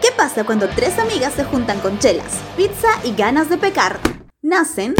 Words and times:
¿Qué 0.00 0.08
pasa 0.14 0.44
cuando 0.44 0.68
tres 0.68 0.98
amigas 0.98 1.32
se 1.32 1.44
juntan 1.44 1.80
con 1.80 1.98
chelas, 1.98 2.42
pizza 2.54 2.88
y 3.02 3.14
ganas 3.14 3.48
de 3.48 3.56
pecar? 3.56 3.98
Nacen 4.42 4.94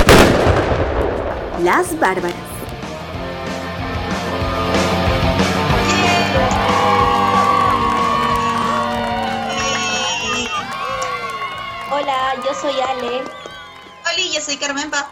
las 1.62 1.98
bárbaras. 2.00 2.34
Hola, 11.92 12.34
yo 12.36 12.54
soy 12.54 12.80
Ale. 12.80 13.18
Hola, 13.18 14.24
yo 14.34 14.40
soy 14.40 14.56
Carmen 14.56 14.90
Pa. 14.90 15.10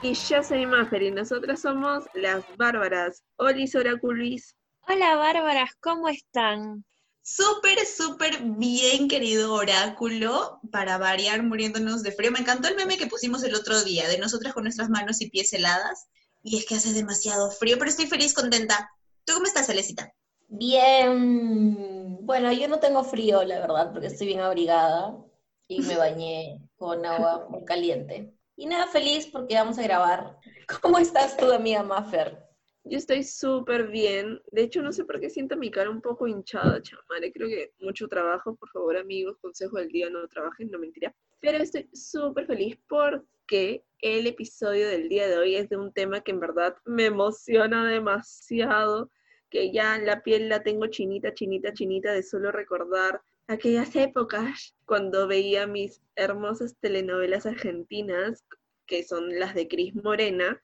Y 0.00 0.14
yo 0.14 0.42
soy 0.42 0.64
Mafer 0.64 1.02
y 1.02 1.10
nosotras 1.10 1.60
somos 1.60 2.04
las 2.14 2.42
bárbaras. 2.56 3.22
Olis 3.36 3.74
Oraculis. 3.74 4.54
Hola, 4.88 5.16
bárbaras, 5.16 5.70
¿cómo 5.80 6.08
están? 6.08 6.84
Súper, 7.28 7.84
súper 7.84 8.40
bien, 8.40 9.08
querido 9.08 9.52
oráculo, 9.52 10.60
para 10.70 10.96
variar 10.96 11.42
muriéndonos 11.42 12.04
de 12.04 12.12
frío. 12.12 12.30
Me 12.30 12.38
encantó 12.38 12.68
el 12.68 12.76
meme 12.76 12.96
que 12.96 13.08
pusimos 13.08 13.42
el 13.42 13.56
otro 13.56 13.82
día, 13.82 14.06
de 14.06 14.18
nosotras 14.18 14.54
con 14.54 14.62
nuestras 14.62 14.90
manos 14.90 15.20
y 15.20 15.28
pies 15.28 15.52
heladas. 15.52 16.06
Y 16.44 16.56
es 16.56 16.64
que 16.64 16.76
hace 16.76 16.92
demasiado 16.92 17.50
frío, 17.50 17.78
pero 17.80 17.90
estoy 17.90 18.06
feliz, 18.06 18.32
contenta. 18.32 18.88
¿Tú 19.24 19.34
cómo 19.34 19.46
estás, 19.46 19.68
Alecita? 19.68 20.14
Bien. 20.46 22.24
Bueno, 22.24 22.52
yo 22.52 22.68
no 22.68 22.78
tengo 22.78 23.02
frío, 23.02 23.42
la 23.42 23.58
verdad, 23.58 23.90
porque 23.90 24.06
estoy 24.06 24.28
bien 24.28 24.40
abrigada 24.40 25.18
y 25.66 25.80
me 25.80 25.96
bañé 25.96 26.60
con 26.76 27.04
agua 27.04 27.48
muy 27.50 27.64
caliente. 27.64 28.32
Y 28.54 28.66
nada, 28.66 28.86
feliz 28.86 29.26
porque 29.26 29.56
vamos 29.56 29.78
a 29.78 29.82
grabar. 29.82 30.38
¿Cómo 30.80 30.98
estás 30.98 31.36
tú, 31.36 31.50
amiga 31.50 31.82
Maffer? 31.82 32.45
Yo 32.88 32.98
estoy 32.98 33.24
súper 33.24 33.88
bien. 33.88 34.40
De 34.52 34.62
hecho, 34.62 34.80
no 34.80 34.92
sé 34.92 35.04
por 35.04 35.18
qué 35.18 35.28
siento 35.28 35.56
mi 35.56 35.72
cara 35.72 35.90
un 35.90 36.00
poco 36.00 36.28
hinchada, 36.28 36.80
chamare. 36.80 37.32
Creo 37.32 37.48
que 37.48 37.72
mucho 37.80 38.06
trabajo. 38.06 38.54
Por 38.54 38.70
favor, 38.70 38.96
amigos, 38.96 39.36
consejo 39.40 39.78
del 39.78 39.88
día, 39.88 40.08
no 40.08 40.28
trabajen, 40.28 40.70
no 40.70 40.78
mentira. 40.78 41.12
Pero 41.40 41.58
estoy 41.58 41.88
súper 41.92 42.46
feliz 42.46 42.78
porque 42.88 43.84
el 43.98 44.28
episodio 44.28 44.86
del 44.86 45.08
día 45.08 45.26
de 45.26 45.36
hoy 45.36 45.56
es 45.56 45.68
de 45.68 45.76
un 45.76 45.92
tema 45.92 46.20
que 46.20 46.30
en 46.30 46.38
verdad 46.38 46.76
me 46.84 47.06
emociona 47.06 47.88
demasiado. 47.90 49.10
Que 49.50 49.72
ya 49.72 49.98
la 49.98 50.22
piel 50.22 50.48
la 50.48 50.62
tengo 50.62 50.86
chinita, 50.86 51.34
chinita, 51.34 51.72
chinita 51.72 52.12
de 52.12 52.22
solo 52.22 52.52
recordar 52.52 53.20
aquellas 53.48 53.96
épocas 53.96 54.76
cuando 54.84 55.26
veía 55.26 55.66
mis 55.66 56.02
hermosas 56.14 56.76
telenovelas 56.80 57.46
argentinas, 57.46 58.44
que 58.86 59.02
son 59.02 59.40
las 59.40 59.56
de 59.56 59.66
Cris 59.66 59.94
Morena, 59.96 60.60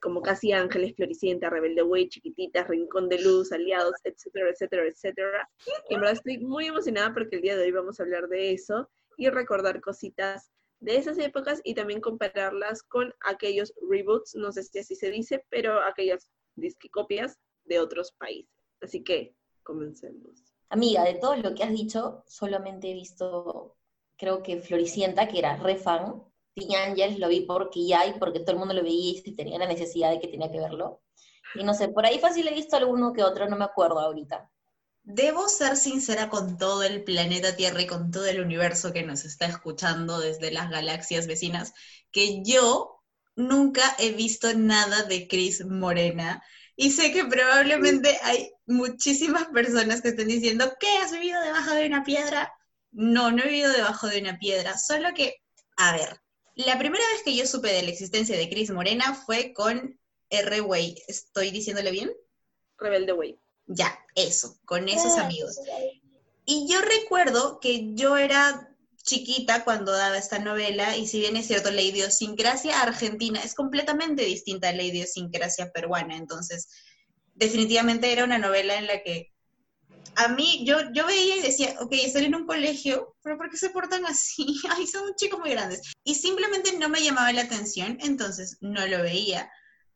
como 0.00 0.22
Casi 0.22 0.52
Ángeles, 0.52 0.94
Floricienta, 0.94 1.50
Rebelde 1.50 1.82
Way, 1.82 2.08
Chiquititas, 2.08 2.68
Rincón 2.68 3.08
de 3.08 3.20
Luz, 3.20 3.52
Aliados, 3.52 3.94
etcétera, 4.04 4.50
etcétera, 4.50 4.86
etcétera. 4.86 5.50
Y 5.88 5.94
en 5.94 6.00
verdad 6.00 6.16
estoy 6.16 6.38
muy 6.38 6.66
emocionada 6.66 7.12
porque 7.12 7.36
el 7.36 7.42
día 7.42 7.56
de 7.56 7.64
hoy 7.64 7.72
vamos 7.72 7.98
a 7.98 8.02
hablar 8.04 8.28
de 8.28 8.52
eso 8.52 8.88
y 9.16 9.28
recordar 9.28 9.80
cositas 9.80 10.50
de 10.80 10.96
esas 10.96 11.18
épocas 11.18 11.60
y 11.64 11.74
también 11.74 12.00
compararlas 12.00 12.82
con 12.82 13.12
aquellos 13.20 13.74
reboots, 13.90 14.36
no 14.36 14.52
sé 14.52 14.62
si 14.62 14.78
así 14.78 14.94
se 14.94 15.10
dice, 15.10 15.44
pero 15.50 15.80
aquellas 15.82 16.30
copias 16.92 17.38
de 17.64 17.80
otros 17.80 18.12
países. 18.12 18.52
Así 18.80 19.02
que 19.02 19.34
comencemos. 19.62 20.44
Amiga, 20.70 21.04
de 21.04 21.14
todo 21.14 21.36
lo 21.36 21.54
que 21.54 21.64
has 21.64 21.72
dicho, 21.72 22.22
solamente 22.26 22.90
he 22.90 22.94
visto, 22.94 23.76
creo 24.16 24.42
que 24.42 24.60
Floricienta, 24.60 25.26
que 25.26 25.38
era 25.38 25.56
re 25.56 25.76
fan, 25.76 26.22
Teen 26.58 26.76
Angels 26.76 27.18
lo 27.18 27.28
vi 27.28 27.40
porque 27.40 27.86
ya 27.86 28.06
y 28.06 28.18
porque 28.18 28.40
todo 28.40 28.52
el 28.52 28.58
mundo 28.58 28.74
lo 28.74 28.82
veía 28.82 29.20
y 29.24 29.34
tenía 29.34 29.58
la 29.58 29.66
necesidad 29.66 30.10
de 30.10 30.20
que 30.20 30.28
tenía 30.28 30.50
que 30.50 30.60
verlo. 30.60 31.02
Y 31.54 31.64
no 31.64 31.74
sé, 31.74 31.88
por 31.88 32.04
ahí 32.04 32.18
fácil 32.18 32.46
he 32.48 32.54
visto 32.54 32.76
alguno 32.76 33.12
que 33.12 33.22
otro, 33.22 33.48
no 33.48 33.56
me 33.56 33.64
acuerdo 33.64 34.00
ahorita. 34.00 34.50
Debo 35.02 35.48
ser 35.48 35.76
sincera 35.76 36.28
con 36.28 36.58
todo 36.58 36.82
el 36.82 37.02
planeta 37.02 37.56
Tierra 37.56 37.80
y 37.80 37.86
con 37.86 38.10
todo 38.10 38.26
el 38.26 38.40
universo 38.40 38.92
que 38.92 39.02
nos 39.02 39.24
está 39.24 39.46
escuchando 39.46 40.20
desde 40.20 40.50
las 40.50 40.68
galaxias 40.68 41.26
vecinas, 41.26 41.72
que 42.12 42.42
yo 42.44 43.02
nunca 43.34 43.96
he 43.98 44.12
visto 44.12 44.52
nada 44.54 45.04
de 45.04 45.26
Chris 45.26 45.64
Morena. 45.64 46.42
Y 46.76 46.90
sé 46.90 47.12
que 47.12 47.24
probablemente 47.24 48.18
hay 48.22 48.52
muchísimas 48.66 49.46
personas 49.46 50.02
que 50.02 50.08
estén 50.08 50.28
diciendo, 50.28 50.76
¿qué? 50.78 50.98
¿Has 50.98 51.12
vivido 51.12 51.40
debajo 51.40 51.72
de 51.72 51.86
una 51.86 52.04
piedra? 52.04 52.52
No, 52.90 53.30
no 53.30 53.42
he 53.42 53.48
vivido 53.48 53.72
debajo 53.72 54.08
de 54.08 54.20
una 54.20 54.38
piedra, 54.38 54.76
solo 54.76 55.08
que, 55.14 55.36
a 55.76 55.92
ver, 55.92 56.20
la 56.64 56.78
primera 56.78 57.04
vez 57.12 57.22
que 57.22 57.36
yo 57.36 57.46
supe 57.46 57.72
de 57.72 57.82
la 57.82 57.90
existencia 57.90 58.36
de 58.36 58.48
Cris 58.48 58.70
Morena 58.70 59.14
fue 59.14 59.52
con 59.52 59.98
R-Way. 60.30 61.02
¿Estoy 61.06 61.50
diciéndole 61.50 61.90
bien? 61.90 62.10
Rebelde 62.78 63.12
Way. 63.12 63.38
Ya, 63.66 63.98
eso, 64.14 64.58
con 64.64 64.88
esos 64.88 65.18
amigos. 65.18 65.58
Y 66.44 66.66
yo 66.68 66.80
recuerdo 66.80 67.60
que 67.60 67.94
yo 67.94 68.16
era 68.16 68.74
chiquita 69.02 69.64
cuando 69.64 69.92
daba 69.92 70.18
esta 70.18 70.38
novela, 70.38 70.96
y 70.96 71.06
si 71.06 71.20
bien 71.20 71.36
es 71.36 71.46
cierto, 71.46 71.70
la 71.70 71.82
idiosincrasia 71.82 72.82
argentina 72.82 73.40
es 73.40 73.54
completamente 73.54 74.24
distinta 74.24 74.68
a 74.68 74.72
la 74.72 74.82
idiosincrasia 74.82 75.70
peruana, 75.70 76.16
entonces 76.16 76.68
definitivamente 77.34 78.12
era 78.12 78.24
una 78.24 78.38
novela 78.38 78.76
en 78.76 78.86
la 78.86 79.02
que 79.02 79.32
a 80.16 80.28
mí, 80.28 80.64
yo, 80.64 80.78
yo 80.92 81.06
veía 81.06 81.36
y 81.36 81.42
decía, 81.42 81.76
ok, 81.80 81.92
estoy 81.92 82.24
en 82.24 82.34
un 82.34 82.46
colegio, 82.46 83.16
pero 83.22 83.36
¿por 83.36 83.50
qué 83.50 83.56
se 83.56 83.70
portan 83.70 84.06
así? 84.06 84.46
Ay, 84.70 84.86
son 84.86 85.14
chicos 85.16 85.40
muy 85.40 85.50
grandes. 85.50 85.82
Y 86.04 86.14
simplemente 86.14 86.76
no 86.76 86.88
me 86.88 87.02
llamaba 87.02 87.32
la 87.32 87.42
atención, 87.42 87.98
entonces 88.00 88.58
no 88.60 88.86
lo 88.86 89.02
veía. 89.02 89.50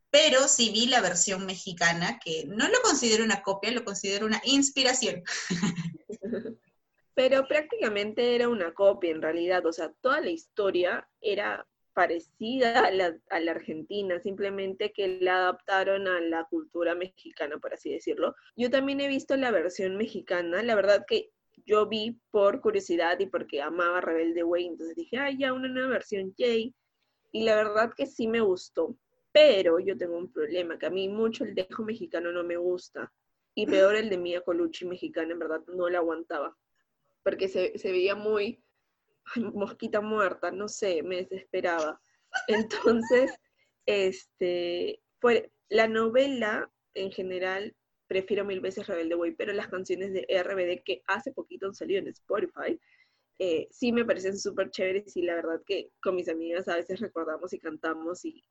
Pero 0.09 0.47
sí 0.47 0.69
vi 0.71 0.85
la 0.85 1.01
versión 1.01 1.45
mexicana, 1.45 2.19
que 2.23 2.45
no 2.47 2.67
lo 2.67 2.81
considero 2.83 3.23
una 3.23 3.41
copia, 3.41 3.71
lo 3.71 3.83
considero 3.83 4.25
una 4.25 4.41
inspiración. 4.45 5.23
Pero 7.15 7.47
prácticamente 7.47 8.35
era 8.35 8.49
una 8.49 8.73
copia 8.73 9.11
en 9.11 9.21
realidad, 9.21 9.65
o 9.65 9.73
sea, 9.73 9.91
toda 10.01 10.19
la 10.21 10.31
historia 10.31 11.07
era 11.21 11.67
parecida 11.93 12.85
a 12.85 12.91
la, 12.91 13.51
Argentina, 13.51 14.19
simplemente 14.19 14.91
que 14.91 15.19
la 15.21 15.35
adaptaron 15.37 16.07
a 16.07 16.19
la 16.19 16.45
cultura 16.45 16.95
mexicana, 16.95 17.57
por 17.59 17.73
así 17.73 17.91
decirlo. 17.91 18.35
Yo 18.55 18.69
también 18.69 18.99
he 18.99 19.07
visto 19.07 19.35
la 19.37 19.51
versión 19.51 19.97
mexicana, 19.97 20.63
la 20.63 20.75
verdad 20.75 21.05
que 21.07 21.29
yo 21.65 21.87
vi 21.87 22.19
por 22.31 22.61
curiosidad 22.61 23.19
y 23.19 23.27
porque 23.27 23.61
amaba 23.61 24.01
Rebelde 24.01 24.43
Way, 24.43 24.67
entonces 24.67 24.95
dije, 24.95 25.17
ah, 25.17 25.31
ya 25.31 25.53
una 25.53 25.67
nueva 25.67 25.89
versión 25.89 26.33
Jay, 26.37 26.73
y 27.31 27.43
la 27.43 27.55
verdad 27.55 27.93
que 27.95 28.05
sí 28.05 28.27
me 28.27 28.41
gustó, 28.41 28.97
pero 29.31 29.79
yo 29.79 29.97
tengo 29.97 30.17
un 30.17 30.31
problema, 30.31 30.77
que 30.77 30.87
a 30.87 30.91
mí 30.91 31.07
mucho 31.07 31.43
el 31.43 31.55
dejo 31.55 31.83
mexicano 31.83 32.31
no 32.31 32.43
me 32.43 32.57
gusta, 32.57 33.11
y 33.55 33.67
peor 33.67 33.95
el 33.95 34.09
de 34.09 34.17
Mia 34.17 34.41
Colucci 34.41 34.85
mexicana, 34.85 35.33
en 35.33 35.39
verdad 35.39 35.61
no 35.67 35.89
la 35.89 35.99
aguantaba, 35.99 36.57
porque 37.23 37.47
se 37.47 37.91
veía 37.91 38.15
muy 38.15 38.63
mosquita 39.53 40.01
muerta, 40.01 40.51
no 40.51 40.67
sé, 40.67 41.03
me 41.03 41.17
desesperaba. 41.17 42.01
Entonces, 42.47 43.31
este, 43.85 45.01
fue, 45.19 45.51
la 45.69 45.87
novela 45.87 46.71
en 46.93 47.11
general 47.11 47.75
prefiero 48.07 48.45
mil 48.45 48.59
veces 48.59 48.85
Rebelde 48.85 49.15
Way, 49.15 49.31
pero 49.35 49.53
las 49.53 49.67
canciones 49.67 50.13
de 50.13 50.27
RBD 50.29 50.83
que 50.83 51.01
hace 51.07 51.31
poquito 51.31 51.65
han 51.67 51.73
salido 51.73 51.99
en 51.99 52.09
Spotify, 52.09 52.79
eh, 53.39 53.67
sí 53.71 53.91
me 53.91 54.05
parecen 54.05 54.37
súper 54.37 54.69
chéveres 54.69 55.17
y 55.17 55.23
la 55.23 55.35
verdad 55.35 55.61
que 55.65 55.91
con 56.01 56.15
mis 56.15 56.29
amigas 56.29 56.67
a 56.67 56.75
veces 56.75 56.99
recordamos 56.99 57.51
y 57.53 57.59
cantamos 57.59 58.23
y 58.25 58.43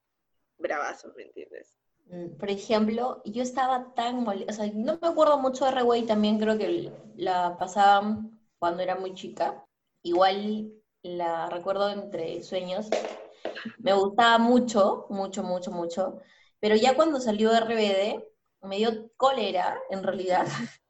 bravazo, 0.58 1.12
¿me 1.16 1.24
entiendes? 1.24 1.78
Mm, 2.06 2.36
por 2.36 2.50
ejemplo, 2.50 3.22
yo 3.24 3.42
estaba 3.42 3.94
tan 3.94 4.26
o 4.26 4.52
sea, 4.52 4.70
no 4.74 4.98
me 5.00 5.08
acuerdo 5.08 5.38
mucho 5.38 5.64
de 5.64 5.72
R-Way, 5.72 6.06
también 6.06 6.38
creo 6.38 6.58
que 6.58 6.90
la 7.16 7.56
pasaban 7.58 8.40
cuando 8.58 8.82
era 8.82 8.96
muy 8.96 9.14
chica, 9.14 9.64
igual 10.02 10.72
la 11.02 11.48
recuerdo 11.48 11.90
entre 11.90 12.42
sueños. 12.42 12.88
Me 13.78 13.92
gustaba 13.92 14.38
mucho, 14.38 15.06
mucho, 15.10 15.42
mucho, 15.42 15.70
mucho. 15.70 16.20
Pero 16.60 16.76
ya 16.76 16.94
cuando 16.94 17.20
salió 17.20 17.52
RBD, 17.52 18.22
me 18.62 18.76
dio 18.76 19.10
cólera, 19.16 19.78
en 19.90 20.02
realidad, 20.02 20.46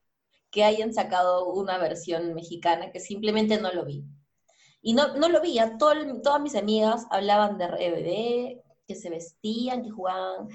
que 0.50 0.64
hayan 0.64 0.92
sacado 0.92 1.46
una 1.46 1.78
versión 1.78 2.34
mexicana 2.34 2.92
que 2.92 3.00
simplemente 3.00 3.60
no 3.60 3.72
lo 3.72 3.84
vi. 3.84 4.04
Y 4.82 4.94
no, 4.94 5.16
no 5.16 5.28
lo 5.28 5.40
vi, 5.40 5.58
todas 5.78 6.40
mis 6.40 6.56
amigas 6.56 7.06
hablaban 7.10 7.56
de 7.56 7.66
RBD, 7.66 8.62
que 8.86 8.94
se 8.94 9.10
vestían, 9.10 9.82
que 9.82 9.90
jugaban, 9.90 10.48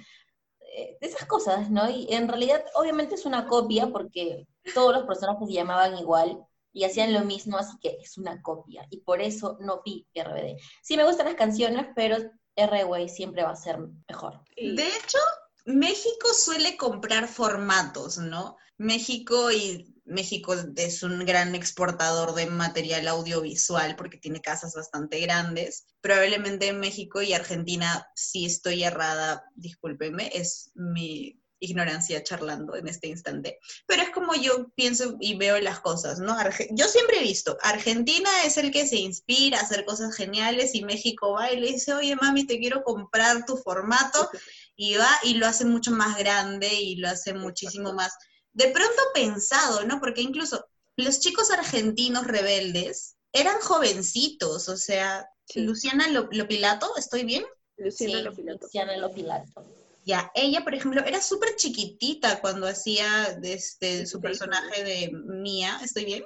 eh, 0.75 0.97
esas 1.01 1.25
cosas, 1.27 1.71
¿no? 1.71 1.89
Y 1.89 2.07
en 2.13 2.27
realidad, 2.27 2.63
obviamente 2.75 3.15
es 3.15 3.25
una 3.25 3.47
copia 3.47 3.87
porque 3.87 4.47
todos 4.73 4.93
los 4.93 5.05
personajes 5.05 5.47
se 5.47 5.53
llamaban 5.53 5.97
igual, 5.97 6.45
y 6.77 6.83
hacían 6.83 7.11
lo 7.11 7.25
mismo, 7.25 7.57
así 7.57 7.75
que 7.81 7.97
es 7.99 8.19
una 8.19 8.39
copia. 8.43 8.85
Y 8.91 9.01
por 9.01 9.19
eso 9.19 9.57
no 9.59 9.81
vi 9.83 10.05
RBD. 10.13 10.61
Sí 10.83 10.95
me 10.95 11.05
gustan 11.05 11.25
las 11.25 11.33
canciones, 11.33 11.87
pero 11.95 12.17
R-Way 12.55 13.09
siempre 13.09 13.41
va 13.41 13.49
a 13.49 13.55
ser 13.55 13.79
mejor. 14.07 14.41
De 14.55 14.87
hecho, 14.87 15.17
México 15.65 16.31
suele 16.35 16.77
comprar 16.77 17.27
formatos, 17.27 18.19
¿no? 18.19 18.57
México 18.77 19.51
y 19.51 19.95
México 20.05 20.53
es 20.75 21.01
un 21.01 21.25
gran 21.25 21.55
exportador 21.55 22.35
de 22.35 22.45
material 22.45 23.07
audiovisual 23.07 23.95
porque 23.95 24.19
tiene 24.19 24.39
casas 24.39 24.75
bastante 24.75 25.19
grandes. 25.19 25.87
Probablemente 25.99 26.73
México 26.73 27.23
y 27.23 27.33
Argentina, 27.33 28.07
si 28.13 28.45
estoy 28.45 28.83
errada, 28.83 29.43
discúlpeme, 29.55 30.29
es 30.31 30.69
mi 30.75 31.41
ignorancia 31.59 32.23
charlando 32.23 32.75
en 32.75 32.87
este 32.87 33.07
instante. 33.07 33.59
Pero 33.85 34.03
es 34.03 34.09
como 34.09 34.35
yo 34.35 34.69
pienso 34.75 35.17
y 35.19 35.35
veo 35.35 35.59
las 35.59 35.79
cosas, 35.79 36.19
¿no? 36.19 36.35
yo 36.71 36.87
siempre 36.87 37.19
he 37.19 37.23
visto, 37.23 37.57
Argentina 37.61 38.29
es 38.45 38.57
el 38.57 38.71
que 38.71 38.87
se 38.87 38.97
inspira 38.97 39.59
a 39.59 39.61
hacer 39.61 39.85
cosas 39.85 40.15
geniales 40.15 40.75
y 40.75 40.83
México 40.83 41.33
va 41.33 41.51
y 41.51 41.59
le 41.59 41.67
dice, 41.67 41.93
oye 41.93 42.15
mami, 42.15 42.45
te 42.45 42.59
quiero 42.59 42.83
comprar 42.83 43.45
tu 43.45 43.57
formato 43.57 44.29
y 44.75 44.95
va 44.95 45.09
y 45.23 45.35
lo 45.35 45.47
hace 45.47 45.65
mucho 45.65 45.91
más 45.91 46.17
grande 46.17 46.73
y 46.73 46.95
lo 46.97 47.09
hace 47.09 47.33
muchísimo 47.33 47.93
más, 47.93 48.13
de 48.53 48.69
pronto 48.69 49.01
pensado, 49.13 49.83
¿no? 49.85 49.99
Porque 49.99 50.21
incluso 50.21 50.65
los 50.95 51.19
chicos 51.19 51.51
argentinos 51.51 52.25
rebeldes 52.25 53.17
eran 53.31 53.59
jovencitos, 53.59 54.67
o 54.69 54.77
sea, 54.77 55.29
Luciana 55.55 56.07
Lopilato, 56.09 56.95
¿estoy 56.97 57.23
bien? 57.23 57.45
Luciana 57.77 58.21
Lopilato. 58.21 58.65
Luciana 58.65 58.97
Lopilato. 58.97 59.63
Ya, 60.07 60.31
ella, 60.35 60.63
por 60.63 60.73
ejemplo, 60.73 61.03
era 61.05 61.21
súper 61.21 61.57
chiquitita 61.57 62.39
cuando 62.39 62.65
hacía 62.65 63.37
este, 63.43 64.05
su 64.05 64.21
personaje 64.21 64.81
de 64.81 65.11
Mía, 65.11 65.77
¿estoy 65.83 66.05
bien? 66.05 66.23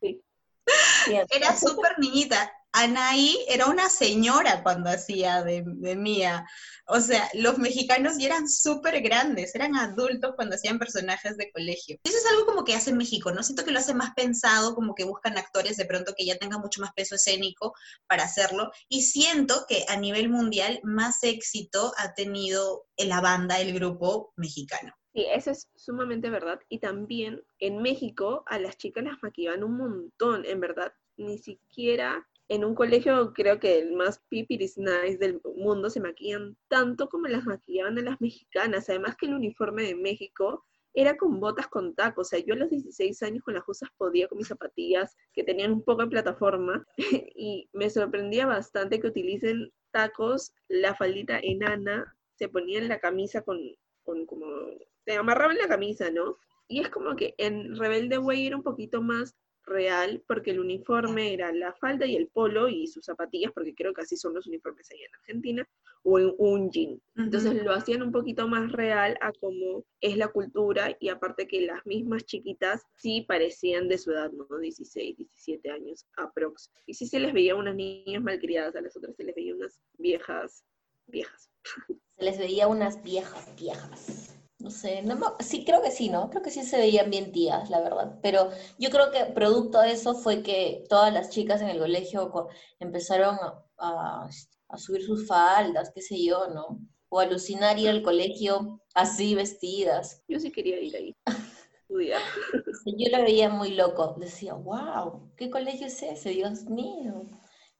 Sí. 0.00 0.20
Era 1.30 1.56
súper 1.56 1.96
niñita. 2.00 2.52
Anaí 2.76 3.38
era 3.48 3.68
una 3.68 3.88
señora 3.88 4.62
cuando 4.62 4.90
hacía 4.90 5.42
de, 5.42 5.64
Mía. 5.96 6.46
O 6.86 7.00
sea, 7.00 7.26
los 7.32 7.56
mexicanos 7.56 8.18
ya 8.18 8.26
eran 8.26 8.50
súper 8.50 9.00
grandes, 9.00 9.54
eran 9.54 9.74
adultos 9.76 10.34
cuando 10.36 10.56
hacían 10.56 10.78
personajes 10.78 11.38
de 11.38 11.50
colegio. 11.52 11.96
Eso 12.04 12.18
es 12.18 12.26
algo 12.26 12.44
como 12.44 12.64
que 12.64 12.74
hace 12.74 12.92
México, 12.92 13.32
¿no? 13.32 13.42
Siento 13.42 13.64
que 13.64 13.70
lo 13.70 13.78
hace 13.78 13.94
más 13.94 14.10
pensado, 14.14 14.74
como 14.74 14.94
que 14.94 15.04
buscan 15.04 15.38
actores 15.38 15.78
de 15.78 15.86
pronto 15.86 16.12
que 16.14 16.26
ya 16.26 16.36
tengan 16.36 16.60
mucho 16.60 16.82
más 16.82 16.92
peso 16.92 17.14
escénico 17.14 17.72
para 18.06 18.24
hacerlo. 18.24 18.70
Y 18.90 19.04
siento 19.04 19.64
que 19.66 19.86
a 19.88 19.96
nivel 19.96 20.28
mundial 20.28 20.78
más 20.82 21.22
éxito 21.22 21.94
ha 21.96 22.12
tenido 22.12 22.84
la 22.98 23.22
banda, 23.22 23.58
el 23.58 23.72
grupo 23.72 24.34
mexicano. 24.36 24.92
Sí, 25.14 25.24
eso 25.32 25.50
es 25.50 25.70
sumamente 25.76 26.28
verdad. 26.28 26.60
Y 26.68 26.78
también 26.80 27.42
en 27.58 27.80
México 27.80 28.44
a 28.46 28.58
las 28.58 28.76
chicas 28.76 29.02
las 29.02 29.22
maquillaban 29.22 29.64
un 29.64 29.78
montón, 29.78 30.44
en 30.44 30.60
verdad. 30.60 30.92
Ni 31.16 31.38
siquiera 31.38 32.22
en 32.48 32.64
un 32.64 32.74
colegio, 32.74 33.32
creo 33.32 33.58
que 33.58 33.78
el 33.78 33.92
más 33.92 34.20
pipiris 34.28 34.78
nice 34.78 35.18
del 35.18 35.40
mundo, 35.56 35.90
se 35.90 36.00
maquillan 36.00 36.56
tanto 36.68 37.08
como 37.08 37.26
las 37.26 37.44
maquillaban 37.44 37.98
a 37.98 38.02
las 38.02 38.20
mexicanas. 38.20 38.88
Además 38.88 39.16
que 39.16 39.26
el 39.26 39.34
uniforme 39.34 39.82
de 39.82 39.94
México 39.94 40.64
era 40.94 41.16
con 41.16 41.40
botas 41.40 41.66
con 41.68 41.94
tacos. 41.94 42.28
O 42.28 42.30
sea, 42.30 42.38
yo 42.38 42.54
a 42.54 42.56
los 42.56 42.70
16 42.70 43.22
años 43.22 43.44
con 43.44 43.54
las 43.54 43.64
cosas 43.64 43.90
podía 43.96 44.28
con 44.28 44.38
mis 44.38 44.48
zapatillas 44.48 45.16
que 45.32 45.44
tenían 45.44 45.72
un 45.72 45.82
poco 45.82 46.02
de 46.02 46.08
plataforma 46.08 46.86
y 47.34 47.68
me 47.72 47.90
sorprendía 47.90 48.46
bastante 48.46 49.00
que 49.00 49.08
utilicen 49.08 49.72
tacos, 49.90 50.52
la 50.68 50.94
faldita 50.94 51.38
enana, 51.38 52.16
se 52.34 52.48
ponían 52.48 52.88
la 52.88 52.98
camisa 52.98 53.42
con, 53.42 53.58
con 54.04 54.26
como, 54.26 54.46
se 55.04 55.16
amarraban 55.16 55.58
la 55.58 55.68
camisa, 55.68 56.10
¿no? 56.10 56.38
Y 56.68 56.80
es 56.80 56.88
como 56.90 57.14
que 57.14 57.34
en 57.38 57.76
Rebelde 57.76 58.18
Way 58.18 58.46
era 58.46 58.56
un 58.56 58.62
poquito 58.62 59.02
más 59.02 59.36
real, 59.66 60.22
porque 60.26 60.52
el 60.52 60.60
uniforme 60.60 61.34
era 61.34 61.52
la 61.52 61.74
falda 61.74 62.06
y 62.06 62.16
el 62.16 62.28
polo 62.28 62.68
y 62.68 62.86
sus 62.86 63.04
zapatillas, 63.04 63.52
porque 63.52 63.74
creo 63.74 63.92
que 63.92 64.02
así 64.02 64.16
son 64.16 64.34
los 64.34 64.46
uniformes 64.46 64.90
allá 64.90 65.06
en 65.06 65.14
Argentina, 65.14 65.68
o 66.02 66.20
en 66.20 66.34
un 66.38 66.70
jean. 66.70 67.02
Entonces 67.16 67.64
lo 67.64 67.72
hacían 67.72 68.02
un 68.02 68.12
poquito 68.12 68.46
más 68.46 68.70
real 68.70 69.18
a 69.20 69.32
cómo 69.32 69.84
es 70.00 70.16
la 70.16 70.28
cultura 70.28 70.96
y 71.00 71.08
aparte 71.08 71.48
que 71.48 71.62
las 71.62 71.84
mismas 71.84 72.24
chiquitas 72.24 72.82
sí 72.96 73.22
parecían 73.26 73.88
de 73.88 73.98
su 73.98 74.12
edad, 74.12 74.30
¿no? 74.30 74.46
16, 74.58 75.16
17 75.16 75.70
años 75.70 76.06
aprox. 76.16 76.70
Y 76.86 76.94
sí 76.94 77.06
se 77.06 77.18
les 77.18 77.32
veía 77.32 77.56
unas 77.56 77.74
niñas 77.74 78.22
malcriadas, 78.22 78.76
a 78.76 78.80
las 78.80 78.96
otras 78.96 79.16
se 79.16 79.24
les 79.24 79.34
veía 79.34 79.54
unas 79.54 79.80
viejas, 79.98 80.64
viejas. 81.06 81.50
Se 82.16 82.24
les 82.24 82.38
veía 82.38 82.68
unas 82.68 83.02
viejas, 83.02 83.52
viejas. 83.56 84.35
No 84.66 84.70
sé, 84.72 85.00
no, 85.02 85.16
sí, 85.38 85.64
creo 85.64 85.80
que 85.80 85.92
sí, 85.92 86.08
¿no? 86.08 86.28
Creo 86.28 86.42
que 86.42 86.50
sí 86.50 86.64
se 86.64 86.78
veían 86.78 87.08
bien 87.08 87.30
tías, 87.30 87.70
la 87.70 87.80
verdad. 87.80 88.18
Pero 88.20 88.50
yo 88.80 88.90
creo 88.90 89.12
que 89.12 89.26
producto 89.26 89.80
de 89.80 89.92
eso 89.92 90.16
fue 90.16 90.42
que 90.42 90.84
todas 90.88 91.14
las 91.14 91.30
chicas 91.30 91.60
en 91.62 91.68
el 91.68 91.78
colegio 91.78 92.48
empezaron 92.80 93.38
a, 93.78 94.28
subir 94.76 95.04
sus 95.04 95.28
faldas, 95.28 95.92
qué 95.94 96.02
sé 96.02 96.20
yo, 96.20 96.48
¿no? 96.48 96.80
O 97.08 97.20
alucinar 97.20 97.78
ir 97.78 97.90
al 97.90 98.02
colegio 98.02 98.80
así 98.92 99.36
vestidas. 99.36 100.24
Yo 100.26 100.40
sí 100.40 100.50
quería 100.50 100.80
ir 100.80 100.96
ahí. 100.96 101.16
yo 101.88 103.16
lo 103.16 103.22
veía 103.22 103.48
muy 103.48 103.70
loco. 103.70 104.16
Decía, 104.18 104.54
wow, 104.54 105.30
¿qué 105.36 105.48
colegio 105.48 105.86
es 105.86 106.02
ese? 106.02 106.30
Dios 106.30 106.64
mío. 106.64 107.22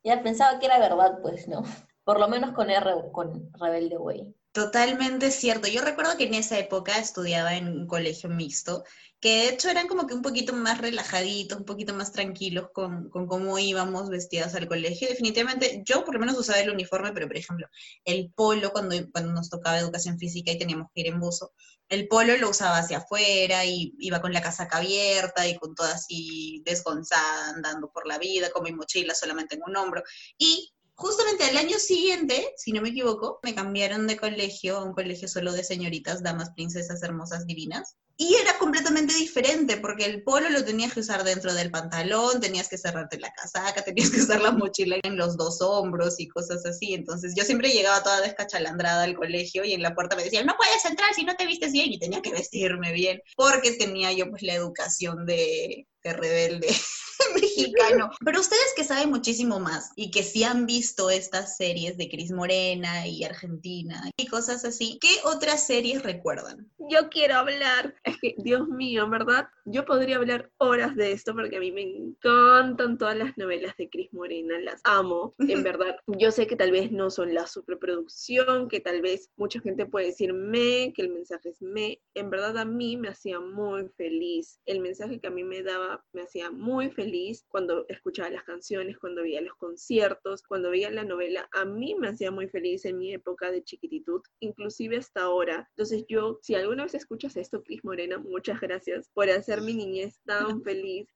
Ya 0.04 0.22
pensaba 0.22 0.60
que 0.60 0.66
era 0.66 0.78
verdad, 0.78 1.18
pues, 1.20 1.48
¿no? 1.48 1.64
Por 2.04 2.20
lo 2.20 2.28
menos 2.28 2.52
con, 2.52 2.70
R, 2.70 3.10
con 3.10 3.50
Rebelde 3.54 3.98
Way. 3.98 4.35
Totalmente 4.56 5.30
cierto. 5.32 5.68
Yo 5.68 5.82
recuerdo 5.82 6.16
que 6.16 6.24
en 6.24 6.32
esa 6.32 6.58
época 6.58 6.98
estudiaba 6.98 7.56
en 7.56 7.68
un 7.68 7.86
colegio 7.86 8.30
mixto, 8.30 8.84
que 9.20 9.28
de 9.28 9.48
hecho 9.50 9.68
eran 9.68 9.86
como 9.86 10.06
que 10.06 10.14
un 10.14 10.22
poquito 10.22 10.54
más 10.54 10.78
relajaditos, 10.80 11.58
un 11.58 11.66
poquito 11.66 11.92
más 11.92 12.10
tranquilos 12.10 12.70
con, 12.72 13.10
cómo 13.10 13.58
íbamos 13.58 14.08
vestidas 14.08 14.54
al 14.54 14.66
colegio. 14.66 15.08
Definitivamente, 15.10 15.82
yo 15.84 16.06
por 16.06 16.14
lo 16.14 16.20
menos 16.20 16.38
usaba 16.38 16.58
el 16.58 16.70
uniforme, 16.70 17.12
pero 17.12 17.26
por 17.26 17.36
ejemplo, 17.36 17.68
el 18.06 18.32
polo, 18.34 18.70
cuando, 18.72 18.96
cuando 19.12 19.30
nos 19.34 19.50
tocaba 19.50 19.78
educación 19.78 20.18
física 20.18 20.52
y 20.52 20.58
teníamos 20.58 20.88
que 20.94 21.02
ir 21.02 21.08
en 21.08 21.20
buzo, 21.20 21.52
el 21.90 22.08
polo 22.08 22.34
lo 22.38 22.48
usaba 22.48 22.78
hacia 22.78 22.96
afuera 22.96 23.66
y 23.66 23.92
iba 23.98 24.22
con 24.22 24.32
la 24.32 24.40
casaca 24.40 24.78
abierta 24.78 25.46
y 25.46 25.58
con 25.58 25.74
toda 25.74 25.92
así 25.92 26.62
desgonzada, 26.64 27.50
andando 27.50 27.90
por 27.92 28.06
la 28.06 28.16
vida, 28.16 28.48
con 28.48 28.62
mi 28.62 28.72
mochila 28.72 29.14
solamente 29.14 29.56
en 29.56 29.64
un 29.66 29.76
hombro. 29.76 30.02
Y 30.38 30.72
justamente 30.96 31.44
al 31.44 31.56
año 31.58 31.78
siguiente, 31.78 32.54
si 32.56 32.72
no 32.72 32.80
me 32.80 32.88
equivoco, 32.88 33.38
me 33.42 33.54
cambiaron 33.54 34.06
de 34.06 34.16
colegio 34.16 34.78
a 34.78 34.84
un 34.84 34.94
colegio 34.94 35.28
solo 35.28 35.52
de 35.52 35.62
señoritas, 35.62 36.22
damas, 36.22 36.50
princesas, 36.50 37.02
hermosas, 37.02 37.46
divinas. 37.46 37.96
Y 38.18 38.34
era 38.36 38.56
completamente 38.56 39.12
diferente, 39.12 39.76
porque 39.76 40.06
el 40.06 40.22
polo 40.22 40.48
lo 40.48 40.64
tenías 40.64 40.94
que 40.94 41.00
usar 41.00 41.22
dentro 41.22 41.52
del 41.52 41.70
pantalón, 41.70 42.40
tenías 42.40 42.66
que 42.70 42.78
cerrarte 42.78 43.20
la 43.20 43.30
casaca, 43.30 43.84
tenías 43.84 44.08
que 44.08 44.22
usar 44.22 44.40
la 44.40 44.52
mochila 44.52 44.96
en 45.02 45.18
los 45.18 45.36
dos 45.36 45.60
hombros 45.60 46.18
y 46.18 46.26
cosas 46.26 46.64
así. 46.64 46.94
Entonces 46.94 47.34
yo 47.36 47.44
siempre 47.44 47.68
llegaba 47.68 48.02
toda 48.02 48.22
descachalandrada 48.22 49.02
al 49.02 49.16
colegio 49.16 49.66
y 49.66 49.74
en 49.74 49.82
la 49.82 49.94
puerta 49.94 50.16
me 50.16 50.24
decían, 50.24 50.46
no 50.46 50.56
puedes 50.56 50.82
entrar 50.86 51.12
si 51.14 51.24
no 51.24 51.36
te 51.36 51.44
vistes 51.44 51.72
bien. 51.72 51.92
Y 51.92 51.98
tenía 51.98 52.22
que 52.22 52.32
vestirme 52.32 52.92
bien, 52.92 53.20
porque 53.36 53.72
tenía 53.72 54.12
yo 54.12 54.30
pues 54.30 54.40
la 54.40 54.54
educación 54.54 55.26
de, 55.26 55.86
de 56.06 56.12
rebelde. 56.12 56.68
mexicano. 57.34 58.10
Pero 58.24 58.40
ustedes 58.40 58.72
que 58.76 58.84
saben 58.84 59.10
muchísimo 59.10 59.60
más 59.60 59.92
y 59.96 60.10
que 60.10 60.22
sí 60.22 60.44
han 60.44 60.66
visto 60.66 61.10
estas 61.10 61.56
series 61.56 61.96
de 61.96 62.08
Cris 62.08 62.30
Morena 62.30 63.06
y 63.06 63.24
Argentina 63.24 64.10
y 64.16 64.26
cosas 64.26 64.64
así, 64.64 64.98
¿qué 65.00 65.08
otras 65.24 65.66
series 65.66 66.02
recuerdan? 66.02 66.70
Yo 66.90 67.08
quiero 67.08 67.36
hablar, 67.36 67.94
es 68.04 68.16
que 68.20 68.34
Dios 68.38 68.68
mío, 68.68 69.08
¿verdad? 69.08 69.48
Yo 69.64 69.84
podría 69.84 70.16
hablar 70.16 70.50
horas 70.58 70.94
de 70.96 71.12
esto 71.12 71.34
porque 71.34 71.56
a 71.56 71.60
mí 71.60 71.72
me 71.72 71.82
encantan 71.82 72.98
todas 72.98 73.16
las 73.16 73.36
novelas 73.36 73.76
de 73.76 73.88
Cris 73.90 74.12
Morena, 74.12 74.58
las 74.60 74.80
amo, 74.84 75.34
en 75.38 75.62
verdad. 75.64 75.96
Yo 76.06 76.30
sé 76.30 76.46
que 76.46 76.56
tal 76.56 76.70
vez 76.70 76.92
no 76.92 77.10
son 77.10 77.34
la 77.34 77.46
superproducción, 77.46 78.68
que 78.68 78.80
tal 78.80 79.02
vez 79.02 79.30
mucha 79.36 79.60
gente 79.60 79.86
puede 79.86 80.06
decir 80.06 80.32
me, 80.32 80.92
que 80.94 81.02
el 81.02 81.08
mensaje 81.08 81.50
es 81.50 81.60
me. 81.60 82.00
En 82.14 82.30
verdad 82.30 82.58
a 82.58 82.64
mí 82.64 82.96
me 82.96 83.08
hacía 83.08 83.40
muy 83.40 83.88
feliz. 83.96 84.60
El 84.66 84.80
mensaje 84.80 85.20
que 85.20 85.26
a 85.26 85.30
mí 85.30 85.42
me 85.42 85.62
daba 85.62 85.95
me 86.12 86.22
hacía 86.22 86.50
muy 86.50 86.90
feliz 86.90 87.44
cuando 87.48 87.86
escuchaba 87.88 88.30
las 88.30 88.44
canciones, 88.44 88.98
cuando 88.98 89.22
veía 89.22 89.40
los 89.40 89.56
conciertos, 89.56 90.42
cuando 90.42 90.70
veía 90.70 90.90
la 90.90 91.04
novela. 91.04 91.48
A 91.52 91.64
mí 91.64 91.94
me 91.94 92.08
hacía 92.08 92.30
muy 92.30 92.48
feliz 92.48 92.84
en 92.84 92.98
mi 92.98 93.12
época 93.12 93.50
de 93.50 93.62
chiquititud, 93.62 94.22
inclusive 94.40 94.96
hasta 94.96 95.22
ahora. 95.22 95.68
Entonces 95.76 96.04
yo, 96.08 96.38
si 96.42 96.54
alguna 96.54 96.84
vez 96.84 96.94
escuchas 96.94 97.36
esto, 97.36 97.62
Cris 97.62 97.84
Morena, 97.84 98.18
muchas 98.18 98.60
gracias 98.60 99.10
por 99.14 99.28
hacer 99.30 99.60
mi 99.60 99.74
niñez 99.74 100.20
tan 100.24 100.62
feliz, 100.62 101.08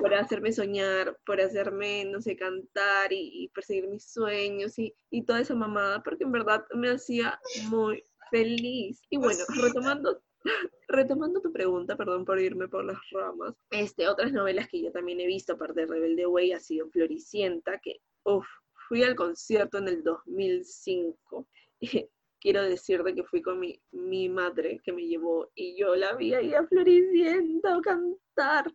por 0.00 0.14
hacerme 0.14 0.52
soñar, 0.52 1.18
por 1.24 1.40
hacerme, 1.40 2.04
no 2.04 2.20
sé, 2.20 2.36
cantar 2.36 3.12
y, 3.12 3.50
perseguir 3.54 3.88
mis 3.88 4.10
sueños 4.12 4.78
y, 4.78 4.94
y 5.10 5.24
toda 5.24 5.40
esa 5.40 5.54
mamada, 5.54 6.02
porque 6.02 6.24
en 6.24 6.32
verdad 6.32 6.64
me 6.74 6.90
hacía 6.90 7.40
muy 7.68 8.02
feliz. 8.30 9.00
Y 9.10 9.18
bueno, 9.18 9.44
retomando 9.62 10.20
Retomando 10.88 11.40
tu 11.40 11.52
pregunta, 11.52 11.96
perdón 11.96 12.24
por 12.24 12.40
irme 12.40 12.68
por 12.68 12.84
las 12.84 12.98
ramas, 13.10 13.54
este, 13.70 14.08
otras 14.08 14.32
novelas 14.32 14.68
que 14.68 14.82
yo 14.82 14.92
también 14.92 15.20
he 15.20 15.26
visto, 15.26 15.54
aparte 15.54 15.80
de 15.80 15.86
Rebelde 15.86 16.26
Way, 16.26 16.52
ha 16.52 16.60
sido 16.60 16.88
Floricienta, 16.90 17.78
que, 17.78 18.00
uff, 18.24 18.46
fui 18.88 19.02
al 19.02 19.16
concierto 19.16 19.78
en 19.78 19.88
el 19.88 20.02
2005. 20.02 21.48
quiero 22.40 22.62
decirte 22.62 23.14
que 23.14 23.24
fui 23.24 23.42
con 23.42 23.58
mi, 23.58 23.80
mi 23.90 24.28
madre 24.28 24.80
que 24.84 24.92
me 24.92 25.06
llevó 25.06 25.50
y 25.54 25.76
yo 25.78 25.96
la 25.96 26.14
vi 26.14 26.34
ahí 26.34 26.54
a 26.54 26.66
Floricienta 26.66 27.80
cantar. 27.82 28.72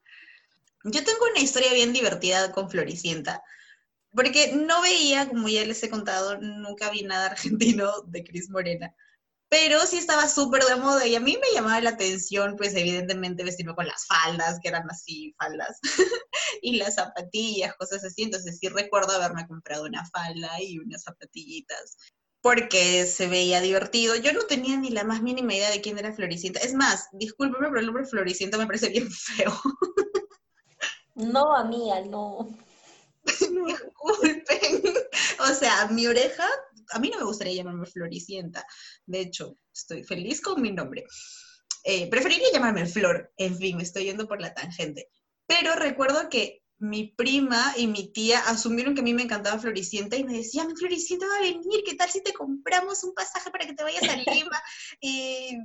Yo 0.84 1.04
tengo 1.04 1.26
una 1.32 1.42
historia 1.42 1.74
bien 1.74 1.94
divertida 1.94 2.52
con 2.52 2.70
Floricienta, 2.70 3.42
porque 4.14 4.54
no 4.54 4.82
veía, 4.82 5.30
como 5.30 5.48
ya 5.48 5.64
les 5.66 5.82
he 5.84 5.90
contado, 5.90 6.40
nunca 6.40 6.90
vi 6.92 7.04
nada 7.04 7.28
argentino 7.32 8.02
de 8.08 8.24
Cris 8.24 8.50
Morena 8.50 8.94
pero 9.52 9.86
sí 9.86 9.98
estaba 9.98 10.30
súper 10.30 10.64
de 10.64 10.78
moda 10.78 11.06
y 11.06 11.14
a 11.14 11.20
mí 11.20 11.38
me 11.38 11.54
llamaba 11.54 11.82
la 11.82 11.90
atención, 11.90 12.56
pues 12.56 12.74
evidentemente 12.74 13.44
vestirme 13.44 13.76
con 13.76 13.86
las 13.86 14.08
faldas, 14.08 14.62
que 14.62 14.70
eran 14.70 14.90
así 14.90 15.36
faldas, 15.38 15.78
y 16.62 16.78
las 16.78 16.96
zapatillas, 16.96 17.76
cosas 17.76 18.02
así, 18.06 18.24
entonces 18.24 18.60
sí 18.60 18.70
recuerdo 18.70 19.12
haberme 19.12 19.46
comprado 19.50 19.84
una 19.84 20.06
falda 20.06 20.62
y 20.62 20.80
unas 20.80 21.04
zapatillitas. 21.04 21.98
porque 22.42 23.06
se 23.06 23.28
veía 23.28 23.60
divertido. 23.60 24.16
Yo 24.16 24.32
no 24.34 24.44
tenía 24.44 24.78
ni 24.78 24.90
la 24.90 25.04
más 25.04 25.22
mínima 25.22 25.54
idea 25.54 25.70
de 25.70 25.82
quién 25.82 26.00
era 26.00 26.14
Floricienta. 26.14 26.62
Es 26.62 26.74
más, 26.74 27.10
discúlpeme, 27.12 27.68
pero 27.68 27.82
el 27.82 27.86
nombre 27.86 28.06
Floricienta 28.06 28.58
me 28.58 28.66
parece 28.68 28.90
bien 28.90 29.12
feo. 29.12 29.54
No, 31.16 31.56
amiga, 31.56 32.02
no. 32.02 32.48
Disculpen. 33.26 34.94
O 35.40 35.54
sea, 35.54 35.88
mi 35.88 36.08
oreja, 36.08 36.48
a 36.92 37.00
mí 37.00 37.10
no 37.10 37.20
me 37.20 37.26
gustaría 37.26 37.56
llamarme 37.56 37.86
Floricienta. 37.86 38.66
De 39.06 39.22
hecho, 39.22 39.58
estoy 39.74 40.04
feliz 40.04 40.42
con 40.42 40.62
mi 40.62 40.72
nombre. 40.72 41.06
Eh, 41.84 42.10
preferiría 42.10 42.52
llamarme 42.54 42.86
Flor. 42.86 43.32
En 43.38 43.58
fin, 43.58 43.78
me 43.78 43.84
estoy 43.84 44.06
yendo 44.06 44.28
por 44.28 44.42
la 44.42 44.54
tangente. 44.54 45.10
Pero 45.48 45.76
recuerdo 45.76 46.30
que 46.30 46.62
mi 46.82 47.14
prima 47.16 47.74
y 47.78 47.86
mi 47.86 48.12
tía 48.12 48.40
asumieron 48.40 48.96
que 48.96 49.02
a 49.02 49.04
mí 49.04 49.14
me 49.14 49.24
encantaba 49.24 49.60
Floricienta 49.60 50.16
y 50.16 50.24
me 50.24 50.38
decían, 50.38 50.76
Floricienta 50.76 51.28
va 51.28 51.38
a 51.38 51.42
venir, 51.42 51.84
¿qué 51.86 51.96
tal 51.96 52.10
si 52.10 52.24
te 52.24 52.34
compramos 52.34 53.04
un 53.04 53.14
pasaje 53.14 53.52
para 53.52 53.68
que 53.68 53.74
te 53.74 53.84
vayas 53.84 54.02
a 54.04 54.16
Lima 54.16 54.62
y 55.00 55.58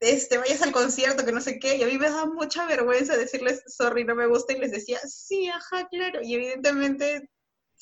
este, 0.00 0.38
vayas 0.38 0.62
al 0.62 0.72
concierto, 0.72 1.26
que 1.26 1.32
no 1.32 1.42
sé 1.42 1.58
qué? 1.58 1.76
Y 1.76 1.82
a 1.82 1.86
mí 1.86 1.98
me 1.98 2.08
da 2.08 2.24
mucha 2.24 2.66
vergüenza 2.66 3.18
decirles, 3.18 3.62
sorry, 3.66 4.04
no 4.04 4.14
me 4.14 4.26
gusta, 4.26 4.54
y 4.54 4.60
les 4.60 4.70
decía, 4.70 4.98
sí, 5.06 5.46
ajá, 5.48 5.86
claro. 5.88 6.20
Y 6.22 6.34
evidentemente 6.34 7.28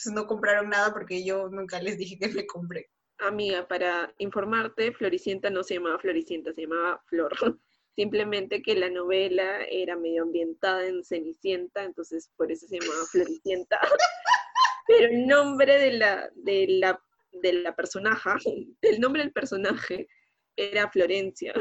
pues, 0.04 0.14
no 0.14 0.26
compraron 0.26 0.70
nada 0.70 0.92
porque 0.92 1.24
yo 1.24 1.48
nunca 1.48 1.80
les 1.80 1.98
dije 1.98 2.18
que 2.18 2.28
me 2.28 2.46
compré. 2.46 2.90
Amiga, 3.18 3.68
para 3.68 4.14
informarte, 4.18 4.92
Floricienta 4.92 5.50
no 5.50 5.62
se 5.62 5.74
llamaba 5.74 5.98
Floricienta, 5.98 6.52
se 6.54 6.62
llamaba 6.62 7.02
Flor. 7.06 7.32
Simplemente 7.96 8.62
que 8.62 8.74
la 8.74 8.88
novela 8.88 9.62
era 9.68 9.96
medio 9.96 10.22
ambientada 10.22 10.86
en 10.86 11.04
Cenicienta, 11.04 11.84
entonces 11.84 12.30
por 12.36 12.50
eso 12.50 12.66
se 12.66 12.78
llamaba 12.78 13.04
Floricienta. 13.10 13.78
Pero 14.86 15.08
el 15.08 15.26
nombre 15.26 15.78
de 15.78 15.92
la, 15.92 16.30
de 16.34 16.66
la, 16.68 17.00
de 17.32 17.52
la 17.52 17.76
personaje, 17.76 18.30
el 18.80 19.00
nombre 19.00 19.22
del 19.22 19.32
personaje 19.32 20.08
era 20.56 20.90
Florencia. 20.90 21.52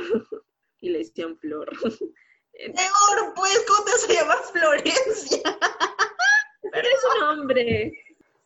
Y 0.81 0.89
le 0.89 0.99
decían 0.99 1.37
Flor. 1.39 1.69
Peor, 2.53 3.33
pues, 3.35 3.65
¿cómo 3.67 3.83
te 4.07 4.13
llamas 4.13 4.51
Florencia? 4.51 5.59
Pero 6.71 6.87
es 6.87 7.03
un 7.13 7.19
nombre. 7.19 7.91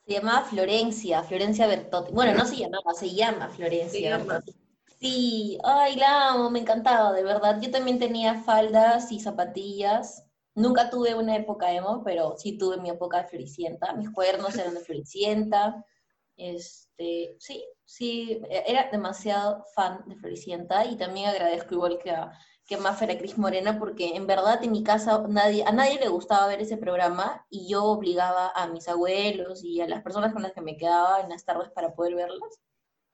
Se 0.05 0.13
llamaba 0.13 0.43
Florencia, 0.43 1.23
Florencia 1.23 1.67
Bertotti. 1.67 2.11
Bueno, 2.11 2.33
no 2.33 2.45
se 2.45 2.57
llamaba, 2.57 2.93
se 2.93 3.13
llama 3.13 3.49
Florencia 3.49 3.89
Se 3.89 4.01
llama. 4.01 4.25
Bertotti. 4.25 4.55
Sí, 4.99 5.57
ay, 5.63 5.95
la 5.95 6.29
amo, 6.29 6.49
me 6.49 6.59
encantaba, 6.59 7.11
de 7.13 7.23
verdad. 7.23 7.59
Yo 7.61 7.71
también 7.71 7.99
tenía 7.99 8.41
faldas 8.43 9.11
y 9.11 9.19
zapatillas. 9.19 10.25
Nunca 10.55 10.89
tuve 10.89 11.15
una 11.15 11.35
época 11.35 11.73
emo, 11.73 12.03
pero 12.03 12.35
sí 12.37 12.57
tuve 12.57 12.77
mi 12.77 12.89
época 12.89 13.21
de 13.21 13.27
Floricienta. 13.27 13.93
Mis 13.93 14.09
cuernos 14.11 14.55
eran 14.55 14.75
de 14.75 14.79
Floricienta. 14.81 15.85
Este, 16.37 17.35
sí, 17.39 17.65
sí, 17.85 18.41
era 18.49 18.89
demasiado 18.91 19.65
fan 19.75 20.03
de 20.07 20.15
Floricienta 20.15 20.85
y 20.85 20.97
también 20.97 21.29
agradezco 21.29 21.75
igual 21.75 21.99
que 22.01 22.11
a, 22.11 22.31
que 22.65 22.75
a 22.75 23.17
Cris 23.17 23.37
Morena, 23.37 23.77
porque 23.77 24.15
en 24.15 24.25
verdad 24.25 24.63
en 24.63 24.71
mi 24.71 24.83
casa 24.83 25.25
nadie, 25.27 25.63
a 25.65 25.71
nadie 25.71 25.99
le 25.99 26.07
gustaba 26.07 26.47
ver 26.47 26.61
ese 26.61 26.77
programa 26.77 27.45
y 27.49 27.69
yo 27.69 27.83
obligaba 27.83 28.51
a 28.55 28.67
mis 28.67 28.87
abuelos 28.87 29.63
y 29.63 29.81
a 29.81 29.87
las 29.87 30.01
personas 30.01 30.33
con 30.33 30.41
las 30.41 30.53
que 30.53 30.61
me 30.61 30.77
quedaba 30.77 31.21
en 31.21 31.29
las 31.29 31.45
tardes 31.45 31.69
para 31.71 31.93
poder 31.93 32.15
verlas. 32.15 32.61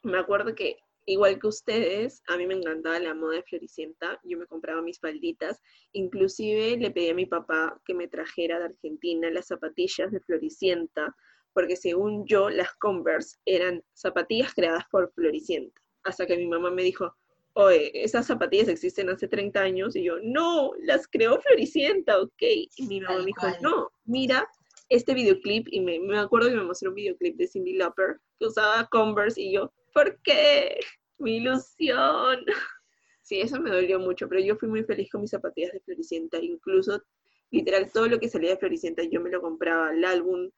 Me 0.03 0.17
acuerdo 0.17 0.55
que, 0.55 0.77
igual 1.05 1.39
que 1.39 1.47
ustedes, 1.47 2.21
a 2.27 2.37
mí 2.37 2.45
me 2.45 2.53
encantaba 2.53 2.99
la 2.99 3.13
moda 3.13 3.35
de 3.35 3.43
Floricienta. 3.43 4.19
Yo 4.23 4.37
me 4.37 4.45
compraba 4.45 4.81
mis 4.81 4.99
falditas. 4.99 5.59
Inclusive 5.91 6.77
le 6.77 6.91
pedí 6.91 7.09
a 7.09 7.15
mi 7.15 7.25
papá 7.25 7.81
que 7.85 7.93
me 7.93 8.07
trajera 8.07 8.59
de 8.59 8.65
Argentina 8.65 9.29
las 9.29 9.47
zapatillas 9.47 10.11
de 10.11 10.21
Floricienta, 10.21 11.15
porque 11.59 11.75
según 11.75 12.25
yo, 12.25 12.49
las 12.49 12.73
Converse 12.75 13.35
eran 13.45 13.83
zapatillas 13.93 14.53
creadas 14.53 14.85
por 14.89 15.11
Floricienta. 15.11 15.81
Hasta 16.05 16.25
que 16.25 16.37
mi 16.37 16.47
mamá 16.47 16.71
me 16.71 16.83
dijo, 16.83 17.13
oye, 17.51 17.91
esas 18.01 18.27
zapatillas 18.27 18.69
existen 18.69 19.09
hace 19.09 19.27
30 19.27 19.59
años. 19.59 19.93
Y 19.97 20.05
yo, 20.05 20.19
no, 20.23 20.71
las 20.83 21.05
creó 21.09 21.41
Floricienta, 21.41 22.17
ok. 22.21 22.41
Y 22.77 22.87
mi 22.87 23.01
mamá 23.01 23.15
Tal 23.15 23.23
me 23.23 23.25
dijo, 23.25 23.41
cual. 23.41 23.57
no, 23.61 23.91
mira 24.05 24.47
este 24.87 25.13
videoclip. 25.13 25.67
Y 25.69 25.81
me, 25.81 25.99
me 25.99 26.17
acuerdo 26.17 26.47
que 26.47 26.55
me 26.55 26.63
mostró 26.63 26.91
un 26.91 26.95
videoclip 26.95 27.35
de 27.35 27.47
Cindy 27.47 27.73
Lauper 27.73 28.21
que 28.39 28.45
usaba 28.45 28.87
Converse. 28.89 29.41
Y 29.41 29.55
yo, 29.55 29.73
¿por 29.93 30.17
qué? 30.21 30.79
Mi 31.17 31.37
ilusión. 31.39 32.45
Sí, 33.21 33.41
eso 33.41 33.59
me 33.61 33.69
dolió 33.69 33.99
mucho, 33.99 34.27
pero 34.29 34.41
yo 34.41 34.55
fui 34.55 34.69
muy 34.69 34.83
feliz 34.85 35.11
con 35.11 35.21
mis 35.21 35.29
zapatillas 35.29 35.73
de 35.73 35.81
Floricienta. 35.81 36.39
Incluso, 36.39 37.03
literal, 37.51 37.91
todo 37.91 38.07
lo 38.07 38.17
que 38.17 38.29
salía 38.29 38.51
de 38.51 38.57
Floricienta 38.57 39.03
yo 39.03 39.21
me 39.21 39.29
lo 39.29 39.39
compraba, 39.39 39.91
el 39.91 40.03
álbum, 40.03 40.49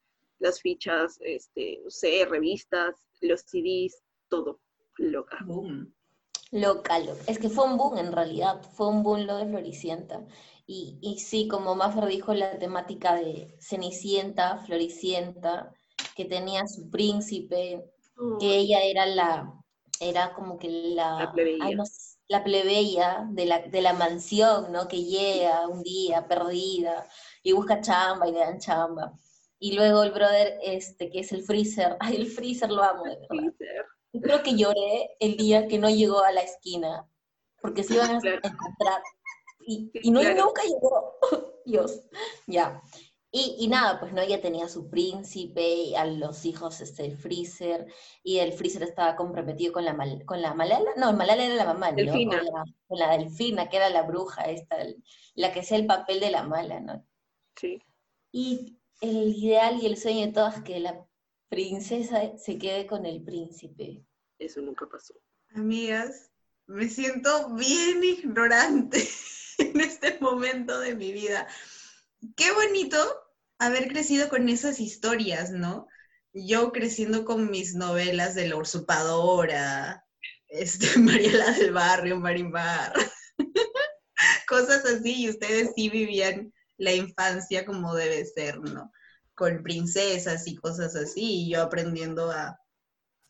las 0.42 0.60
fichas, 0.60 1.18
este, 1.20 1.80
no 1.84 1.90
sé, 1.90 2.26
revistas, 2.28 2.96
los 3.20 3.40
CDs, 3.42 4.02
todo. 4.28 4.60
Loca. 4.98 5.38
Boom. 5.46 5.94
Loca, 6.50 6.98
loca. 6.98 7.22
Es 7.26 7.38
que 7.38 7.48
fue 7.48 7.64
un 7.64 7.76
boom 7.78 7.96
en 7.98 8.12
realidad, 8.12 8.62
fue 8.74 8.88
un 8.88 9.02
boom 9.02 9.26
lo 9.26 9.36
de 9.38 9.46
Floricienta. 9.46 10.26
Y, 10.66 10.98
y 11.00 11.18
sí, 11.18 11.48
como 11.48 11.74
Maffer 11.74 12.06
dijo, 12.06 12.34
la 12.34 12.58
temática 12.58 13.14
de 13.14 13.56
Cenicienta, 13.60 14.58
Floricienta, 14.58 15.72
que 16.14 16.24
tenía 16.26 16.66
su 16.66 16.90
príncipe, 16.90 17.84
que 18.38 18.56
ella 18.56 18.82
era 18.84 19.06
la, 19.06 19.54
era 20.00 20.34
como 20.34 20.58
que 20.58 20.68
la, 20.68 21.10
La 21.16 21.32
plebeya. 21.32 21.64
ay, 21.66 21.74
no 21.74 21.84
sé, 21.86 22.18
la 22.28 22.44
plebeya 22.44 23.26
de 23.30 23.46
la, 23.46 23.60
de 23.60 23.80
la 23.82 23.92
mansión, 23.94 24.72
¿no? 24.72 24.88
Que 24.88 25.04
llega 25.04 25.66
un 25.68 25.82
día 25.82 26.26
perdida 26.28 27.08
y 27.42 27.52
busca 27.52 27.80
chamba 27.80 28.28
y 28.28 28.32
le 28.32 28.38
dan 28.40 28.58
chamba. 28.58 29.12
Y 29.64 29.74
luego 29.74 30.02
el 30.02 30.10
brother, 30.10 30.58
este, 30.64 31.08
que 31.08 31.20
es 31.20 31.30
el 31.32 31.44
freezer, 31.44 31.96
ay, 32.00 32.16
el 32.16 32.26
freezer 32.26 32.68
lo 32.70 32.82
amo, 32.82 33.04
de 33.04 33.16
verdad. 33.16 33.54
Creo 34.20 34.42
que 34.42 34.56
lloré 34.56 35.10
el 35.20 35.36
día 35.36 35.68
que 35.68 35.78
no 35.78 35.88
llegó 35.88 36.20
a 36.24 36.32
la 36.32 36.40
esquina, 36.42 37.08
porque 37.60 37.84
se 37.84 37.94
iban 37.94 38.16
a 38.16 38.18
Claro. 38.20 38.40
encontrar. 38.42 39.02
Y, 39.64 40.10
no, 40.10 40.20
claro. 40.20 40.46
nunca 40.46 40.62
llegó. 40.64 41.14
Dios, 41.64 42.00
ya. 42.48 42.82
Y, 43.30 43.54
y 43.60 43.68
nada, 43.68 44.00
pues 44.00 44.12
no, 44.12 44.20
ella 44.20 44.42
tenía 44.42 44.68
su 44.68 44.90
príncipe, 44.90 45.62
y 45.62 45.94
a 45.94 46.04
los 46.06 46.44
hijos 46.44 46.80
este, 46.80 47.04
el 47.06 47.16
freezer, 47.16 47.86
y 48.24 48.38
el 48.40 48.52
freezer 48.52 48.82
estaba 48.82 49.14
comprometido 49.14 49.72
con 49.72 49.84
la, 49.84 49.94
mal- 49.94 50.24
con 50.26 50.42
la 50.42 50.54
Malala, 50.54 50.90
no, 50.96 51.12
Malala 51.12 51.44
era 51.44 51.54
la 51.54 51.64
mamá, 51.66 51.90
¿no? 51.92 51.96
Delfina. 51.98 52.38
Con 52.38 52.46
la, 52.52 52.64
con 52.88 52.98
la 52.98 53.16
delfina, 53.16 53.68
que 53.68 53.76
era 53.76 53.90
la 53.90 54.02
bruja 54.02 54.42
esta, 54.50 54.76
el- 54.82 55.02
la 55.36 55.52
que 55.52 55.60
hacía 55.60 55.76
el 55.78 55.86
papel 55.86 56.18
de 56.18 56.30
la 56.32 56.42
mala, 56.42 56.80
¿no? 56.80 57.06
Sí. 57.54 57.80
Y 58.32 58.76
el 59.02 59.36
ideal 59.36 59.80
y 59.82 59.86
el 59.86 59.96
sueño 59.96 60.26
de 60.26 60.32
todas 60.32 60.58
es 60.58 60.62
que 60.62 60.78
la 60.78 61.04
princesa 61.48 62.38
se 62.38 62.56
quede 62.56 62.86
con 62.86 63.04
el 63.04 63.22
príncipe. 63.22 64.06
Eso 64.38 64.62
nunca 64.62 64.88
pasó. 64.88 65.14
Amigas, 65.54 66.30
me 66.66 66.88
siento 66.88 67.52
bien 67.54 68.02
ignorante 68.02 69.06
en 69.58 69.80
este 69.80 70.18
momento 70.20 70.78
de 70.78 70.94
mi 70.94 71.12
vida. 71.12 71.48
Qué 72.36 72.52
bonito 72.52 72.96
haber 73.58 73.88
crecido 73.88 74.28
con 74.28 74.48
esas 74.48 74.78
historias, 74.78 75.50
¿no? 75.50 75.88
Yo 76.32 76.70
creciendo 76.70 77.24
con 77.24 77.50
mis 77.50 77.74
novelas 77.74 78.36
de 78.36 78.48
la 78.48 78.56
usurpadora, 78.56 80.06
este, 80.46 80.86
Mariela 81.00 81.50
del 81.50 81.72
Barrio, 81.72 82.20
Marimbar, 82.20 82.92
cosas 84.48 84.84
así, 84.86 85.24
y 85.24 85.30
ustedes 85.30 85.72
sí 85.74 85.90
vivían 85.90 86.52
la 86.82 86.92
infancia 86.92 87.64
como 87.64 87.94
debe 87.94 88.24
ser, 88.26 88.58
¿no? 88.58 88.92
Con 89.34 89.62
princesas 89.62 90.48
y 90.48 90.56
cosas 90.56 90.96
así, 90.96 91.44
y 91.44 91.50
yo 91.52 91.62
aprendiendo 91.62 92.30
a, 92.32 92.58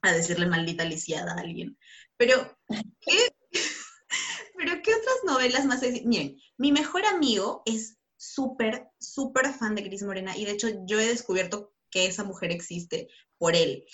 a 0.00 0.12
decirle 0.12 0.46
maldita 0.46 0.86
lisiada 0.86 1.32
a 1.32 1.40
alguien. 1.40 1.76
Pero, 2.16 2.58
¿qué? 3.00 3.28
Pero, 4.56 4.80
¿qué 4.82 4.94
otras 4.94 5.16
novelas 5.26 5.66
más? 5.66 5.82
Miren, 6.04 6.40
mi 6.56 6.72
mejor 6.72 7.04
amigo 7.04 7.62
es 7.66 7.98
súper, 8.16 8.88
súper 8.98 9.52
fan 9.52 9.74
de 9.74 9.84
Cris 9.84 10.02
Morena 10.02 10.34
y 10.36 10.46
de 10.46 10.52
hecho 10.52 10.68
yo 10.86 10.98
he 10.98 11.06
descubierto 11.06 11.74
que 11.90 12.06
esa 12.06 12.24
mujer 12.24 12.52
existe 12.52 13.08
por 13.36 13.54
él. 13.54 13.84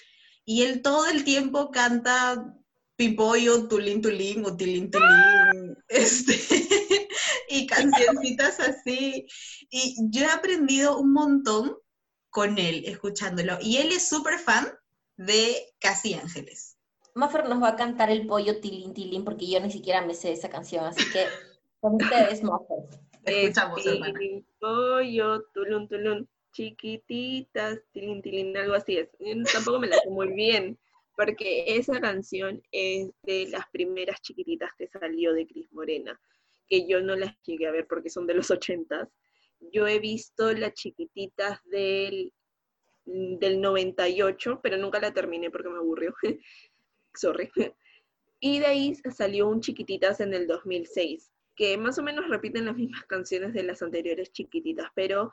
Y 0.45 0.63
él 0.63 0.83
todo 0.83 1.09
el 1.09 1.25
tiempo 1.25 1.73
canta 1.73 2.55
Pimpollo, 2.95 3.67
Tulín 3.67 4.03
Tulín 4.03 4.45
o 4.45 4.57
Tilín 4.57 4.91
Tulín, 4.91 5.77
este, 5.89 6.39
y 7.49 7.67
cancioncitas 7.67 8.61
así. 8.61 9.27
Y 9.71 9.97
yo 10.11 10.23
he 10.23 10.31
aprendido 10.31 10.99
un 10.99 11.13
montón 11.13 11.77
con 12.31 12.59
él, 12.59 12.85
escuchándolo. 12.87 13.59
Y 13.61 13.79
él 13.79 13.93
es 13.93 14.09
súper 14.09 14.39
fan 14.39 14.67
de 15.17 15.57
Casi 15.79 16.15
Ángeles. 16.15 16.77
Maffer 17.15 17.49
nos 17.49 17.63
va 17.63 17.71
a 17.71 17.77
cantar 17.77 18.11
el 18.11 18.27
pollo 18.27 18.61
tilín 18.61 18.95
tilín 18.95 19.25
porque 19.25 19.49
yo 19.51 19.59
ni 19.61 19.71
siquiera 19.71 20.03
me 20.03 20.15
sé 20.15 20.33
esa 20.33 20.49
canción, 20.49 20.85
así 20.85 21.03
que 21.11 21.25
con 21.81 21.97
ustedes, 21.97 22.43
Maffer. 22.43 22.79
Escuchamos, 23.25 23.83
tilín, 23.83 24.47
pollo, 24.61 25.43
tulun, 25.53 25.89
tulun, 25.89 26.29
chiquititas, 26.53 27.81
tilín, 27.93 28.23
tilín, 28.23 28.57
algo 28.57 28.75
así 28.75 28.99
es. 28.99 29.09
Yo 29.19 29.35
tampoco 29.53 29.81
me 29.81 29.89
la 29.89 29.99
sé 29.99 30.09
muy 30.09 30.29
bien, 30.29 30.79
porque 31.17 31.65
esa 31.67 32.01
canción 32.01 32.63
es 32.71 33.11
de 33.25 33.49
las 33.49 33.67
primeras 33.73 34.21
chiquititas 34.23 34.71
que 34.79 34.87
salió 34.87 35.33
de 35.33 35.47
Cris 35.49 35.73
Morena, 35.73 36.19
que 36.69 36.87
yo 36.87 37.01
no 37.01 37.17
las 37.17 37.35
llegué 37.43 37.67
a 37.67 37.73
ver 37.73 37.87
porque 37.87 38.11
son 38.11 38.27
de 38.27 38.35
los 38.35 38.51
ochentas. 38.51 39.09
Yo 39.73 39.87
he 39.87 39.99
visto 39.99 40.53
las 40.53 40.75
chiquititas 40.75 41.61
del, 41.65 42.33
del 43.05 43.61
98, 43.61 44.61
pero 44.63 44.77
nunca 44.77 45.01
la 45.01 45.13
terminé 45.13 45.51
porque 45.51 45.69
me 45.69 45.79
aburrió. 45.79 46.15
sorry. 47.15 47.51
Y 48.41 48.61
de 48.61 48.67
ahí 48.67 48.95
salió 49.15 49.49
un 49.49 49.61
Chiquititas 49.61 50.21
en 50.21 50.33
el 50.33 50.47
2006, 50.47 51.33
que 51.57 51.77
más 51.77 51.99
o 51.99 52.03
menos 52.03 52.29
repiten 52.29 52.67
las 52.67 52.77
mismas 52.77 53.05
canciones 53.05 53.53
de 53.53 53.65
las 53.65 53.83
anteriores 53.83 54.31
Chiquititas, 54.31 54.91
pero 54.95 55.33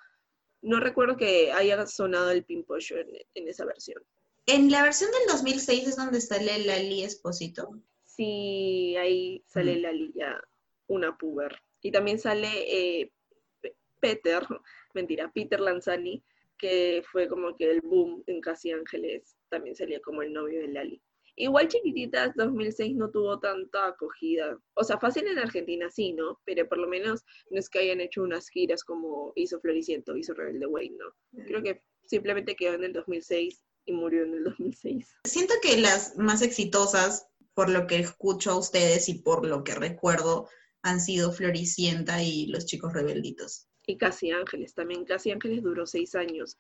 no 0.62 0.80
recuerdo 0.80 1.16
que 1.16 1.52
haya 1.52 1.86
sonado 1.86 2.32
el 2.32 2.44
Pimpollo 2.44 2.98
en, 2.98 3.10
en 3.36 3.48
esa 3.48 3.66
versión. 3.66 4.02
En 4.48 4.72
la 4.72 4.84
versión 4.84 5.12
del 5.12 5.28
2006 5.28 5.88
es 5.88 5.96
donde 5.96 6.22
sale 6.22 6.66
Lali 6.66 7.04
Esposito. 7.04 7.80
Sí, 8.04 8.96
ahí 8.98 9.44
sale. 9.48 9.80
Lali 9.80 10.12
ya, 10.16 10.42
una 10.88 11.18
puber. 11.18 11.56
Y 11.82 11.92
también 11.92 12.20
sale 12.20 12.48
eh, 13.02 13.12
Pe- 13.62 13.76
Peter, 14.00 14.44
mentira, 14.94 15.32
Peter 15.34 15.60
Lanzani, 15.60 16.24
que 16.58 17.04
fue 17.12 17.28
como 17.28 17.56
que 17.56 17.70
el 17.70 17.82
boom 17.82 18.24
en 18.28 18.40
Casi 18.42 18.72
Ángeles, 18.72 19.36
también 19.50 19.76
salía 19.76 20.00
como 20.02 20.22
el 20.22 20.32
novio 20.34 20.62
de 20.62 20.68
Lali. 20.70 21.02
Igual 21.38 21.68
Chiquititas 21.68 22.34
2006 22.36 22.96
no 22.96 23.12
tuvo 23.12 23.40
tanta 23.40 23.88
acogida. 23.88 24.58
O 24.74 24.86
sea, 24.86 24.98
fácil 24.98 25.28
en 25.28 25.38
Argentina 25.38 25.90
sí, 25.92 26.14
¿no? 26.14 26.40
Pero 26.46 26.66
por 26.70 26.78
lo 26.78 26.88
menos 26.88 27.26
no 27.50 27.60
es 27.60 27.70
que 27.70 27.80
hayan 27.80 28.00
hecho 28.00 28.24
unas 28.24 28.48
giras 28.48 28.86
como 28.86 29.34
hizo 29.36 29.60
Floriciento, 29.60 30.16
hizo 30.16 30.34
Rebelde 30.34 30.66
Way, 30.66 30.92
¿no? 30.92 31.44
Creo 31.46 31.62
que 31.62 31.82
simplemente 32.06 32.56
quedó 32.56 32.76
en 32.76 32.86
el 32.86 32.94
2006 32.94 33.62
y 33.84 33.92
murió 33.92 34.24
en 34.24 34.34
el 34.36 34.44
2006. 34.46 35.18
Siento 35.26 35.56
que 35.62 35.76
las 35.76 36.16
más 36.18 36.42
exitosas, 36.42 37.28
por 37.54 37.68
lo 37.70 37.86
que 37.86 37.98
escucho 37.98 38.52
a 38.52 38.58
ustedes 38.58 39.10
y 39.10 39.16
por 39.16 39.46
lo 39.46 39.66
que 39.66 39.76
recuerdo, 39.76 40.48
han 40.86 41.02
sido 41.02 41.32
Floricienta 41.32 42.22
y 42.22 42.46
Los 42.46 42.68
Chicos 42.68 42.94
Rebelditos. 42.94 43.68
y 43.88 43.98
Casi 43.98 44.30
Ángeles. 44.30 44.76
También 44.76 45.04
Casi 45.04 45.32
Ángeles 45.32 45.64
duró 45.64 45.88
seis 45.88 46.14
años. 46.14 46.60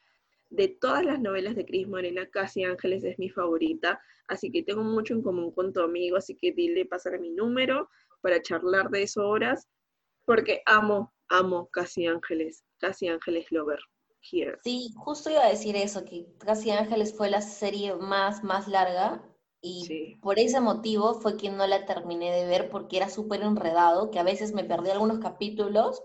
De 0.49 0.67
todas 0.67 1.05
las 1.05 1.19
novelas 1.19 1.55
de 1.55 1.63
Cris 1.63 1.87
Morena, 1.87 2.27
Casi 2.31 2.63
Ángeles 2.63 3.03
es 3.03 3.19
mi 3.19 3.29
favorita, 3.29 4.01
así 4.27 4.51
que 4.51 4.63
tengo 4.63 4.83
mucho 4.83 5.13
en 5.13 5.21
común 5.21 5.51
con 5.51 5.71
tu 5.71 5.81
amigo, 5.81 6.17
así 6.17 6.35
que 6.35 6.51
dile 6.51 6.85
pasar 6.85 7.19
mi 7.19 7.29
número 7.29 7.87
para 8.21 8.41
charlar 8.41 8.89
de 8.89 9.03
eso 9.03 9.27
horas, 9.27 9.67
porque 10.25 10.63
amo, 10.65 11.13
amo 11.29 11.69
Casi 11.71 12.07
Ángeles, 12.07 12.63
Casi 12.79 13.07
Ángeles 13.07 13.45
Lover, 13.51 13.79
here. 14.31 14.57
Sí, 14.63 14.91
justo 14.95 15.29
iba 15.29 15.45
a 15.45 15.49
decir 15.49 15.75
eso, 15.75 16.03
que 16.03 16.25
Casi 16.39 16.71
Ángeles 16.71 17.15
fue 17.15 17.29
la 17.29 17.41
serie 17.41 17.95
más, 17.95 18.43
más 18.43 18.67
larga 18.67 19.23
y 19.65 19.85
Sí. 19.85 20.17
por 20.21 20.37
ese 20.39 20.61
motivo 20.61 21.15
fue 21.15 21.37
que 21.37 21.49
no 21.49 21.65
la 21.65 21.85
terminé 21.85 22.31
de 22.31 22.45
ver 22.45 22.69
porque 22.69 22.97
era 22.97 23.09
súper 23.09 23.41
enredado, 23.41 24.11
que 24.11 24.19
a 24.19 24.23
veces 24.23 24.53
me 24.53 24.63
perdí 24.63 24.91
algunos 24.91 25.19
capítulos 25.19 26.03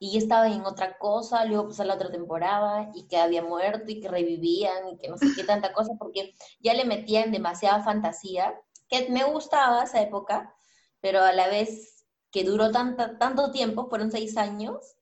y 0.00 0.18
estaba 0.18 0.48
en 0.48 0.62
otra 0.66 0.98
cosa, 0.98 1.44
luego 1.44 1.68
pasar 1.68 1.86
la 1.86 1.94
otra 1.94 2.10
temporada 2.10 2.90
y 2.94 3.06
que 3.06 3.16
había 3.18 3.42
muerto 3.42 3.92
y 3.92 4.00
que 4.00 4.08
revivían 4.08 4.88
y 4.88 4.98
que 4.98 5.08
no 5.08 5.16
sé 5.18 5.26
qué 5.36 5.44
tanta 5.44 5.72
cosa 5.72 5.92
porque 5.98 6.34
ya 6.60 6.74
le 6.74 6.84
metían 6.84 7.30
demasiada 7.30 7.82
fantasía, 7.84 8.60
que 8.88 9.08
me 9.08 9.24
gustaba 9.24 9.84
esa 9.84 10.02
época, 10.02 10.54
pero 11.00 11.22
a 11.22 11.32
la 11.32 11.48
vez 11.48 12.06
que 12.32 12.42
duró 12.44 12.72
tanta, 12.72 13.18
tanto 13.18 13.52
tiempo, 13.52 13.88
fueron 13.88 14.10
seis 14.10 14.36
años, 14.36 14.96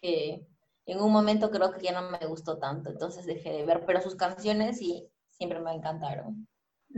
que 0.00 0.46
en 0.86 1.00
un 1.00 1.12
momento 1.12 1.50
creo 1.50 1.72
que 1.72 1.82
ya 1.82 1.92
no 2.00 2.10
me 2.10 2.26
gustó 2.26 2.58
tanto, 2.58 2.90
entonces 2.90 3.26
dejé 3.26 3.50
de 3.52 3.64
ver, 3.64 3.84
pero 3.84 4.00
sus 4.00 4.14
canciones 4.14 4.78
sí, 4.78 5.10
siempre 5.30 5.60
me 5.60 5.72
encantaron. 5.72 6.46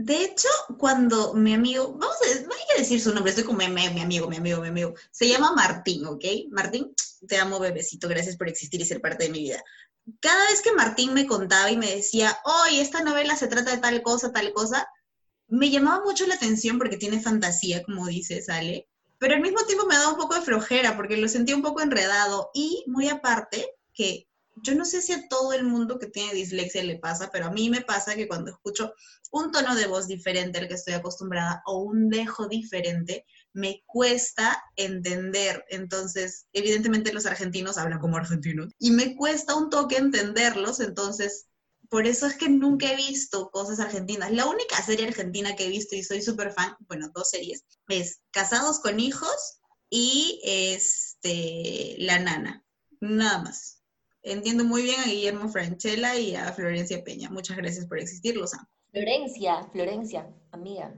De 0.03 0.23
hecho, 0.23 0.49
cuando 0.79 1.35
mi 1.35 1.53
amigo, 1.53 1.93
vamos 1.93 2.15
a, 2.23 2.47
voy 2.47 2.57
a 2.75 2.79
decir 2.79 2.99
su 2.99 3.13
nombre, 3.13 3.29
estoy 3.29 3.43
como 3.43 3.59
mi, 3.59 3.67
mi 3.67 4.01
amigo, 4.01 4.27
mi 4.27 4.37
amigo, 4.37 4.59
mi 4.59 4.69
amigo, 4.69 4.95
se 5.11 5.27
llama 5.27 5.53
Martín, 5.53 6.07
¿ok? 6.07 6.25
Martín, 6.49 6.91
te 7.27 7.37
amo 7.37 7.59
bebecito, 7.59 8.07
gracias 8.07 8.35
por 8.35 8.49
existir 8.49 8.81
y 8.81 8.85
ser 8.85 8.99
parte 8.99 9.25
de 9.25 9.29
mi 9.29 9.41
vida. 9.41 9.63
Cada 10.19 10.43
vez 10.49 10.63
que 10.63 10.73
Martín 10.73 11.13
me 11.13 11.27
contaba 11.27 11.69
y 11.69 11.77
me 11.77 11.95
decía, 11.95 12.35
oye, 12.43 12.81
esta 12.81 13.03
novela 13.03 13.35
se 13.35 13.45
trata 13.45 13.69
de 13.69 13.77
tal 13.77 14.01
cosa, 14.01 14.31
tal 14.31 14.51
cosa, 14.53 14.87
me 15.47 15.69
llamaba 15.69 16.03
mucho 16.03 16.25
la 16.25 16.33
atención 16.33 16.79
porque 16.79 16.97
tiene 16.97 17.21
fantasía, 17.21 17.83
como 17.83 18.07
dice 18.07 18.41
Sale, 18.41 18.89
pero 19.19 19.35
al 19.35 19.41
mismo 19.41 19.63
tiempo 19.67 19.85
me 19.85 19.93
daba 19.93 20.13
un 20.13 20.17
poco 20.17 20.33
de 20.33 20.41
flojera 20.41 20.97
porque 20.97 21.17
lo 21.17 21.27
sentía 21.27 21.55
un 21.55 21.61
poco 21.61 21.81
enredado 21.81 22.49
y 22.55 22.83
muy 22.87 23.07
aparte 23.07 23.75
que 23.93 24.27
yo 24.63 24.75
no 24.75 24.85
sé 24.85 25.01
si 25.01 25.13
a 25.13 25.27
todo 25.27 25.53
el 25.53 25.63
mundo 25.63 25.99
que 25.99 26.07
tiene 26.07 26.33
dislexia 26.33 26.83
le 26.83 26.99
pasa, 26.99 27.29
pero 27.31 27.47
a 27.47 27.51
mí 27.51 27.69
me 27.69 27.81
pasa 27.81 28.15
que 28.15 28.27
cuando 28.27 28.51
escucho 28.51 28.93
un 29.31 29.51
tono 29.51 29.75
de 29.75 29.87
voz 29.87 30.07
diferente 30.07 30.59
al 30.59 30.67
que 30.67 30.73
estoy 30.73 30.93
acostumbrada 30.93 31.61
o 31.65 31.79
un 31.79 32.09
dejo 32.09 32.47
diferente, 32.47 33.25
me 33.53 33.83
cuesta 33.85 34.63
entender. 34.75 35.65
Entonces, 35.69 36.47
evidentemente 36.53 37.13
los 37.13 37.25
argentinos 37.25 37.77
hablan 37.77 37.99
como 37.99 38.17
argentinos 38.17 38.73
y 38.79 38.91
me 38.91 39.15
cuesta 39.15 39.55
un 39.55 39.69
toque 39.69 39.97
entenderlos, 39.97 40.79
entonces 40.79 41.47
por 41.89 42.07
eso 42.07 42.25
es 42.25 42.35
que 42.35 42.47
nunca 42.47 42.89
he 42.89 42.95
visto 42.95 43.51
cosas 43.51 43.81
argentinas. 43.81 44.31
La 44.31 44.45
única 44.45 44.81
serie 44.81 45.07
argentina 45.07 45.57
que 45.57 45.65
he 45.65 45.69
visto 45.69 45.93
y 45.93 46.03
soy 46.03 46.21
súper 46.21 46.53
fan, 46.53 46.73
bueno, 46.87 47.11
dos 47.13 47.29
series, 47.29 47.65
es 47.89 48.21
Casados 48.31 48.79
con 48.79 48.99
Hijos 49.01 49.59
y 49.89 50.39
este, 50.45 51.95
La 51.99 52.19
Nana. 52.19 52.63
Nada 53.01 53.39
más. 53.39 53.80
Entiendo 54.23 54.63
muy 54.63 54.83
bien 54.83 54.99
a 54.99 55.05
Guillermo 55.05 55.49
Franchella 55.49 56.15
y 56.15 56.35
a 56.35 56.53
Florencia 56.53 57.03
Peña. 57.03 57.29
Muchas 57.29 57.57
gracias 57.57 57.87
por 57.87 57.99
existir, 57.99 58.37
los 58.37 58.53
amo. 58.53 58.67
Florencia, 58.91 59.63
Florencia, 59.71 60.29
amiga. 60.51 60.93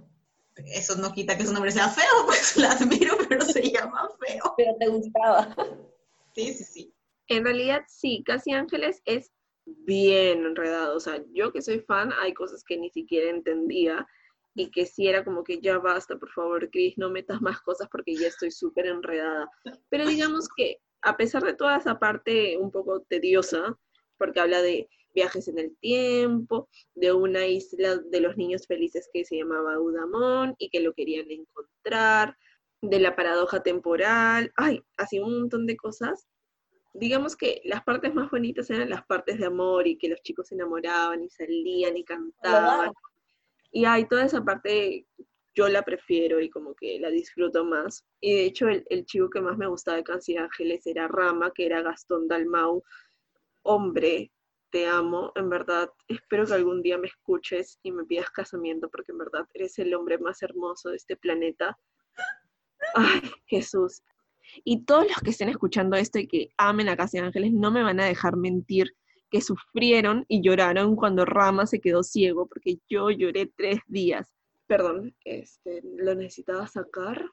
Eso 0.66 0.96
no 0.98 1.12
quita 1.12 1.38
que 1.38 1.46
su 1.46 1.54
nombre 1.54 1.72
sea 1.72 1.90
feo, 1.90 2.06
pues 2.26 2.58
la 2.58 2.72
admiro, 2.72 3.16
pero 3.30 3.46
se 3.46 3.72
llama 3.72 4.10
feo. 4.20 4.54
Pero 4.58 4.76
te 4.78 4.88
gustaba. 4.88 5.56
Sí, 6.36 6.54
sí, 6.54 6.64
sí. 6.64 6.94
En 7.28 7.46
realidad 7.46 7.84
sí, 7.88 8.24
Casi 8.26 8.52
Ángeles 8.52 9.02
es 9.06 9.32
bien 9.66 10.46
enredado, 10.46 10.98
o 10.98 11.00
sea, 11.00 11.24
yo 11.34 11.54
que 11.54 11.62
soy 11.62 11.80
fan, 11.80 12.12
hay 12.22 12.34
cosas 12.34 12.64
que 12.66 12.78
ni 12.78 12.90
siquiera 12.90 13.30
entendía 13.30 14.06
y 14.56 14.70
que 14.70 14.86
sí 14.86 15.08
era 15.08 15.24
como 15.24 15.44
que 15.44 15.62
ya 15.62 15.78
basta, 15.78 16.18
por 16.18 16.30
favor, 16.32 16.70
Chris, 16.70 16.98
no 16.98 17.10
metas 17.10 17.42
más 17.42 17.62
cosas 17.62 17.88
porque 17.92 18.14
ya 18.14 18.28
estoy 18.28 18.52
súper 18.52 18.88
enredada. 18.88 19.50
Pero 19.90 20.06
digamos 20.06 20.48
que 20.56 20.80
a 21.04 21.18
pesar 21.18 21.44
de 21.44 21.54
toda 21.54 21.78
esa 21.78 22.00
parte 22.00 22.58
un 22.58 22.72
poco 22.72 23.02
tediosa, 23.02 23.78
porque 24.18 24.40
habla 24.40 24.62
de 24.62 24.90
viajes 25.14 25.48
en 25.48 25.60
el 25.60 25.76
tiempo, 25.78 26.70
de 26.96 27.12
una 27.12 27.46
isla 27.46 27.98
de 27.98 28.22
los 28.22 28.36
niños 28.38 28.66
felices 28.68 29.10
que 29.14 29.26
se 29.26 29.38
llamaba 29.38 29.80
Udamón 29.80 30.56
y 30.58 30.70
que 30.70 30.80
lo 30.80 30.94
querían 30.94 31.30
encontrar, 31.30 32.36
de 32.84 33.00
la 33.00 33.16
paradoja 33.16 33.64
temporal, 33.64 34.52
ay, 34.58 34.84
así 34.98 35.20
un 35.20 35.40
montón 35.40 35.66
de 35.66 35.78
cosas. 35.78 36.28
Digamos 36.94 37.38
que 37.38 37.62
las 37.64 37.82
partes 37.84 38.14
más 38.14 38.30
bonitas 38.30 38.70
eran 38.70 38.90
las 38.90 39.06
partes 39.06 39.40
de 39.40 39.46
amor 39.46 39.88
y 39.88 39.98
que 39.98 40.10
los 40.10 40.22
chicos 40.22 40.50
se 40.50 40.56
enamoraban 40.56 41.24
y 41.24 41.30
salían 41.30 41.96
y 41.96 42.04
cantaban. 42.04 42.92
Y 43.72 43.86
hay 43.86 44.06
toda 44.06 44.26
esa 44.26 44.44
parte 44.44 45.08
yo 45.56 45.70
la 45.70 45.84
prefiero 45.84 46.40
y 46.40 46.50
como 46.50 46.74
que 46.76 47.00
la 47.00 47.10
disfruto 47.10 47.64
más. 47.64 48.06
Y 48.20 48.34
de 48.34 48.46
hecho 48.46 48.68
el, 48.68 48.86
el 48.90 49.06
chico 49.06 49.30
que 49.30 49.42
más 49.42 49.58
me 49.58 49.68
gustaba 49.68 49.98
de 49.98 50.04
Casi 50.04 50.38
Ángeles 50.38 50.86
era 50.86 51.08
Rama, 51.08 51.52
que 51.54 51.66
era 51.66 51.82
Gastón 51.82 52.28
Dalmau. 52.28 52.84
Hombre, 53.64 54.32
te 54.74 54.88
amo, 54.88 55.32
en 55.36 55.52
verdad, 55.52 55.88
espero 56.08 56.48
que 56.48 56.54
algún 56.54 56.82
día 56.82 56.98
me 56.98 57.08
escuches 57.08 57.78
y 57.84 57.92
me 57.92 58.06
pidas 58.06 58.32
casamiento, 58.32 58.90
porque 58.90 59.12
en 59.12 59.20
verdad 59.20 59.48
eres 59.54 59.78
el 59.78 59.94
hombre 59.94 60.18
más 60.18 60.42
hermoso 60.42 60.90
de 60.90 60.96
este 60.96 61.16
planeta. 61.16 61.78
Ay, 62.96 63.22
Jesús. 63.46 64.02
Y 64.64 64.84
todos 64.84 65.08
los 65.08 65.18
que 65.18 65.30
estén 65.30 65.50
escuchando 65.50 65.96
esto 65.96 66.18
y 66.18 66.28
que 66.28 66.50
amen 66.58 66.90
a 66.90 66.98
Casi 66.98 67.20
Ángeles 67.20 67.54
no 67.54 67.70
me 67.70 67.84
van 67.84 68.00
a 68.00 68.06
dejar 68.06 68.36
mentir 68.36 68.96
que 69.30 69.42
sufrieron 69.42 70.26
y 70.28 70.42
lloraron 70.42 70.96
cuando 70.96 71.24
Rama 71.24 71.68
se 71.68 71.80
quedó 71.80 72.02
ciego, 72.02 72.48
porque 72.48 72.80
yo 72.90 73.12
lloré 73.12 73.52
tres 73.56 73.80
días. 73.86 74.33
Perdón, 74.68 75.16
este, 75.26 75.82
lo 75.84 76.16
necesitaba 76.16 76.68
sacar. 76.68 77.24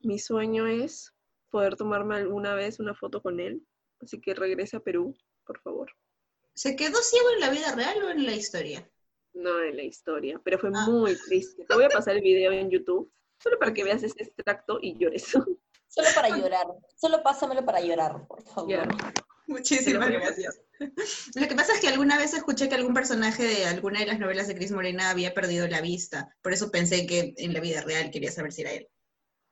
Mi 0.00 0.18
sueño 0.18 0.66
es 0.66 1.12
poder 1.50 1.76
tomarme 1.76 2.16
alguna 2.16 2.54
vez 2.54 2.78
una 2.80 2.94
foto 2.94 3.20
con 3.22 3.40
él, 3.40 3.66
así 4.00 4.20
que 4.20 4.34
regrese 4.34 4.76
a 4.76 4.80
Perú, 4.80 5.14
por 5.44 5.60
favor. 5.60 5.90
¿Se 6.54 6.76
quedó 6.76 6.98
ciego 6.98 7.28
en 7.34 7.40
la 7.40 7.50
vida 7.50 7.74
real 7.74 8.02
o 8.02 8.10
en 8.10 8.26
la 8.26 8.34
historia? 8.34 8.88
No 9.32 9.60
en 9.62 9.76
la 9.76 9.82
historia, 9.84 10.40
pero 10.44 10.58
fue 10.58 10.70
Ah. 10.74 10.86
muy 10.88 11.16
triste. 11.26 11.64
Te 11.64 11.74
voy 11.74 11.84
a 11.84 11.88
pasar 11.88 12.16
el 12.16 12.22
video 12.22 12.50
en 12.52 12.70
YouTube, 12.70 13.12
solo 13.38 13.58
para 13.58 13.72
que 13.72 13.84
veas 13.84 14.02
ese 14.02 14.22
extracto 14.22 14.78
y 14.82 14.96
llores. 14.98 15.24
Solo 15.24 16.08
para 16.14 16.28
llorar. 16.52 16.66
Solo 16.96 17.22
pásamelo 17.22 17.64
para 17.64 17.80
llorar, 17.80 18.26
por 18.26 18.42
favor. 18.42 18.88
Muchísimas 19.48 20.10
gracias. 20.10 20.60
Lo 20.78 21.48
que 21.48 21.54
pasa 21.56 21.72
es 21.74 21.80
que 21.80 21.88
alguna 21.88 22.18
vez 22.18 22.34
escuché 22.34 22.68
que 22.68 22.74
algún 22.74 22.94
personaje 22.94 23.42
de 23.42 23.64
alguna 23.64 24.00
de 24.00 24.06
las 24.06 24.20
novelas 24.20 24.46
de 24.46 24.54
Cris 24.54 24.70
Morena 24.70 25.10
había 25.10 25.32
perdido 25.32 25.66
la 25.66 25.80
vista. 25.80 26.36
Por 26.42 26.52
eso 26.52 26.70
pensé 26.70 27.06
que 27.06 27.34
en 27.38 27.54
la 27.54 27.60
vida 27.60 27.80
real 27.80 28.10
quería 28.10 28.30
saber 28.30 28.52
si 28.52 28.60
era 28.60 28.72
él. 28.74 28.88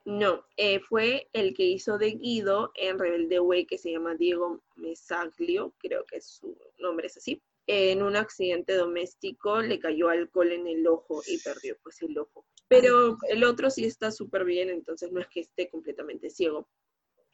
No, 0.05 0.45
eh, 0.57 0.81
fue 0.81 1.29
el 1.33 1.55
que 1.55 1.65
hizo 1.65 1.99
de 1.99 2.13
Guido 2.13 2.71
en 2.75 2.99
Rebelde 2.99 3.41
Way, 3.41 3.67
que 3.67 3.79
se 3.79 3.91
llama 3.91 4.15
Diego 4.15 4.63
Mesaglio, 4.77 5.75
creo 5.79 6.05
que 6.05 6.21
su 6.21 6.57
nombre 6.79 7.09
es 7.09 7.17
así. 7.17 7.43
En 7.67 8.03
un 8.03 8.15
accidente 8.15 8.75
doméstico 8.75 9.63
le 9.63 9.81
cayó 9.81 10.11
alcohol 10.11 10.53
en 10.53 10.69
el 10.69 10.87
ojo 10.87 11.23
y 11.27 11.39
perdió 11.39 11.77
pues 11.83 12.01
el 12.03 12.17
ojo. 12.19 12.47
Pero 12.69 13.17
el 13.29 13.43
otro 13.43 13.71
sí 13.71 13.85
está 13.85 14.13
súper 14.13 14.45
bien, 14.45 14.69
entonces 14.69 15.11
no 15.11 15.21
es 15.21 15.27
que 15.27 15.41
esté 15.41 15.69
completamente 15.71 16.31
ciego. 16.31 16.69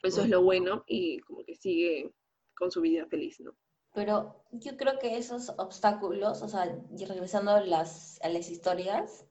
Eso 0.02 0.22
es 0.22 0.30
lo 0.30 0.42
bueno 0.42 0.84
y 0.86 1.18
como 1.20 1.44
que 1.44 1.54
sigue 1.54 2.10
con 2.56 2.70
su 2.70 2.80
vida 2.80 3.06
feliz, 3.06 3.40
¿no? 3.40 3.52
Pero 3.94 4.44
yo 4.52 4.76
creo 4.76 4.98
que 4.98 5.18
esos 5.18 5.50
obstáculos, 5.58 6.42
o 6.42 6.48
sea, 6.48 6.78
y 6.96 7.04
regresando 7.04 7.52
a 7.52 7.60
las, 7.60 8.18
a 8.22 8.28
las 8.28 8.50
historias, 8.50 9.26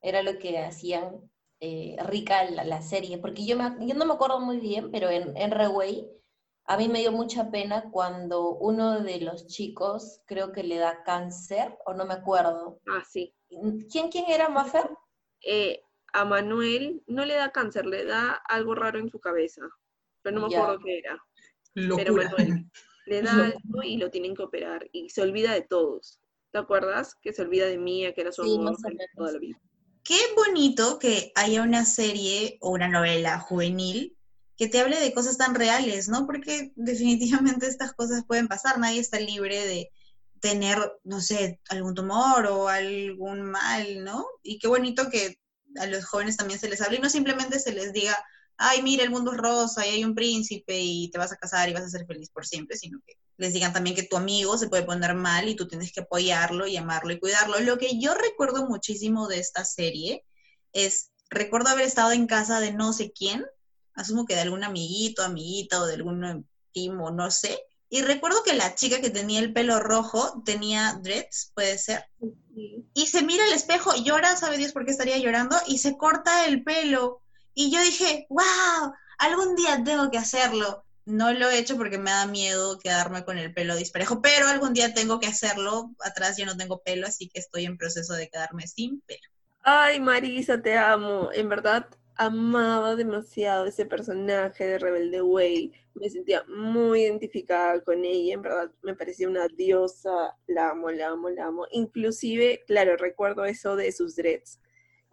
era 0.00 0.22
lo 0.22 0.38
que 0.38 0.58
hacían 0.58 1.30
eh, 1.60 1.96
rica 2.06 2.50
la, 2.50 2.64
la, 2.64 2.80
serie, 2.80 3.18
porque 3.18 3.44
yo, 3.44 3.56
me, 3.56 3.86
yo 3.86 3.94
no 3.94 4.06
me 4.06 4.14
acuerdo 4.14 4.40
muy 4.40 4.58
bien, 4.58 4.90
pero 4.90 5.10
en, 5.10 5.36
en 5.36 5.50
Reway 5.50 6.10
a 6.64 6.76
mí 6.76 6.88
me 6.88 6.98
dio 7.00 7.12
mucha 7.12 7.50
pena 7.50 7.90
cuando 7.90 8.50
uno 8.56 9.00
de 9.00 9.20
los 9.20 9.46
chicos 9.46 10.20
creo 10.26 10.52
que 10.52 10.64
le 10.64 10.78
da 10.78 11.02
cáncer, 11.04 11.78
o 11.86 11.94
no 11.94 12.04
me 12.04 12.14
acuerdo. 12.14 12.80
Ah, 12.88 13.02
sí. 13.08 13.34
¿Quién, 13.48 14.10
quién 14.10 14.24
era 14.28 14.48
Maffer? 14.48 14.90
Eh, 15.42 15.80
a 16.12 16.24
Manuel 16.24 17.02
no 17.06 17.24
le 17.24 17.34
da 17.34 17.52
cáncer, 17.52 17.86
le 17.86 18.04
da 18.04 18.32
algo 18.48 18.74
raro 18.74 18.98
en 18.98 19.08
su 19.08 19.20
cabeza, 19.20 19.62
pero 20.22 20.40
no 20.40 20.48
me 20.48 20.56
acuerdo 20.56 20.78
qué 20.84 20.98
era. 20.98 21.22
Pero 21.76 22.14
Manuel 22.14 22.66
le 23.06 23.22
da 23.22 23.44
algo 23.44 23.82
y 23.84 23.98
lo 23.98 24.10
tienen 24.10 24.34
que 24.34 24.42
operar 24.42 24.88
y 24.92 25.10
se 25.10 25.22
olvida 25.22 25.52
de 25.52 25.62
todos. 25.62 26.20
¿Te 26.50 26.58
acuerdas? 26.58 27.14
Que 27.20 27.32
se 27.32 27.42
olvida 27.42 27.66
de 27.66 27.78
Mía, 27.78 28.14
que 28.14 28.22
era 28.22 28.32
su 28.32 28.42
sí, 28.42 28.54
amor 28.54 28.76
toda 29.14 29.32
la 29.32 29.38
vida. 29.38 29.60
Qué 30.02 30.18
bonito 30.34 30.98
que 30.98 31.32
haya 31.34 31.62
una 31.62 31.84
serie 31.84 32.58
o 32.60 32.70
una 32.70 32.88
novela 32.88 33.38
juvenil 33.40 34.16
que 34.56 34.68
te 34.68 34.80
hable 34.80 34.98
de 34.98 35.12
cosas 35.12 35.36
tan 35.36 35.54
reales, 35.54 36.08
¿no? 36.08 36.26
Porque 36.26 36.72
definitivamente 36.76 37.66
estas 37.66 37.92
cosas 37.92 38.24
pueden 38.24 38.48
pasar, 38.48 38.78
nadie 38.78 39.00
está 39.00 39.20
libre 39.20 39.66
de 39.66 39.90
tener, 40.40 40.78
no 41.04 41.20
sé, 41.20 41.60
algún 41.68 41.94
tumor 41.94 42.46
o 42.46 42.68
algún 42.68 43.42
mal, 43.42 44.04
¿no? 44.04 44.24
Y 44.42 44.58
qué 44.58 44.68
bonito 44.68 45.10
que 45.10 45.38
a 45.78 45.86
los 45.86 46.06
jóvenes 46.06 46.36
también 46.36 46.58
se 46.58 46.68
les 46.68 46.80
hable 46.80 46.96
y 46.98 47.00
no 47.00 47.10
simplemente 47.10 47.58
se 47.58 47.72
les 47.72 47.92
diga, 47.92 48.16
ay, 48.58 48.82
mira, 48.82 49.04
el 49.04 49.10
mundo 49.10 49.32
es 49.32 49.38
rosa 49.38 49.86
y 49.86 49.90
hay 49.90 50.04
un 50.04 50.14
príncipe 50.14 50.78
y 50.78 51.10
te 51.10 51.18
vas 51.18 51.32
a 51.32 51.36
casar 51.36 51.68
y 51.68 51.72
vas 51.72 51.84
a 51.84 51.88
ser 51.88 52.06
feliz 52.06 52.30
por 52.30 52.46
siempre, 52.46 52.76
sino 52.76 53.00
que 53.06 53.14
les 53.36 53.52
digan 53.52 53.72
también 53.72 53.94
que 53.94 54.02
tu 54.02 54.16
amigo 54.16 54.56
se 54.56 54.68
puede 54.68 54.82
poner 54.82 55.14
mal 55.14 55.48
y 55.48 55.56
tú 55.56 55.68
tienes 55.68 55.92
que 55.92 56.00
apoyarlo 56.00 56.66
y 56.66 56.76
amarlo 56.76 57.12
y 57.12 57.20
cuidarlo. 57.20 57.60
Lo 57.60 57.78
que 57.78 57.98
yo 57.98 58.14
recuerdo 58.14 58.66
muchísimo 58.66 59.28
de 59.28 59.38
esta 59.38 59.64
serie 59.64 60.24
es, 60.72 61.10
recuerdo 61.28 61.68
haber 61.68 61.86
estado 61.86 62.12
en 62.12 62.26
casa 62.26 62.60
de 62.60 62.72
no 62.72 62.92
sé 62.92 63.12
quién, 63.12 63.44
asumo 63.94 64.24
que 64.26 64.34
de 64.34 64.42
algún 64.42 64.64
amiguito, 64.64 65.22
amiguita 65.22 65.80
o 65.80 65.86
de 65.86 65.94
algún 65.94 66.46
primo, 66.72 67.10
no 67.10 67.30
sé. 67.30 67.58
Y 67.88 68.02
recuerdo 68.02 68.42
que 68.42 68.54
la 68.54 68.74
chica 68.74 69.00
que 69.00 69.10
tenía 69.10 69.40
el 69.40 69.52
pelo 69.52 69.80
rojo 69.80 70.42
tenía 70.44 70.98
dreads, 71.02 71.52
puede 71.54 71.78
ser. 71.78 72.04
Y 72.94 73.06
se 73.06 73.22
mira 73.22 73.44
al 73.44 73.52
espejo, 73.52 73.94
llora, 73.94 74.36
sabe 74.36 74.58
Dios 74.58 74.72
por 74.72 74.84
qué 74.84 74.90
estaría 74.90 75.18
llorando, 75.18 75.56
y 75.66 75.78
se 75.78 75.96
corta 75.96 76.46
el 76.46 76.64
pelo. 76.64 77.22
Y 77.58 77.70
yo 77.70 77.80
dije, 77.80 78.26
wow, 78.28 78.92
algún 79.18 79.56
día 79.56 79.82
tengo 79.82 80.10
que 80.10 80.18
hacerlo. 80.18 80.84
No 81.06 81.32
lo 81.32 81.48
he 81.48 81.58
hecho 81.58 81.78
porque 81.78 81.96
me 81.96 82.10
da 82.10 82.26
miedo 82.26 82.78
quedarme 82.78 83.24
con 83.24 83.38
el 83.38 83.54
pelo 83.54 83.74
disparejo, 83.74 84.20
pero 84.20 84.46
algún 84.46 84.74
día 84.74 84.92
tengo 84.92 85.18
que 85.18 85.26
hacerlo. 85.26 85.90
Atrás 86.04 86.36
yo 86.36 86.44
no 86.44 86.56
tengo 86.56 86.82
pelo, 86.82 87.06
así 87.06 87.30
que 87.30 87.40
estoy 87.40 87.64
en 87.64 87.78
proceso 87.78 88.12
de 88.12 88.28
quedarme 88.28 88.66
sin 88.66 89.00
pelo. 89.00 89.22
Ay, 89.62 90.00
Marisa, 90.00 90.60
te 90.60 90.76
amo. 90.76 91.30
En 91.32 91.48
verdad, 91.48 91.88
amaba 92.16 92.94
demasiado 92.94 93.64
ese 93.64 93.86
personaje 93.86 94.66
de 94.66 94.78
Rebelde 94.78 95.22
Way, 95.22 95.72
me 95.94 96.10
sentía 96.10 96.44
muy 96.44 97.02
identificada 97.02 97.82
con 97.82 98.04
ella, 98.04 98.34
en 98.34 98.42
verdad 98.42 98.70
me 98.82 98.94
parecía 98.94 99.28
una 99.28 99.48
diosa, 99.48 100.36
la 100.46 100.70
amo, 100.70 100.90
la 100.90 101.08
amo, 101.08 101.30
la 101.30 101.46
amo. 101.46 101.66
Inclusive, 101.70 102.64
claro, 102.66 102.96
recuerdo 102.96 103.46
eso 103.46 103.76
de 103.76 103.92
sus 103.92 104.14
dreads. 104.14 104.60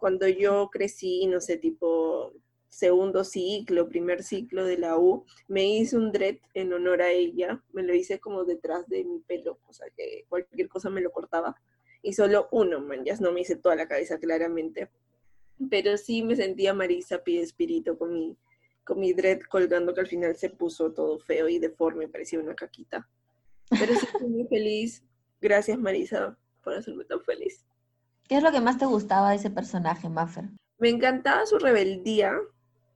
Cuando 0.04 0.28
yo 0.28 0.68
crecí, 0.70 1.26
no 1.26 1.40
sé, 1.40 1.56
tipo 1.56 2.34
segundo 2.68 3.24
ciclo, 3.24 3.88
primer 3.88 4.22
ciclo 4.22 4.66
de 4.66 4.76
la 4.76 4.98
U, 4.98 5.24
me 5.48 5.66
hice 5.66 5.96
un 5.96 6.12
dread 6.12 6.36
en 6.52 6.74
honor 6.74 7.00
a 7.00 7.10
ella, 7.10 7.64
me 7.72 7.82
lo 7.82 7.94
hice 7.94 8.20
como 8.20 8.44
detrás 8.44 8.86
de 8.86 9.02
mi 9.02 9.20
pelo, 9.20 9.60
o 9.66 9.72
sea 9.72 9.86
que 9.96 10.26
cualquier 10.28 10.68
cosa 10.68 10.90
me 10.90 11.00
lo 11.00 11.10
cortaba. 11.10 11.56
Y 12.02 12.12
solo 12.12 12.48
uno, 12.52 12.82
man, 12.82 13.02
ya 13.02 13.16
no 13.16 13.32
me 13.32 13.40
hice 13.40 13.56
toda 13.56 13.76
la 13.76 13.88
cabeza 13.88 14.18
claramente, 14.18 14.90
pero 15.70 15.96
sí 15.96 16.22
me 16.22 16.36
sentía 16.36 16.74
Marisa 16.74 17.24
Pie 17.24 17.40
Espíritu 17.40 17.96
con 17.96 18.12
mi, 18.12 18.36
con 18.84 19.00
mi 19.00 19.14
dread 19.14 19.40
colgando 19.48 19.94
que 19.94 20.02
al 20.02 20.06
final 20.06 20.36
se 20.36 20.50
puso 20.50 20.92
todo 20.92 21.18
feo 21.18 21.48
y 21.48 21.58
deforme, 21.58 22.08
parecía 22.08 22.40
una 22.40 22.54
caquita. 22.54 23.08
Pero 23.70 23.94
sí 23.94 24.04
estoy 24.04 24.28
muy 24.28 24.46
feliz. 24.48 25.02
Gracias 25.40 25.78
Marisa 25.78 26.36
por 26.62 26.74
hacerme 26.74 27.06
tan 27.06 27.24
feliz. 27.24 27.64
¿Qué 28.28 28.36
es 28.36 28.42
lo 28.42 28.52
que 28.52 28.60
más 28.60 28.78
te 28.78 28.86
gustaba 28.86 29.30
de 29.30 29.36
ese 29.36 29.50
personaje, 29.50 30.08
Maffer? 30.08 30.44
Me 30.78 30.88
encantaba 30.88 31.44
su 31.46 31.58
rebeldía, 31.58 32.38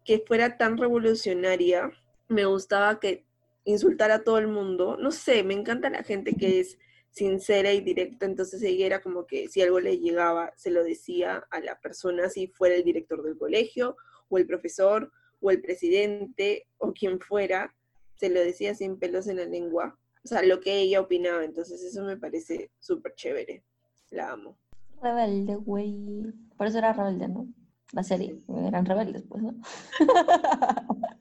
que 0.04 0.24
fuera 0.26 0.56
tan 0.56 0.78
revolucionaria. 0.78 1.90
Me 2.28 2.46
gustaba 2.46 2.98
que 2.98 3.26
insultara 3.64 4.16
a 4.16 4.24
todo 4.24 4.38
el 4.38 4.48
mundo. 4.48 4.96
No 4.96 5.10
sé, 5.10 5.44
me 5.44 5.54
encanta 5.54 5.90
la 5.90 6.02
gente 6.02 6.34
que 6.34 6.60
es 6.60 6.78
sincera 7.10 7.72
y 7.72 7.80
directa, 7.80 8.26
entonces 8.26 8.62
ella 8.62 8.86
era 8.86 9.02
como 9.02 9.26
que 9.26 9.48
si 9.48 9.60
algo 9.60 9.80
le 9.80 9.98
llegaba, 9.98 10.52
se 10.56 10.70
lo 10.70 10.84
decía 10.84 11.46
a 11.50 11.60
la 11.60 11.80
persona, 11.80 12.28
si 12.28 12.48
fuera 12.48 12.76
el 12.76 12.84
director 12.84 13.22
del 13.22 13.36
colegio, 13.36 13.96
o 14.28 14.38
el 14.38 14.46
profesor, 14.46 15.10
o 15.40 15.50
el 15.50 15.60
presidente, 15.60 16.66
o 16.76 16.92
quien 16.92 17.18
fuera, 17.18 17.74
se 18.16 18.30
lo 18.30 18.40
decía 18.40 18.74
sin 18.74 18.98
pelos 18.98 19.26
en 19.26 19.38
la 19.38 19.46
lengua, 19.46 19.98
o 20.24 20.28
sea, 20.28 20.42
lo 20.42 20.60
que 20.60 20.78
ella 20.78 21.00
opinaba, 21.00 21.44
entonces 21.44 21.82
eso 21.82 22.04
me 22.04 22.16
parece 22.16 22.70
súper 22.78 23.14
chévere, 23.14 23.64
la 24.10 24.32
amo. 24.32 24.58
Rebelde, 25.00 25.56
güey, 25.56 26.32
por 26.56 26.66
eso 26.66 26.78
era 26.78 26.92
rebelde, 26.92 27.28
¿no? 27.28 27.46
La 27.92 28.02
serie, 28.02 28.38
eran 28.66 28.84
rebeldes, 28.84 29.24
pues, 29.28 29.42
¿no? 29.42 29.54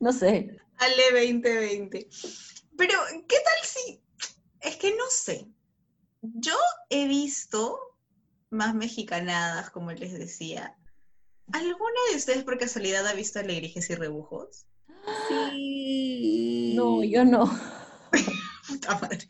no 0.00 0.12
sé. 0.12 0.56
Ale 0.76 1.26
2020. 1.26 2.08
Pero, 2.76 2.98
¿qué 3.28 3.36
tal 3.44 3.64
si 3.64 4.04
es 4.64 4.76
que 4.76 4.90
no 4.96 5.04
sé. 5.10 5.46
Yo 6.22 6.56
he 6.88 7.06
visto 7.06 7.78
más 8.50 8.74
mexicanadas, 8.74 9.70
como 9.70 9.92
les 9.92 10.18
decía. 10.18 10.76
¿Alguna 11.52 12.00
de 12.10 12.16
ustedes 12.16 12.44
por 12.44 12.58
casualidad 12.58 13.06
ha 13.06 13.12
visto 13.12 13.38
Alegrijes 13.38 13.88
y 13.90 13.94
Rebujos? 13.94 14.66
Sí. 15.28 16.72
No, 16.74 17.04
yo 17.04 17.24
no. 17.24 17.44
Puta 18.66 18.98
madre. 18.98 19.28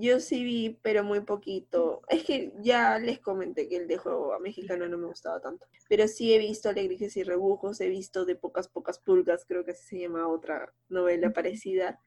Yo 0.00 0.18
sí 0.18 0.44
vi, 0.44 0.78
pero 0.82 1.04
muy 1.04 1.20
poquito. 1.20 2.02
Es 2.08 2.24
que 2.24 2.52
ya 2.60 2.98
les 2.98 3.20
comenté 3.20 3.68
que 3.68 3.76
el 3.76 3.86
de 3.86 3.98
juego 3.98 4.38
mexicano 4.40 4.88
no 4.88 4.96
me 4.96 5.06
gustaba 5.06 5.40
tanto. 5.40 5.66
Pero 5.88 6.08
sí 6.08 6.32
he 6.32 6.38
visto 6.38 6.68
Alegrijes 6.68 7.16
y 7.16 7.22
Rebujos, 7.22 7.80
he 7.80 7.88
visto 7.88 8.24
De 8.24 8.34
Pocas 8.36 8.68
Pocas 8.68 8.98
Pulgas, 8.98 9.44
creo 9.46 9.64
que 9.64 9.72
así 9.72 9.84
se 9.84 10.00
llama 10.00 10.28
otra 10.28 10.72
novela 10.88 11.30
parecida 11.32 12.00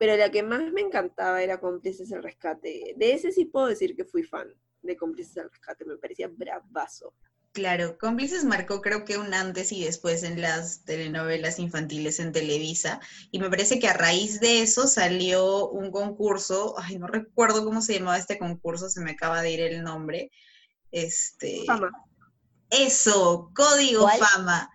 pero 0.00 0.16
la 0.16 0.30
que 0.30 0.42
más 0.42 0.72
me 0.72 0.80
encantaba 0.80 1.42
era 1.42 1.60
Cómplices 1.60 2.08
del 2.08 2.22
Rescate. 2.22 2.94
De 2.96 3.12
ese 3.12 3.32
sí 3.32 3.44
puedo 3.44 3.66
decir 3.66 3.94
que 3.94 4.06
fui 4.06 4.22
fan 4.22 4.48
de 4.80 4.96
Cómplices 4.96 5.34
del 5.34 5.50
Rescate, 5.50 5.84
me 5.84 5.98
parecía 5.98 6.26
bravazo. 6.26 7.12
Claro, 7.60 7.98
Cómplices 7.98 8.44
marcó 8.44 8.80
creo 8.80 9.04
que 9.04 9.18
un 9.18 9.34
antes 9.34 9.70
y 9.70 9.84
después 9.84 10.22
en 10.22 10.40
las 10.40 10.82
telenovelas 10.86 11.58
infantiles 11.58 12.18
en 12.18 12.32
Televisa, 12.32 13.00
y 13.30 13.38
me 13.38 13.50
parece 13.50 13.78
que 13.78 13.86
a 13.86 13.92
raíz 13.92 14.40
de 14.40 14.62
eso 14.62 14.86
salió 14.86 15.68
un 15.68 15.90
concurso, 15.90 16.74
ay, 16.78 16.98
no 16.98 17.06
recuerdo 17.06 17.62
cómo 17.62 17.82
se 17.82 17.92
llamaba 17.92 18.16
este 18.16 18.38
concurso, 18.38 18.88
se 18.88 19.02
me 19.02 19.10
acaba 19.10 19.42
de 19.42 19.50
ir 19.50 19.60
el 19.60 19.82
nombre. 19.82 20.30
Este... 20.90 21.64
Fama. 21.66 21.90
Eso, 22.70 23.50
Código 23.54 24.08
Fama 24.08 24.70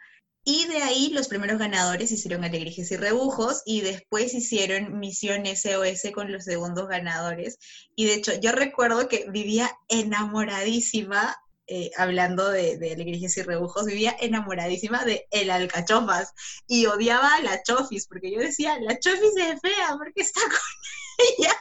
y 0.48 0.68
de 0.68 0.78
ahí 0.78 1.10
los 1.10 1.28
primeros 1.28 1.58
ganadores 1.58 2.12
hicieron 2.12 2.44
Alegrijes 2.44 2.92
y 2.92 2.98
Rebujos 2.98 3.64
y 3.66 3.82
después 3.82 4.32
hicieron 4.36 5.00
Misión 5.00 5.44
SOS 5.48 6.12
con 6.14 6.32
los 6.32 6.44
segundos 6.44 6.88
ganadores. 6.88 7.58
Y 7.96 8.06
de 8.06 8.14
hecho 8.14 8.32
yo 8.40 8.52
recuerdo 8.52 9.08
que 9.08 9.26
vivía 9.32 9.72
enamoradísima, 9.88 11.36
eh, 11.68 11.92
hablando 11.98 12.50
de, 12.50 12.78
de, 12.78 12.96
y 12.98 13.42
Rebujos, 13.42 13.86
vivía 13.86 14.16
enamoradísima 14.20 15.04
de 15.04 15.28
El 15.32 15.50
Alcachofas 15.50 16.34
y 16.68 16.86
odiaba 16.86 17.36
a 17.36 17.42
la 17.42 17.64
Chofis 17.64 18.08
porque 18.08 18.32
yo 18.32 18.40
decía, 18.40 18.80
la 18.80 19.00
Chofis 19.00 19.36
es 19.38 19.62
fea 19.62 19.96
porque 19.98 20.22
está 20.22 20.42
con 20.42 20.52
ella. 21.40 21.54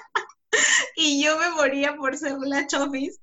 y 0.96 1.22
yo 1.22 1.38
me 1.38 1.50
moría 1.50 1.96
por 1.96 2.16
ser 2.16 2.36
la 2.38 2.66
Chofis 2.66 3.18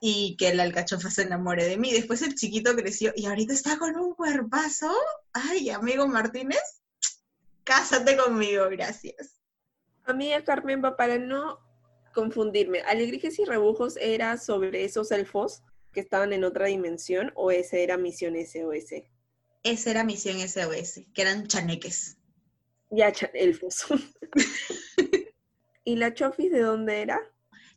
y 0.00 0.36
que 0.36 0.48
el 0.48 0.60
alcachofa 0.60 1.10
se 1.10 1.22
enamore 1.22 1.64
de 1.64 1.76
mí. 1.76 1.92
Después 1.92 2.22
el 2.22 2.34
chiquito 2.34 2.74
creció 2.76 3.12
y 3.16 3.26
ahorita 3.26 3.52
está 3.52 3.78
con 3.78 3.96
un 3.96 4.14
cuerpazo. 4.14 4.92
Ay, 5.32 5.70
amigo 5.70 6.06
Martínez, 6.06 6.80
cásate 7.64 8.16
conmigo, 8.16 8.66
gracias. 8.70 9.40
Amiga 10.04 10.42
Carmen, 10.44 10.80
para 10.96 11.18
no 11.18 11.58
confundirme, 12.14 12.80
¿Alegrijes 12.80 13.38
y 13.38 13.44
Rebujos 13.44 13.96
era 13.98 14.38
sobre 14.38 14.84
esos 14.84 15.10
elfos 15.10 15.62
que 15.92 16.00
estaban 16.00 16.32
en 16.32 16.44
otra 16.44 16.66
dimensión 16.66 17.32
o 17.34 17.50
ese 17.50 17.82
era 17.82 17.96
Misión 17.96 18.34
SOS? 18.34 19.02
Esa 19.62 19.90
era 19.90 20.04
Misión 20.04 20.38
SOS, 20.38 21.00
que 21.14 21.22
eran 21.22 21.46
chaneques. 21.46 22.16
Ya, 22.90 23.12
elfos. 23.34 23.86
¿Y 25.84 25.96
la 25.96 26.14
Chofis 26.14 26.50
de 26.50 26.60
dónde 26.60 27.02
era? 27.02 27.20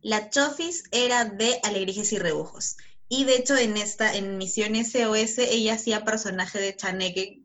La 0.02 0.30
Chofis 0.30 0.84
era 0.92 1.26
de 1.26 1.60
Alegrijes 1.64 2.12
y 2.14 2.18
Rebujos. 2.18 2.78
Y 3.08 3.26
de 3.26 3.36
hecho 3.36 3.58
en 3.58 3.78
esta, 3.78 4.16
en 4.16 4.38
Misión 4.38 4.76
SOS, 4.76 5.40
ella 5.40 5.74
hacía 5.74 6.06
personaje 6.06 6.60
de 6.60 6.76
Chaneque 6.76 7.42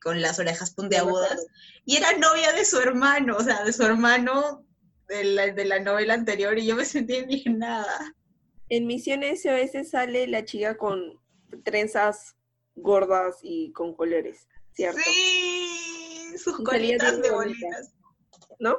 con 0.00 0.20
las 0.20 0.38
orejas 0.38 0.70
puntiagudas. 0.72 1.46
Y 1.84 1.96
era 1.96 2.12
novia 2.18 2.52
de 2.52 2.64
su 2.64 2.78
hermano, 2.78 3.36
o 3.36 3.42
sea, 3.42 3.64
de 3.64 3.72
su 3.72 3.82
hermano 3.84 4.64
de 5.08 5.24
la, 5.24 5.46
de 5.46 5.64
la 5.64 5.80
novela 5.80 6.14
anterior, 6.14 6.58
y 6.58 6.66
yo 6.66 6.76
me 6.76 6.84
sentí 6.84 7.16
indignada. 7.16 8.14
En 8.70 8.86
Misión 8.86 9.22
SOS 9.22 9.88
sale 9.88 10.26
la 10.26 10.44
chica 10.44 10.76
con 10.76 11.18
trenzas 11.64 12.36
gordas 12.74 13.36
y 13.42 13.72
con 13.72 13.94
colores, 13.94 14.46
¿cierto? 14.72 15.00
Sí, 15.04 16.36
sus 16.38 16.58
colitas 16.58 17.20
de 17.20 17.30
bolitas. 17.30 17.92
¿No? 18.58 18.76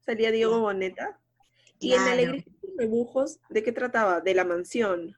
Salía 0.00 0.30
Diego 0.30 0.60
Boneta. 0.60 1.18
Y 1.78 1.92
en. 1.94 2.00
Alegría 2.00 2.44
y 2.46 2.78
Rebujos, 2.78 3.40
¿de 3.50 3.62
qué 3.62 3.72
trataba? 3.72 4.20
De 4.20 4.34
la 4.34 4.44
mansión. 4.44 5.16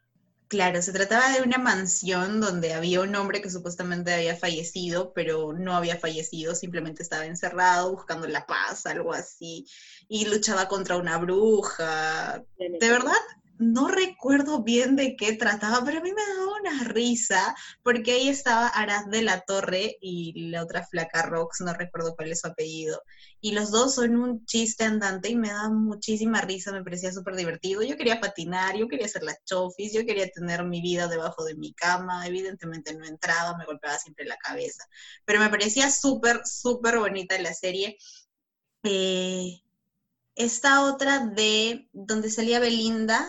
Claro, 0.48 0.80
se 0.82 0.92
trataba 0.92 1.32
de 1.32 1.42
una 1.42 1.58
mansión 1.58 2.40
donde 2.40 2.74
había 2.74 3.00
un 3.00 3.14
hombre 3.16 3.40
que 3.40 3.50
supuestamente 3.50 4.12
había 4.12 4.36
fallecido, 4.36 5.12
pero 5.12 5.52
no 5.52 5.74
había 5.74 5.98
fallecido, 5.98 6.54
simplemente 6.54 7.02
estaba 7.02 7.26
encerrado 7.26 7.92
buscando 7.92 8.26
la 8.28 8.46
paz, 8.46 8.86
algo 8.86 9.12
así, 9.12 9.66
y 10.06 10.26
luchaba 10.26 10.68
contra 10.68 10.96
una 10.96 11.18
bruja. 11.18 12.44
De 12.58 12.88
verdad, 12.88 13.12
no 13.58 13.88
recuerdo 13.88 14.62
bien 14.62 14.96
de 14.96 15.16
qué 15.16 15.34
trataba, 15.34 15.84
pero 15.84 15.98
a 15.98 16.02
mí 16.02 16.10
me 16.12 16.22
daba 16.34 16.58
una 16.60 16.84
risa, 16.84 17.54
porque 17.82 18.12
ahí 18.12 18.28
estaba 18.28 18.68
Arad 18.68 19.06
de 19.06 19.22
la 19.22 19.40
Torre 19.42 19.96
y 20.00 20.50
la 20.50 20.62
otra 20.62 20.86
flaca 20.86 21.22
Rox, 21.22 21.60
no 21.60 21.72
recuerdo 21.74 22.14
cuál 22.16 22.32
es 22.32 22.40
su 22.40 22.48
apellido. 22.48 23.02
Y 23.40 23.52
los 23.52 23.70
dos 23.70 23.94
son 23.96 24.16
un 24.16 24.44
chiste 24.46 24.84
andante 24.84 25.28
y 25.30 25.36
me 25.36 25.48
daba 25.48 25.70
muchísima 25.70 26.40
risa, 26.40 26.72
me 26.72 26.82
parecía 26.82 27.12
súper 27.12 27.36
divertido. 27.36 27.82
Yo 27.82 27.96
quería 27.96 28.20
patinar, 28.20 28.76
yo 28.76 28.88
quería 28.88 29.06
hacer 29.06 29.22
las 29.22 29.44
chofis, 29.44 29.92
yo 29.92 30.04
quería 30.06 30.28
tener 30.30 30.64
mi 30.64 30.80
vida 30.80 31.08
debajo 31.08 31.44
de 31.44 31.54
mi 31.54 31.74
cama, 31.74 32.26
evidentemente 32.26 32.94
no 32.94 33.04
entraba, 33.04 33.56
me 33.56 33.66
golpeaba 33.66 33.98
siempre 33.98 34.24
la 34.24 34.36
cabeza, 34.36 34.84
pero 35.24 35.40
me 35.40 35.48
parecía 35.50 35.90
súper, 35.90 36.42
súper 36.46 36.98
bonita 36.98 37.38
la 37.38 37.54
serie. 37.54 37.98
Eh, 38.82 39.60
esta 40.36 40.84
otra 40.84 41.26
de 41.26 41.88
donde 41.92 42.30
salía 42.30 42.60
Belinda, 42.60 43.28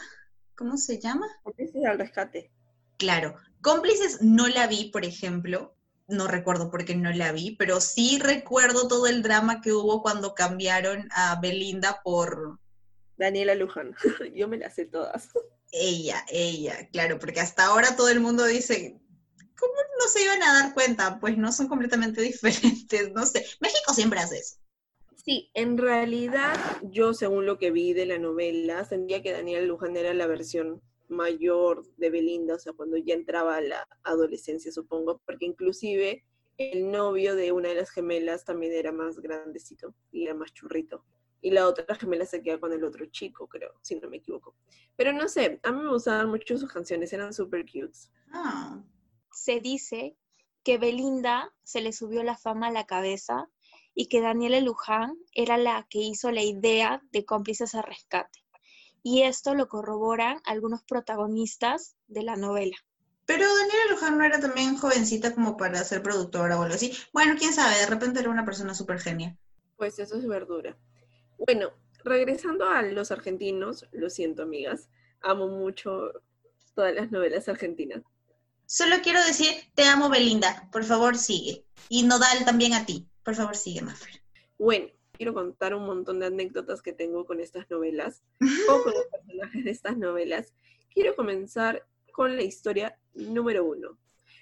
¿cómo 0.55 0.77
se 0.77 0.99
llama? 0.99 1.27
Cómplices 1.43 1.85
al 1.85 1.99
rescate. 1.99 2.51
Claro, 2.97 3.35
cómplices 3.61 4.21
no 4.21 4.47
la 4.47 4.67
vi, 4.67 4.89
por 4.91 5.05
ejemplo, 5.05 5.75
no 6.07 6.27
recuerdo 6.27 6.69
por 6.69 6.85
qué 6.85 6.95
no 6.95 7.11
la 7.11 7.31
vi, 7.31 7.55
pero 7.57 7.81
sí 7.81 8.19
recuerdo 8.19 8.87
todo 8.87 9.07
el 9.07 9.23
drama 9.23 9.61
que 9.61 9.73
hubo 9.73 10.01
cuando 10.01 10.33
cambiaron 10.33 11.09
a 11.11 11.39
Belinda 11.41 12.01
por 12.03 12.59
Daniela 13.17 13.55
Luján. 13.55 13.95
Yo 14.35 14.47
me 14.47 14.57
las 14.57 14.75
sé 14.75 14.85
todas. 14.85 15.29
ella, 15.71 16.23
ella, 16.29 16.87
claro, 16.91 17.19
porque 17.19 17.41
hasta 17.41 17.65
ahora 17.65 17.95
todo 17.95 18.09
el 18.09 18.19
mundo 18.19 18.45
dice, 18.45 18.99
¿cómo 19.57 19.73
no 19.99 20.07
se 20.07 20.23
iban 20.23 20.43
a 20.43 20.61
dar 20.61 20.73
cuenta? 20.73 21.19
Pues 21.19 21.37
no 21.37 21.51
son 21.51 21.67
completamente 21.67 22.21
diferentes, 22.21 23.11
no 23.13 23.25
sé. 23.25 23.45
México 23.59 23.93
siempre 23.93 24.19
hace 24.19 24.37
eso. 24.37 24.55
Sí, 25.25 25.49
en 25.55 25.79
realidad 25.79 26.55
yo, 26.83 27.13
según 27.15 27.47
lo 27.47 27.57
que 27.57 27.71
vi 27.71 27.93
de 27.93 28.05
la 28.05 28.19
novela, 28.19 28.85
sentía 28.85 29.23
que 29.23 29.31
Daniela 29.31 29.65
Luján 29.65 29.97
era 29.97 30.13
la 30.13 30.27
versión 30.27 30.83
mayor 31.07 31.83
de 31.97 32.11
Belinda, 32.11 32.55
o 32.55 32.59
sea, 32.59 32.73
cuando 32.73 32.95
ya 32.97 33.15
entraba 33.15 33.55
a 33.57 33.61
la 33.61 33.87
adolescencia, 34.03 34.71
supongo, 34.71 35.19
porque 35.25 35.45
inclusive 35.45 36.23
el 36.57 36.91
novio 36.91 37.35
de 37.35 37.51
una 37.51 37.69
de 37.69 37.75
las 37.75 37.89
gemelas 37.89 38.45
también 38.45 38.73
era 38.73 38.91
más 38.91 39.19
grandecito 39.19 39.95
y 40.11 40.25
era 40.25 40.35
más 40.35 40.53
churrito. 40.53 41.03
Y 41.41 41.49
la 41.49 41.67
otra 41.67 41.95
gemela 41.95 42.25
se 42.27 42.43
queda 42.43 42.59
con 42.59 42.71
el 42.71 42.83
otro 42.83 43.07
chico, 43.07 43.47
creo, 43.47 43.73
si 43.81 43.95
no 43.95 44.07
me 44.09 44.17
equivoco. 44.17 44.55
Pero 44.95 45.11
no 45.11 45.27
sé, 45.27 45.59
a 45.63 45.71
mí 45.71 45.81
me 45.81 45.89
gustaban 45.89 46.29
mucho 46.29 46.55
sus 46.55 46.71
canciones, 46.71 47.11
eran 47.13 47.33
super 47.33 47.65
cutes. 47.65 48.11
Ah, 48.31 48.83
Se 49.31 49.59
dice 49.59 50.17
que 50.63 50.77
Belinda 50.77 51.51
se 51.63 51.81
le 51.81 51.93
subió 51.93 52.21
la 52.23 52.37
fama 52.37 52.67
a 52.67 52.71
la 52.71 52.85
cabeza 52.85 53.49
y 53.95 54.07
que 54.07 54.21
Daniela 54.21 54.59
Luján 54.59 55.17
era 55.33 55.57
la 55.57 55.87
que 55.89 55.99
hizo 55.99 56.29
la 56.29 56.43
idea 56.43 57.01
de 57.11 57.25
cómplices 57.25 57.73
a 57.73 57.81
rescate. 57.81 58.43
Y 59.01 59.23
esto 59.23 59.55
lo 59.55 59.69
corroboran 59.69 60.41
algunos 60.45 60.83
protagonistas 60.83 61.95
de 62.07 62.23
la 62.23 62.35
novela. 62.35 62.75
Pero 63.25 63.45
Daniela 63.47 63.91
Luján 63.91 64.17
no 64.17 64.25
era 64.25 64.39
también 64.39 64.77
jovencita 64.77 65.33
como 65.33 65.57
para 65.57 65.83
ser 65.83 66.03
productora 66.03 66.59
o 66.59 66.63
algo 66.63 66.75
así. 66.75 66.91
Bueno, 67.13 67.35
quién 67.39 67.53
sabe, 67.53 67.77
de 67.77 67.87
repente 67.87 68.19
era 68.19 68.29
una 68.29 68.45
persona 68.45 68.75
súper 68.75 68.99
genia. 68.99 69.37
Pues 69.77 69.97
eso 69.97 70.17
es 70.17 70.27
verdura. 70.27 70.77
Bueno, 71.37 71.71
regresando 72.03 72.69
a 72.69 72.81
los 72.83 73.11
argentinos, 73.11 73.87
lo 73.91 74.09
siento, 74.09 74.43
amigas, 74.43 74.89
amo 75.21 75.47
mucho 75.47 76.11
todas 76.75 76.93
las 76.93 77.11
novelas 77.11 77.47
argentinas. 77.47 78.03
Solo 78.67 78.97
quiero 79.01 79.23
decir, 79.23 79.49
te 79.75 79.83
amo 79.83 80.09
Belinda, 80.09 80.69
por 80.71 80.83
favor 80.83 81.17
sigue. 81.17 81.65
Y 81.89 82.03
Nodal 82.03 82.45
también 82.45 82.73
a 82.73 82.85
ti, 82.85 83.07
por 83.25 83.35
favor 83.35 83.55
sigue, 83.55 83.81
Maffer. 83.81 84.21
Bueno, 84.57 84.87
quiero 85.11 85.33
contar 85.33 85.73
un 85.73 85.85
montón 85.85 86.19
de 86.19 86.27
anécdotas 86.27 86.81
que 86.81 86.93
tengo 86.93 87.25
con 87.25 87.39
estas 87.39 87.69
novelas 87.69 88.23
o 88.69 88.83
con 88.83 88.93
los 88.93 89.05
personajes 89.11 89.63
de 89.65 89.71
estas 89.71 89.97
novelas. 89.97 90.53
Quiero 90.93 91.15
comenzar 91.15 91.85
con 92.13 92.37
la 92.37 92.43
historia 92.43 92.97
número 93.15 93.65
uno. 93.65 93.97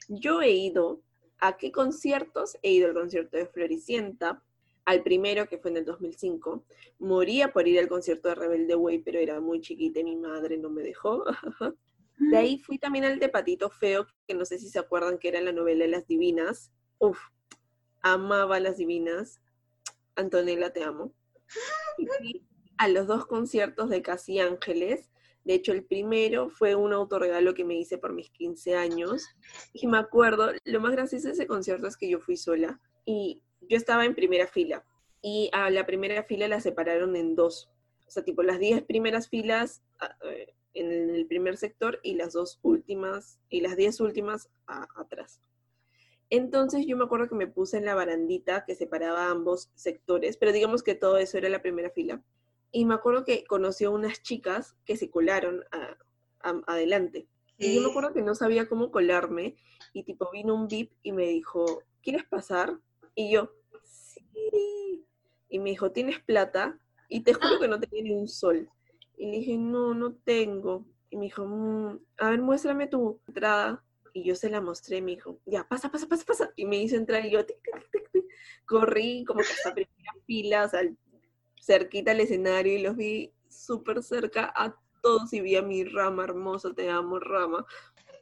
Yo 0.10 0.42
he 0.42 0.52
ido 0.52 1.02
a 1.40 1.58
qué 1.58 1.72
conciertos? 1.72 2.58
He 2.62 2.74
ido 2.74 2.88
al 2.88 2.94
concierto 2.94 3.38
de 3.38 3.48
Floricienta, 3.48 4.44
al 4.86 5.02
primero 5.02 5.48
que 5.48 5.58
fue 5.58 5.72
en 5.72 5.78
el 5.78 5.86
2005. 5.86 6.66
Moría 7.00 7.54
por 7.54 7.68
ir 7.68 7.80
al 7.80 7.88
concierto 7.88 8.30
de 8.30 8.36
Rebelde 8.36 8.76
Way, 8.76 9.00
pero 9.00 9.20
era 9.20 9.40
muy 9.40 9.62
chiquita 9.62 10.02
y 10.02 10.04
mi 10.04 10.18
madre 10.18 10.58
no 10.58 10.70
me 10.70 10.84
dejó. 10.84 11.24
De 12.18 12.38
ahí 12.38 12.60
fui 12.60 12.78
también 12.78 13.06
al 13.06 13.18
de 13.20 13.30
Patito 13.30 13.70
Feo, 13.70 14.06
que 14.28 14.36
no 14.36 14.46
sé 14.46 14.60
si 14.60 14.70
se 14.70 14.80
acuerdan 14.80 15.18
que 15.18 15.30
era 15.30 15.42
la 15.42 15.52
novela 15.52 15.88
Las 15.88 16.06
Divinas. 16.06 16.72
Uf, 17.00 17.20
amaba 18.04 18.60
Las 18.60 18.78
Divinas. 18.78 19.42
Antonella, 20.16 20.72
te 20.72 20.84
amo. 20.84 21.14
Y 22.22 22.44
a 22.78 22.88
los 22.88 23.08
dos 23.08 23.26
conciertos 23.26 23.90
de 23.90 24.02
Casi 24.02 24.40
Ángeles. 24.40 25.10
De 25.44 25.54
hecho, 25.56 25.72
el 25.74 25.84
primero 25.84 26.50
fue 26.50 26.76
un 26.76 26.94
autorregalo 26.94 27.54
que 27.54 27.66
me 27.66 27.76
hice 27.76 27.98
por 27.98 28.14
mis 28.14 28.30
15 28.32 28.76
años. 28.76 29.26
Y 29.74 29.88
me 29.88 29.98
acuerdo, 29.98 30.52
lo 30.64 30.80
más 30.80 30.92
gracioso 30.94 31.28
de 31.28 31.34
ese 31.34 31.48
concierto 31.48 31.88
es 31.88 31.98
que 31.98 32.10
yo 32.10 32.20
fui 32.20 32.38
sola. 32.38 32.80
Y 33.06 33.42
yo 33.62 33.78
estaba 33.78 34.06
en 34.06 34.16
primera 34.16 34.48
fila. 34.48 34.86
Y 35.22 35.50
a 35.54 35.70
la 35.70 35.86
primera 35.86 36.24
fila 36.24 36.48
la 36.48 36.62
separaron 36.62 37.16
en 37.16 37.36
dos. 37.36 37.70
O 38.08 38.12
sea, 38.12 38.24
tipo 38.24 38.42
las 38.44 38.60
10 38.60 38.84
primeras 38.84 39.30
filas 39.30 39.84
a- 40.00 40.16
eh, 40.30 40.54
en 40.74 40.92
el 41.12 41.28
primer 41.28 41.58
sector 41.58 42.00
y 42.04 42.16
las 42.16 42.34
dos 42.34 42.60
últimas, 42.64 43.40
y 43.50 43.62
las 43.62 43.76
10 43.78 44.00
últimas 44.00 44.50
a- 44.68 44.88
atrás. 44.96 45.40
Entonces 46.36 46.88
yo 46.88 46.98
me 46.98 47.04
acuerdo 47.04 47.30
que 47.30 47.36
me 47.36 47.46
puse 47.46 47.78
en 47.78 47.86
la 47.86 47.94
barandita 47.94 48.66
que 48.66 48.74
separaba 48.74 49.30
ambos 49.30 49.70
sectores, 49.76 50.36
pero 50.36 50.52
digamos 50.52 50.82
que 50.82 50.96
todo 50.96 51.18
eso 51.18 51.38
era 51.38 51.48
la 51.48 51.62
primera 51.62 51.92
fila. 51.92 52.24
Y 52.72 52.86
me 52.86 52.96
acuerdo 52.96 53.24
que 53.24 53.44
conocí 53.46 53.84
a 53.86 53.92
unas 53.92 54.24
chicas 54.24 54.76
que 54.84 54.98
se 54.98 55.12
colaron 55.12 55.64
a- 55.72 55.96
a- 56.40 56.62
adelante. 56.66 57.28
Y 57.60 57.72
yo 57.76 57.82
me 57.84 57.90
acuerdo 57.90 58.14
que 58.14 58.24
no 58.24 58.34
sabía 58.34 58.68
cómo 58.68 58.90
colarme 58.90 59.58
y 59.94 60.04
tipo 60.06 60.32
vino 60.32 60.56
un 60.56 60.68
VIP 60.68 60.96
y 61.04 61.12
me 61.12 61.28
dijo, 61.28 61.84
¿quieres 62.02 62.24
pasar? 62.26 62.80
Y 63.14 63.32
yo, 63.32 63.52
sí. 63.84 65.06
Y 65.50 65.60
me 65.60 65.70
dijo, 65.70 65.92
¿tienes 65.92 66.20
plata? 66.20 66.80
Y 67.10 67.22
te 67.22 67.34
juro 67.36 67.60
que 67.60 67.68
no 67.68 67.80
tenía 67.80 68.04
ni 68.04 68.12
un 68.12 68.28
sol. 68.28 68.68
Y 69.18 69.28
le 69.30 69.38
dije, 69.38 69.56
no, 69.58 69.94
no 69.94 70.14
tengo. 70.16 70.84
Y 71.12 71.18
me 71.18 71.26
dijo, 71.26 71.46
"Mm, 71.46 72.00
a 72.18 72.30
ver, 72.32 72.42
muéstrame 72.42 72.88
tu 72.88 73.20
entrada. 73.28 73.84
Y 74.14 74.24
yo 74.24 74.36
se 74.36 74.50
la 74.50 74.62
mostré, 74.62 75.02
me 75.02 75.12
dijo, 75.12 75.40
ya, 75.46 75.68
pasa, 75.68 75.92
pasa, 75.92 76.08
pasa, 76.08 76.24
pasa. 76.26 76.54
Y 76.56 76.66
me 76.66 76.78
hizo 76.78 76.96
entrar 76.96 77.26
y 77.26 77.32
yo, 77.32 77.40
corrí 78.66 79.24
como 79.26 79.42
que 79.42 79.48
hasta 79.48 79.74
primera 79.74 80.14
fila, 80.26 80.66
o 80.66 80.70
sea, 80.70 80.82
cerquita 81.62 82.12
al 82.12 82.20
escenario 82.20 82.78
y 82.78 82.82
los 82.82 82.96
vi 82.96 83.34
súper 83.50 84.04
cerca 84.04 84.52
a 84.56 84.76
todos 85.02 85.34
y 85.34 85.42
vi 85.42 85.56
a 85.56 85.62
mi 85.62 85.84
rama 85.84 86.24
hermosa, 86.24 86.74
te 86.74 86.90
amo, 86.90 87.20
rama. 87.20 87.66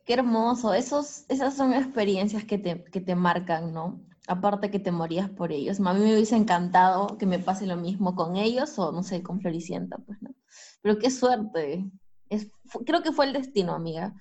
Qué 0.05 0.13
hermoso, 0.13 0.73
Esos, 0.73 1.25
esas 1.29 1.55
son 1.55 1.73
experiencias 1.73 2.43
que 2.43 2.57
te, 2.57 2.83
que 2.85 3.01
te 3.01 3.15
marcan, 3.15 3.73
¿no? 3.73 4.01
Aparte 4.27 4.71
que 4.71 4.79
te 4.79 4.91
morías 4.91 5.29
por 5.29 5.51
ellos. 5.51 5.79
A 5.79 5.93
mí 5.93 5.99
me 5.99 6.13
hubiese 6.13 6.35
encantado 6.35 7.17
que 7.17 7.25
me 7.25 7.39
pase 7.39 7.65
lo 7.65 7.75
mismo 7.75 8.15
con 8.15 8.35
ellos 8.35 8.77
o, 8.79 8.91
no 8.91 9.03
sé, 9.03 9.21
con 9.21 9.41
Floricienta, 9.41 9.97
pues, 9.97 10.21
¿no? 10.21 10.33
Pero 10.81 10.97
qué 10.97 11.11
suerte. 11.11 11.89
Es, 12.29 12.51
creo 12.85 13.03
que 13.03 13.11
fue 13.11 13.25
el 13.25 13.33
destino, 13.33 13.73
amiga, 13.73 14.13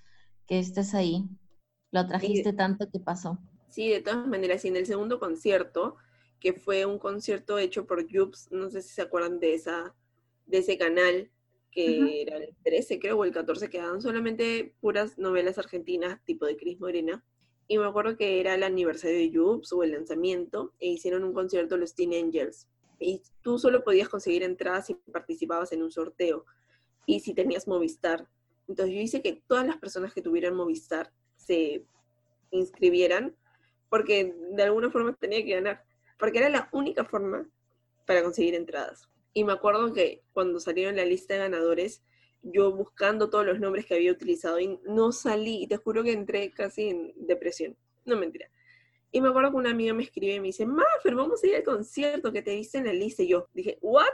que 0.47 0.59
estés 0.59 0.95
ahí. 0.95 1.29
Lo 1.93 2.07
trajiste 2.07 2.53
tanto 2.53 2.89
que 2.91 3.01
pasó. 3.01 3.39
Sí, 3.69 3.89
de 3.89 4.01
todas 4.01 4.27
maneras, 4.27 4.65
y 4.65 4.69
en 4.69 4.77
el 4.77 4.87
segundo 4.87 5.19
concierto, 5.19 5.97
que 6.41 6.53
fue 6.53 6.87
un 6.87 6.99
concierto 6.99 7.59
hecho 7.59 7.87
por 7.87 8.05
Jubes, 8.11 8.49
no 8.51 8.71
sé 8.71 8.83
si 8.83 8.91
se 8.91 9.03
acuerdan 9.03 9.39
de, 9.39 9.55
esa, 9.55 9.95
de 10.47 10.59
ese 10.59 10.79
canal, 10.79 11.31
que 11.71 12.23
era 12.23 12.37
el 12.37 12.57
13 12.65 12.99
creo, 12.99 13.19
o 13.19 13.25
el 13.25 13.33
14, 13.33 13.71
que 13.71 13.79
daban 13.79 14.03
solamente 14.03 14.75
puras 14.81 15.19
novelas 15.19 15.59
argentinas, 15.59 16.25
tipo 16.25 16.47
de 16.47 16.57
Cris 16.57 16.81
Morena. 16.81 17.25
Y 17.69 17.79
me 17.79 17.87
acuerdo 17.87 18.17
que 18.17 18.41
era 18.41 18.57
el 18.57 18.65
aniversario 18.65 19.19
de 19.19 19.31
Jubes 19.33 19.73
o 19.73 19.85
el 19.85 19.93
lanzamiento, 19.93 20.75
e 20.81 20.89
hicieron 20.89 21.23
un 21.23 21.33
concierto 21.33 21.77
los 21.77 21.95
Teen 21.95 22.13
Angels. 22.13 22.67
Y 22.99 23.23
tú 23.43 23.59
solo 23.59 23.85
podías 23.85 24.09
conseguir 24.09 24.43
entradas 24.43 24.87
si 24.87 24.95
participabas 24.95 25.73
en 25.73 25.83
un 25.83 25.93
sorteo 25.93 26.45
y 27.07 27.21
si 27.21 27.35
tenías 27.35 27.69
Movistar. 27.69 28.29
Entonces 28.67 28.95
yo 28.95 29.01
hice 29.01 29.23
que 29.23 29.43
todas 29.47 29.67
las 29.67 29.79
personas 29.79 30.13
que 30.13 30.23
tuvieran 30.23 30.55
Movistar 30.55 31.13
se 31.45 31.85
inscribieran 32.51 33.35
porque 33.89 34.35
de 34.53 34.63
alguna 34.63 34.91
forma 34.91 35.15
tenía 35.15 35.45
que 35.45 35.55
ganar, 35.55 35.85
porque 36.19 36.39
era 36.39 36.49
la 36.49 36.69
única 36.73 37.05
forma 37.05 37.49
para 38.07 38.23
conseguir 38.23 38.55
entradas. 38.55 39.09
Y 39.33 39.45
me 39.45 39.53
acuerdo 39.53 39.93
que 39.93 40.23
cuando 40.33 40.61
salieron 40.61 40.97
la 40.97 41.05
lista 41.05 41.35
de 41.35 41.41
ganadores, 41.41 42.03
yo 42.43 42.73
buscando 42.73 43.31
todos 43.31 43.45
los 43.45 43.61
nombres 43.61 43.87
que 43.87 43.95
había 43.95 44.13
utilizado 44.13 44.59
y 44.59 44.79
no 44.87 45.13
salí, 45.13 45.63
y 45.63 45.67
te 45.67 45.77
juro 45.77 46.03
que 46.03 46.13
entré 46.13 46.51
casi 46.51 46.89
en 46.89 47.13
depresión, 47.17 47.77
no 48.05 48.17
mentira. 48.17 48.49
Y 49.13 49.21
me 49.21 49.29
acuerdo 49.29 49.51
que 49.51 49.57
una 49.57 49.71
amiga 49.71 49.93
me 49.93 50.05
escribe 50.05 50.35
y 50.35 50.41
me 50.41 50.47
dice, 50.49 50.67
Maffer, 50.67 51.15
vamos 51.15 51.43
a 51.43 51.47
ir 51.47 51.57
al 51.57 51.65
concierto 51.65 52.33
que 52.33 52.43
te 52.43 52.55
viste 52.55 52.79
en 52.79 52.87
la 52.87 52.93
lista. 52.93 53.23
Y 53.23 53.29
yo 53.29 53.49
dije, 53.53 53.79
¿what? 53.83 54.07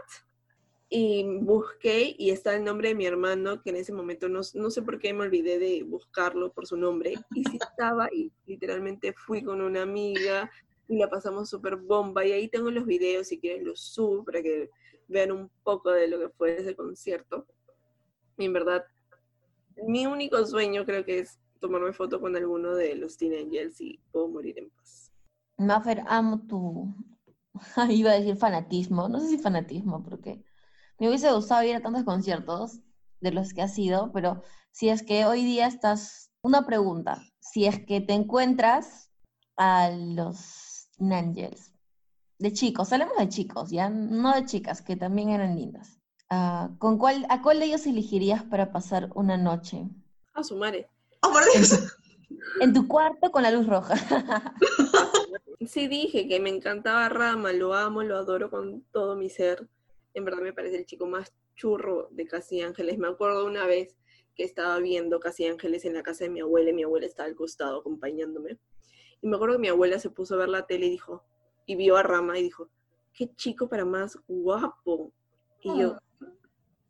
Y 0.88 1.24
busqué 1.40 2.14
y 2.16 2.30
está 2.30 2.54
el 2.54 2.64
nombre 2.64 2.88
de 2.88 2.94
mi 2.94 3.06
hermano, 3.06 3.60
que 3.60 3.70
en 3.70 3.76
ese 3.76 3.92
momento 3.92 4.28
no, 4.28 4.40
no 4.54 4.70
sé 4.70 4.82
por 4.82 4.98
qué 4.98 5.12
me 5.12 5.24
olvidé 5.24 5.58
de 5.58 5.82
buscarlo 5.82 6.52
por 6.52 6.66
su 6.66 6.76
nombre. 6.76 7.14
Y 7.34 7.44
sí 7.44 7.58
estaba 7.60 8.08
y 8.12 8.32
literalmente 8.46 9.12
fui 9.12 9.42
con 9.42 9.60
una 9.60 9.82
amiga 9.82 10.50
y 10.88 10.98
la 10.98 11.10
pasamos 11.10 11.50
súper 11.50 11.76
bomba. 11.76 12.24
Y 12.24 12.32
ahí 12.32 12.48
tengo 12.48 12.70
los 12.70 12.86
videos, 12.86 13.28
si 13.28 13.38
quieren 13.38 13.64
los 13.64 13.80
subo 13.80 14.24
para 14.24 14.42
que 14.42 14.70
vean 15.08 15.32
un 15.32 15.50
poco 15.64 15.90
de 15.90 16.08
lo 16.08 16.18
que 16.18 16.28
fue 16.28 16.56
ese 16.56 16.76
concierto. 16.76 17.46
Y 18.38 18.44
en 18.44 18.52
verdad, 18.52 18.84
mi 19.86 20.06
único 20.06 20.44
sueño 20.46 20.84
creo 20.84 21.04
que 21.04 21.20
es 21.20 21.38
tomarme 21.60 21.92
foto 21.92 22.20
con 22.20 22.36
alguno 22.36 22.74
de 22.74 22.94
los 22.94 23.16
Teen 23.16 23.34
Angels 23.34 23.80
y 23.80 23.98
puedo 24.12 24.28
morir 24.28 24.58
en 24.58 24.70
paz. 24.70 25.10
Maffer, 25.58 26.02
amo 26.06 26.42
tu, 26.46 26.94
iba 27.90 28.10
a 28.10 28.18
decir 28.18 28.36
fanatismo, 28.36 29.08
no 29.08 29.20
sé 29.20 29.28
si 29.28 29.38
fanatismo, 29.38 30.02
porque 30.02 30.42
me 30.98 31.08
hubiese 31.08 31.32
gustado 31.32 31.62
ir 31.62 31.76
a 31.76 31.80
tantos 31.80 32.04
conciertos 32.04 32.80
de 33.20 33.32
los 33.32 33.52
que 33.52 33.62
has 33.62 33.78
ido, 33.78 34.12
pero 34.12 34.42
si 34.70 34.88
es 34.88 35.02
que 35.02 35.26
hoy 35.26 35.44
día 35.44 35.66
estás, 35.66 36.30
una 36.42 36.66
pregunta, 36.66 37.22
si 37.40 37.66
es 37.66 37.84
que 37.84 38.00
te 38.00 38.12
encuentras 38.12 39.10
a 39.56 39.90
los 39.90 40.88
Teen 40.96 41.12
Angels, 41.12 41.72
de 42.38 42.52
chicos, 42.52 42.92
hablemos 42.92 43.16
de 43.16 43.28
chicos, 43.28 43.70
ya 43.70 43.88
no 43.88 44.34
de 44.34 44.44
chicas, 44.44 44.82
que 44.82 44.96
también 44.96 45.30
eran 45.30 45.56
lindas. 45.56 46.00
Ah, 46.28 46.70
¿con 46.78 46.98
cuál, 46.98 47.26
¿A 47.30 47.40
cuál 47.40 47.60
de 47.60 47.66
ellos 47.66 47.86
elegirías 47.86 48.42
para 48.44 48.72
pasar 48.72 49.10
una 49.14 49.36
noche? 49.36 49.88
A 50.34 50.42
su 50.42 50.56
madre. 50.56 50.88
Oh, 51.22 51.32
por 51.32 51.42
Dios. 51.52 51.92
En 52.60 52.72
tu 52.72 52.88
cuarto 52.88 53.30
con 53.30 53.42
la 53.42 53.50
luz 53.50 53.66
roja. 53.66 53.94
Sí 55.66 55.88
dije 55.88 56.28
que 56.28 56.38
me 56.38 56.50
encantaba 56.50 57.08
Rama, 57.08 57.52
lo 57.52 57.74
amo, 57.74 58.02
lo 58.02 58.16
adoro 58.16 58.50
con 58.50 58.82
todo 58.92 59.16
mi 59.16 59.28
ser. 59.28 59.68
En 60.16 60.24
verdad 60.24 60.40
me 60.40 60.54
parece 60.54 60.78
el 60.78 60.86
chico 60.86 61.06
más 61.06 61.34
churro 61.56 62.08
de 62.10 62.26
Casi 62.26 62.62
Ángeles. 62.62 62.96
Me 62.96 63.06
acuerdo 63.06 63.44
una 63.44 63.66
vez 63.66 63.94
que 64.34 64.44
estaba 64.44 64.78
viendo 64.78 65.20
Casi 65.20 65.44
Ángeles 65.46 65.84
en 65.84 65.92
la 65.92 66.02
casa 66.02 66.24
de 66.24 66.30
mi 66.30 66.40
abuela 66.40 66.70
y 66.70 66.72
mi 66.72 66.84
abuela 66.84 67.04
estaba 67.06 67.28
al 67.28 67.34
costado 67.34 67.80
acompañándome. 67.80 68.58
Y 69.20 69.28
me 69.28 69.36
acuerdo 69.36 69.56
que 69.56 69.60
mi 69.60 69.68
abuela 69.68 69.98
se 69.98 70.08
puso 70.08 70.34
a 70.34 70.38
ver 70.38 70.48
la 70.48 70.66
tele 70.66 70.86
y 70.86 70.90
dijo, 70.90 71.22
y 71.66 71.76
vio 71.76 71.98
a 71.98 72.02
Rama 72.02 72.38
y 72.38 72.44
dijo, 72.44 72.70
qué 73.12 73.30
chico 73.36 73.68
para 73.68 73.84
más 73.84 74.18
guapo. 74.26 75.12
Y 75.60 75.80
yo, 75.80 75.98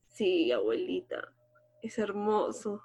sí, 0.07 0.53
abuelita, 0.53 1.35
es 1.83 1.99
hermoso. 1.99 2.85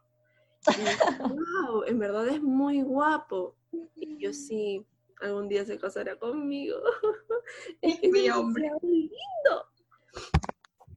wow, 0.65 1.83
en 1.85 1.99
verdad 1.99 2.27
es 2.29 2.41
muy 2.41 2.81
guapo. 2.81 3.55
Y 3.95 4.17
yo 4.17 4.33
sí, 4.33 4.87
algún 5.19 5.49
día 5.49 5.65
se 5.65 5.77
casará 5.77 6.17
conmigo. 6.17 6.77
es 7.81 7.99
que 7.99 8.09
Mi 8.09 8.25
es 8.25 8.33
hombre. 8.35 8.63
demasiado 8.63 8.91
lindo. 8.91 9.70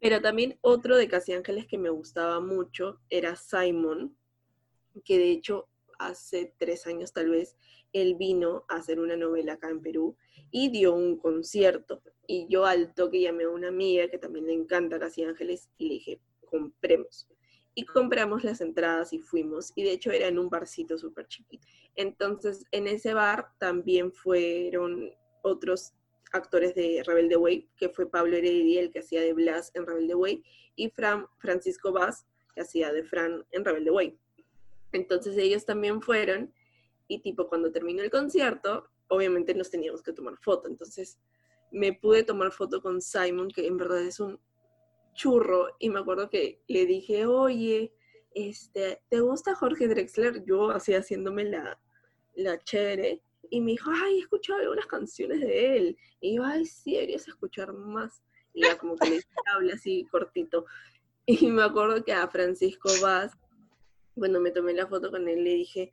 Pero 0.00 0.20
también 0.20 0.58
otro 0.60 0.96
de 0.96 1.08
Casi 1.08 1.32
Ángeles 1.32 1.66
que 1.66 1.78
me 1.78 1.90
gustaba 1.90 2.40
mucho 2.40 3.00
era 3.08 3.36
Simon, 3.36 4.16
que 5.04 5.18
de 5.18 5.30
hecho 5.30 5.68
hace 5.98 6.54
tres 6.58 6.86
años 6.86 7.12
tal 7.12 7.30
vez 7.30 7.56
él 7.92 8.16
vino 8.16 8.64
a 8.68 8.76
hacer 8.76 9.00
una 9.00 9.16
novela 9.16 9.54
acá 9.54 9.70
en 9.70 9.80
Perú 9.80 10.16
y 10.50 10.68
dio 10.70 10.94
un 10.94 11.16
concierto. 11.16 12.02
Y 12.26 12.46
yo 12.48 12.66
al 12.66 12.94
toque 12.94 13.20
llamé 13.20 13.44
a 13.44 13.50
una 13.50 13.68
amiga 13.68 14.08
que 14.08 14.18
también 14.18 14.46
le 14.46 14.52
encanta 14.52 14.98
Casi 14.98 15.22
Ángeles 15.22 15.70
y 15.78 15.88
le 15.88 15.94
dije, 15.94 16.20
compremos. 16.50 17.28
Y 17.74 17.86
compramos 17.86 18.44
las 18.44 18.60
entradas 18.60 19.12
y 19.12 19.18
fuimos. 19.20 19.72
Y 19.74 19.84
de 19.84 19.92
hecho 19.92 20.10
era 20.10 20.28
en 20.28 20.38
un 20.38 20.48
barcito 20.48 20.98
súper 20.98 21.26
chiquito. 21.28 21.66
Entonces 21.94 22.64
en 22.72 22.88
ese 22.88 23.14
bar 23.14 23.48
también 23.58 24.12
fueron 24.12 25.10
otros 25.42 25.94
actores 26.34 26.74
de 26.74 27.02
Rebelde 27.06 27.36
Way, 27.36 27.70
que 27.76 27.88
fue 27.88 28.10
Pablo 28.10 28.36
Heredia, 28.36 28.80
el 28.80 28.90
que 28.90 28.98
hacía 28.98 29.20
de 29.20 29.32
Blas 29.32 29.70
en 29.74 29.86
Rebelde 29.86 30.14
Way, 30.14 30.44
y 30.76 30.90
Fran, 30.90 31.26
Francisco 31.38 31.92
Vaz, 31.92 32.26
que 32.54 32.62
hacía 32.62 32.92
de 32.92 33.04
Fran 33.04 33.44
en 33.52 33.64
Rebelde 33.64 33.90
Way. 33.90 34.18
Entonces 34.92 35.36
ellos 35.38 35.64
también 35.64 36.02
fueron 36.02 36.52
y 37.08 37.20
tipo 37.20 37.48
cuando 37.48 37.70
terminó 37.70 38.02
el 38.02 38.10
concierto, 38.10 38.88
obviamente 39.08 39.54
nos 39.54 39.70
teníamos 39.70 40.02
que 40.02 40.12
tomar 40.12 40.36
foto. 40.38 40.68
Entonces 40.68 41.18
me 41.70 41.92
pude 41.92 42.22
tomar 42.22 42.50
foto 42.52 42.80
con 42.82 43.00
Simon, 43.00 43.48
que 43.48 43.66
en 43.66 43.76
verdad 43.76 44.02
es 44.02 44.20
un 44.20 44.40
churro, 45.14 45.68
y 45.78 45.90
me 45.90 46.00
acuerdo 46.00 46.28
que 46.28 46.60
le 46.66 46.86
dije, 46.86 47.26
oye, 47.26 47.94
este, 48.34 49.00
¿te 49.08 49.20
gusta 49.20 49.54
Jorge 49.54 49.86
Drexler? 49.86 50.44
Yo 50.44 50.70
así 50.70 50.94
haciéndome 50.94 51.44
la, 51.44 51.80
la 52.34 52.58
chévere, 52.58 53.22
y 53.50 53.60
me 53.60 53.72
dijo, 53.72 53.90
ay, 53.92 54.16
he 54.16 54.20
escuchado 54.20 54.60
algunas 54.60 54.86
canciones 54.86 55.40
de 55.40 55.76
él. 55.76 55.98
Y 56.20 56.36
yo, 56.36 56.44
ay, 56.44 56.64
sí, 56.66 56.94
deberías 56.94 57.26
escuchar 57.28 57.72
más. 57.72 58.22
Y 58.52 58.62
ya 58.62 58.78
como 58.78 58.96
que 58.96 59.10
le 59.10 59.20
habla 59.52 59.74
así 59.74 60.06
cortito. 60.10 60.66
Y 61.26 61.46
me 61.46 61.62
acuerdo 61.62 62.04
que 62.04 62.12
a 62.12 62.28
Francisco 62.28 62.90
Vaz, 63.00 63.32
cuando 64.14 64.42
me 64.42 64.50
tomé 64.50 64.74
la 64.74 64.86
foto 64.86 65.10
con 65.10 65.26
él, 65.26 65.42
le 65.42 65.54
dije, 65.54 65.90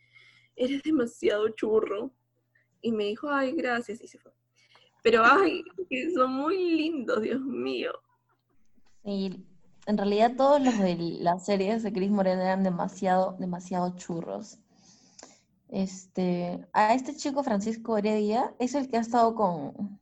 eres 0.58 0.84
demasiado 0.84 1.48
churro. 1.50 2.12
Y 2.82 2.92
me 2.92 3.06
dijo, 3.06 3.30
ay, 3.30 3.54
gracias, 3.54 4.02
y 4.02 4.08
se 4.10 4.20
fue. 4.20 4.34
Pero, 5.02 5.24
ay, 5.24 5.64
que 5.90 6.12
son 6.12 6.34
muy 6.34 6.58
lindos, 6.76 7.22
Dios 7.22 7.40
mío. 7.40 7.94
Sí, 9.06 9.46
en 9.88 9.98
realidad 9.98 10.36
todos 10.36 10.62
los 10.62 10.78
de 10.78 10.96
las 11.22 11.46
series 11.46 11.82
de 11.82 11.92
Chris 11.92 12.12
Moreno 12.12 12.42
eran 12.42 12.64
demasiado, 12.64 13.36
demasiado 13.40 13.96
churros. 13.96 14.60
Este, 15.72 16.68
a 16.74 16.94
este 16.94 17.16
chico 17.16 17.44
Francisco 17.44 17.98
Heredia 17.98 18.54
es 18.60 18.76
el 18.76 18.90
que 18.90 18.98
ha 18.98 19.02
estado 19.02 19.36
con, 19.36 20.00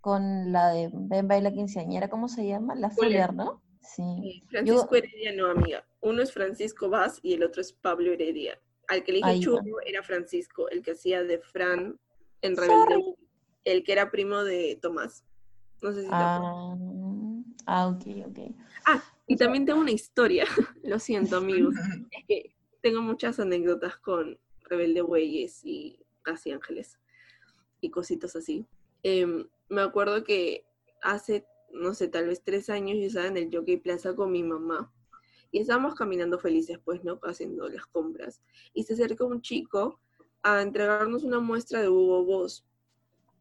con 0.00 0.52
la 0.52 0.70
de 0.70 0.88
Ben 0.92 1.26
Baila 1.26 1.50
Quinceañera, 1.50 2.08
¿cómo 2.08 2.28
se 2.28 2.46
llama? 2.46 2.76
La 2.76 2.90
Fuller. 2.90 3.34
¿no? 3.34 3.60
Sí. 3.82 4.44
Francisco 4.48 4.94
Heredia 4.94 5.32
no, 5.34 5.50
amiga. 5.50 5.84
Uno 6.00 6.22
es 6.22 6.32
Francisco 6.32 6.88
Vaz 6.88 7.18
y 7.22 7.34
el 7.34 7.42
otro 7.42 7.60
es 7.60 7.72
Pablo 7.72 8.12
Heredia. 8.12 8.60
Al 8.86 9.02
que 9.02 9.12
le 9.12 9.18
dije 9.18 9.40
churro 9.40 9.80
era 9.84 10.02
Francisco, 10.02 10.68
el 10.68 10.82
que 10.82 10.92
hacía 10.92 11.22
de 11.24 11.40
Fran 11.40 11.98
en 12.42 12.56
Rebelde, 12.56 13.16
el 13.64 13.82
que 13.82 13.92
era 13.92 14.10
primo 14.10 14.44
de 14.44 14.78
Tomás. 14.80 15.24
No 15.82 15.92
sé 15.92 16.02
si 16.02 16.08
te. 16.08 16.14
Ah, 16.14 16.76
ah, 17.66 17.88
ok, 17.88 18.06
ok. 18.28 18.38
Y 19.26 19.36
también 19.36 19.64
tengo 19.64 19.80
una 19.80 19.92
historia, 19.92 20.44
lo 20.82 20.98
siento 20.98 21.36
amigos, 21.36 21.74
es 22.10 22.24
que 22.26 22.56
tengo 22.80 23.00
muchas 23.00 23.38
anécdotas 23.38 23.96
con 23.96 24.38
Rebelde 24.70 25.02
Güeyes 25.02 25.64
y 25.64 25.98
Casi 26.22 26.52
Ángeles 26.52 26.98
y 27.80 27.90
cositas 27.90 28.36
así. 28.36 28.66
Em, 29.02 29.48
me 29.68 29.82
acuerdo 29.82 30.24
que 30.24 30.64
hace, 31.02 31.44
no 31.72 31.92
sé, 31.92 32.08
tal 32.08 32.28
vez 32.28 32.42
tres 32.42 32.70
años 32.70 32.98
yo 32.98 33.06
estaba 33.06 33.26
en 33.26 33.36
el 33.36 33.50
Jockey 33.52 33.76
Plaza 33.78 34.14
con 34.14 34.30
mi 34.30 34.42
mamá 34.42 34.92
y 35.50 35.58
estábamos 35.58 35.94
caminando 35.94 36.38
felices, 36.38 36.78
pues, 36.84 37.02
¿no? 37.04 37.18
Haciendo 37.22 37.68
las 37.68 37.86
compras. 37.86 38.40
Y 38.72 38.84
se 38.84 38.94
acerca 38.94 39.24
un 39.24 39.42
chico 39.42 40.00
a 40.42 40.62
entregarnos 40.62 41.24
una 41.24 41.40
muestra 41.40 41.82
de 41.82 41.88
Hugo 41.88 42.24
Boss. 42.24 42.64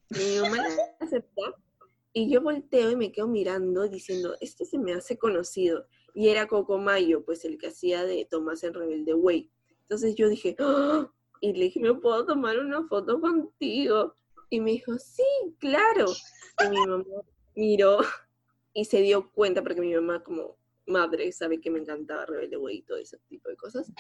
Y 0.10 0.18
mi 0.18 0.40
mamá 0.42 0.58
la 0.58 0.76
aceptó 1.00 1.56
y 2.14 2.32
yo 2.32 2.42
volteo 2.42 2.90
y 2.90 2.96
me 2.96 3.12
quedo 3.12 3.28
mirando 3.28 3.88
diciendo, 3.88 4.36
este 4.42 4.66
se 4.66 4.80
me 4.80 4.94
hace 4.94 5.18
conocido. 5.18 5.88
Y 6.16 6.30
era 6.30 6.48
Coco 6.48 6.80
Mayo, 6.80 7.24
pues 7.24 7.46
el 7.46 7.60
que 7.60 7.68
hacía 7.68 8.04
de 8.04 8.26
Tomás 8.26 8.64
en 8.64 8.74
Rebelde 8.74 9.14
Way. 9.14 9.52
Entonces 9.82 10.16
yo 10.16 10.28
dije, 10.28 10.56
"¡Ah!", 10.60 11.12
y 11.42 11.54
le 11.54 11.66
dije, 11.66 11.80
¿me 11.80 11.94
puedo 11.94 12.26
tomar 12.26 12.60
una 12.60 12.88
foto 12.88 13.20
contigo? 13.20 14.16
Y 14.50 14.60
me 14.60 14.72
dijo, 14.72 14.98
sí, 14.98 15.24
claro. 15.60 16.06
Y 16.64 16.70
mi 16.70 16.86
mamá 16.86 17.06
miró 17.56 18.00
y 18.74 18.86
se 18.86 19.02
dio 19.02 19.32
cuenta, 19.32 19.62
porque 19.62 19.82
mi 19.82 19.94
mamá 19.94 20.24
como 20.24 20.58
madre 20.88 21.32
sabe 21.32 21.62
que 21.62 21.70
me 21.70 21.80
encantaba 21.80 22.26
Rebelde 22.26 22.58
Way 22.58 22.78
y 22.78 22.82
todo 22.82 22.98
ese 22.98 23.18
tipo 23.30 23.50
de 23.50 23.56
cosas. 23.56 23.92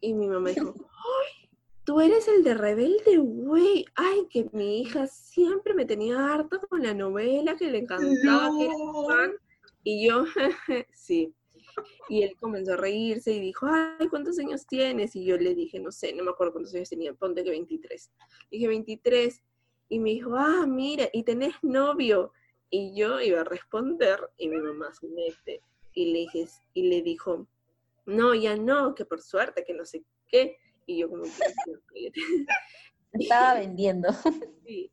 Y 0.00 0.14
mi 0.14 0.28
mamá 0.28 0.50
dijo, 0.50 0.74
¡ay! 0.90 1.48
Tú 1.84 2.00
eres 2.00 2.28
el 2.28 2.42
de 2.44 2.54
Rebelde 2.54 3.18
Way. 3.18 3.84
Ay, 3.94 4.26
que 4.30 4.48
mi 4.52 4.80
hija 4.80 5.06
siempre 5.06 5.74
me 5.74 5.84
tenía 5.84 6.32
harta 6.32 6.58
con 6.58 6.82
la 6.82 6.94
novela, 6.94 7.56
que 7.56 7.70
le 7.70 7.78
encantaba, 7.78 8.50
que 8.56 8.64
era 8.64 8.74
fan. 9.06 9.32
Y 9.82 10.08
yo, 10.08 10.24
sí. 10.94 11.34
Y 12.08 12.22
él 12.22 12.36
comenzó 12.38 12.74
a 12.74 12.76
reírse 12.76 13.32
y 13.32 13.40
dijo, 13.40 13.66
ay, 13.68 14.08
¿cuántos 14.08 14.38
años 14.38 14.66
tienes? 14.66 15.16
Y 15.16 15.24
yo 15.24 15.36
le 15.36 15.54
dije, 15.54 15.78
no 15.80 15.90
sé, 15.90 16.12
no 16.12 16.24
me 16.24 16.30
acuerdo 16.30 16.52
cuántos 16.52 16.74
años 16.74 16.88
tenía, 16.88 17.12
ponte 17.14 17.44
que 17.44 17.50
23. 17.50 18.10
Dije, 18.50 18.68
23. 18.68 19.42
Y 19.88 19.98
me 19.98 20.10
dijo, 20.10 20.34
ah, 20.36 20.66
mira, 20.66 21.08
¿y 21.12 21.22
tenés 21.22 21.54
novio? 21.62 22.32
Y 22.70 22.96
yo 22.96 23.20
iba 23.20 23.42
a 23.42 23.44
responder 23.44 24.18
y 24.36 24.48
mi 24.48 24.56
mamá 24.56 24.92
se 24.92 25.06
mete 25.08 25.62
y 25.94 26.12
le, 26.12 26.18
dije, 26.20 26.48
y 26.74 26.88
le 26.88 27.02
dijo, 27.02 27.46
no, 28.06 28.34
ya 28.34 28.56
no, 28.56 28.94
que 28.94 29.04
por 29.04 29.22
suerte, 29.22 29.64
que 29.64 29.74
no 29.74 29.84
sé 29.84 30.04
qué. 30.26 30.58
Y 30.86 30.98
yo 30.98 31.08
como 31.08 31.22
que. 31.22 32.12
Estaba 33.12 33.60
vendiendo. 33.60 34.08
Sí. 34.66 34.90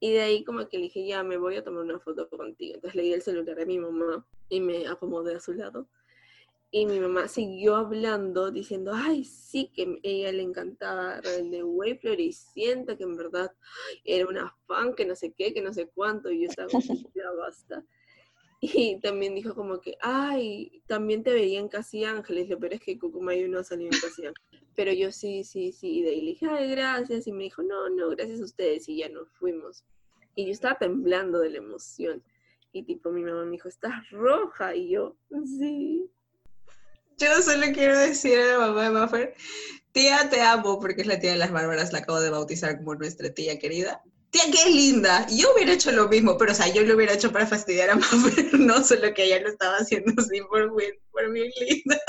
Y 0.00 0.12
de 0.12 0.20
ahí 0.20 0.44
como 0.44 0.68
que 0.68 0.76
le 0.76 0.84
dije, 0.84 1.06
ya 1.06 1.24
me 1.24 1.38
voy 1.38 1.56
a 1.56 1.64
tomar 1.64 1.82
una 1.82 1.98
foto 1.98 2.28
contigo. 2.28 2.74
Entonces 2.74 2.94
le 2.94 3.02
di 3.02 3.12
el 3.14 3.22
celular 3.22 3.58
a 3.58 3.64
mi 3.64 3.78
mamá 3.78 4.24
y 4.48 4.60
me 4.60 4.86
acomodé 4.86 5.34
a 5.34 5.40
su 5.40 5.54
lado. 5.54 5.88
Y 6.70 6.84
mi 6.84 7.00
mamá 7.00 7.28
siguió 7.28 7.76
hablando, 7.76 8.50
diciendo, 8.50 8.92
ay, 8.94 9.24
sí, 9.24 9.70
que 9.74 9.98
ella 10.02 10.32
le 10.32 10.42
encantaba 10.42 11.18
Rebelde 11.22 11.62
Way, 11.62 11.96
Floricienta, 11.96 12.94
que 12.96 13.04
en 13.04 13.16
verdad 13.16 13.50
era 14.04 14.26
una 14.26 14.54
fan, 14.66 14.94
que 14.94 15.06
no 15.06 15.14
sé 15.14 15.32
qué, 15.32 15.54
que 15.54 15.62
no 15.62 15.72
sé 15.72 15.88
cuánto, 15.88 16.30
y 16.30 16.42
yo 16.42 16.48
estaba 16.50 16.68
ya 16.70 17.30
basta. 17.38 17.86
Y 18.60 19.00
también 19.00 19.34
dijo 19.34 19.54
como 19.54 19.80
que, 19.80 19.96
ay, 20.00 20.82
también 20.86 21.22
te 21.22 21.32
veía 21.32 21.58
en 21.58 21.68
Casi 21.68 22.04
Ángeles, 22.04 22.50
lo 22.50 22.58
peor 22.58 22.74
es 22.74 22.80
que 22.80 22.98
Cucumayo 22.98 23.48
no 23.48 23.64
salió 23.64 23.86
en 23.86 23.98
Casi. 23.98 24.24
Pero 24.74 24.92
yo 24.92 25.10
sí, 25.10 25.44
sí, 25.44 25.72
sí, 25.72 26.00
y 26.00 26.02
de 26.02 26.10
ahí 26.10 26.20
le 26.20 26.30
dije, 26.32 26.46
ay, 26.50 26.70
gracias, 26.70 27.26
y 27.26 27.32
me 27.32 27.44
dijo, 27.44 27.62
no, 27.62 27.88
no, 27.88 28.10
gracias 28.10 28.40
a 28.42 28.44
ustedes, 28.44 28.88
y 28.90 28.98
ya 28.98 29.08
nos 29.08 29.30
fuimos. 29.32 29.84
Y 30.34 30.44
yo 30.44 30.52
estaba 30.52 30.76
temblando 30.76 31.38
de 31.38 31.50
la 31.50 31.58
emoción. 31.58 32.22
Y 32.72 32.82
tipo, 32.82 33.10
mi 33.10 33.22
mamá 33.22 33.46
me 33.46 33.52
dijo, 33.52 33.68
estás 33.68 34.10
roja, 34.10 34.76
y 34.76 34.90
yo, 34.90 35.16
sí. 35.58 36.10
Yo 37.18 37.42
solo 37.42 37.66
quiero 37.74 37.98
decir 37.98 38.38
a 38.38 38.46
la 38.46 38.58
mamá 38.58 38.84
de 38.84 38.90
Maffer, 38.90 39.34
tía, 39.90 40.30
te 40.30 40.40
amo, 40.40 40.78
porque 40.78 41.00
es 41.02 41.06
la 41.08 41.18
tía 41.18 41.32
de 41.32 41.38
las 41.38 41.50
bárbaras, 41.50 41.92
la 41.92 41.98
acabo 41.98 42.20
de 42.20 42.30
bautizar 42.30 42.78
como 42.78 42.94
nuestra 42.94 43.34
tía 43.34 43.58
querida. 43.58 44.02
Tía, 44.30 44.42
es 44.44 44.72
linda. 44.72 45.26
Yo 45.28 45.52
hubiera 45.52 45.72
hecho 45.72 45.90
lo 45.90 46.08
mismo, 46.08 46.38
pero 46.38 46.52
o 46.52 46.54
sea, 46.54 46.72
yo 46.72 46.82
lo 46.82 46.94
hubiera 46.94 47.14
hecho 47.14 47.32
para 47.32 47.46
fastidiar 47.46 47.90
a 47.90 47.96
Maffer, 47.96 48.54
no 48.60 48.84
solo 48.84 49.12
que 49.14 49.24
ella 49.24 49.40
lo 49.40 49.48
estaba 49.48 49.78
haciendo 49.78 50.12
así 50.16 50.40
por, 50.42 50.72
por 51.10 51.28
mi 51.30 51.50
linda. 51.60 52.00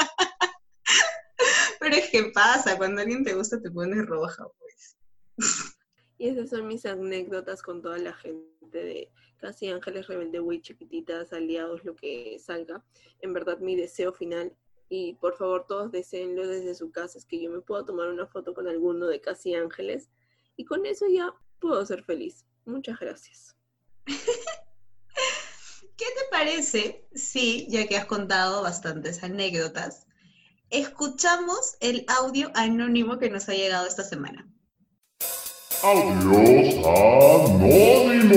Pero 1.79 1.95
es 1.95 2.09
que 2.09 2.25
pasa, 2.25 2.77
cuando 2.77 3.01
alguien 3.01 3.23
te 3.23 3.33
gusta 3.33 3.59
te 3.59 3.71
pones 3.71 4.05
roja, 4.05 4.45
pues. 4.59 4.97
Y 6.19 6.27
esas 6.27 6.49
son 6.49 6.67
mis 6.67 6.85
anécdotas 6.85 7.63
con 7.63 7.81
toda 7.81 7.97
la 7.97 8.13
gente 8.13 8.45
de 8.71 9.09
Casi 9.37 9.69
Ángeles 9.69 10.05
Rebelde, 10.07 10.39
güey, 10.39 10.61
chiquititas, 10.61 11.31
aliados, 11.33 11.83
lo 11.85 11.95
que 11.95 12.37
salga. 12.39 12.83
En 13.21 13.33
verdad, 13.33 13.57
mi 13.59 13.75
deseo 13.75 14.13
final 14.13 14.53
y 14.89 15.13
por 15.13 15.37
favor 15.37 15.65
todos 15.67 15.91
deseenlo 15.91 16.47
desde 16.47 16.73
su 16.73 16.91
casa, 16.91 17.19
es 17.19 17.25
que 17.25 17.41
yo 17.41 17.51
me 17.51 17.61
pueda 17.61 17.85
tomar 17.85 18.09
una 18.09 18.25
foto 18.25 18.53
con 18.53 18.67
alguno 18.67 19.07
de 19.07 19.21
Casi 19.21 19.53
Ángeles 19.53 20.09
y 20.57 20.65
con 20.65 20.85
eso 20.85 21.05
ya 21.07 21.33
puedo 21.59 21.85
ser 21.85 22.03
feliz. 22.03 22.45
Muchas 22.65 22.99
gracias. 22.99 23.55
¿Qué 24.05 24.15
te 26.05 26.21
parece 26.31 27.07
si, 27.13 27.67
ya 27.69 27.87
que 27.87 27.97
has 27.97 28.05
contado 28.05 28.63
bastantes 28.63 29.23
anécdotas, 29.23 30.07
escuchamos 30.69 31.75
el 31.81 32.05
audio 32.07 32.51
anónimo 32.55 33.19
que 33.19 33.29
nos 33.29 33.49
ha 33.49 33.53
llegado 33.53 33.85
esta 33.85 34.03
semana? 34.03 34.49
Audios 35.83 36.85
anónimos 36.85 38.29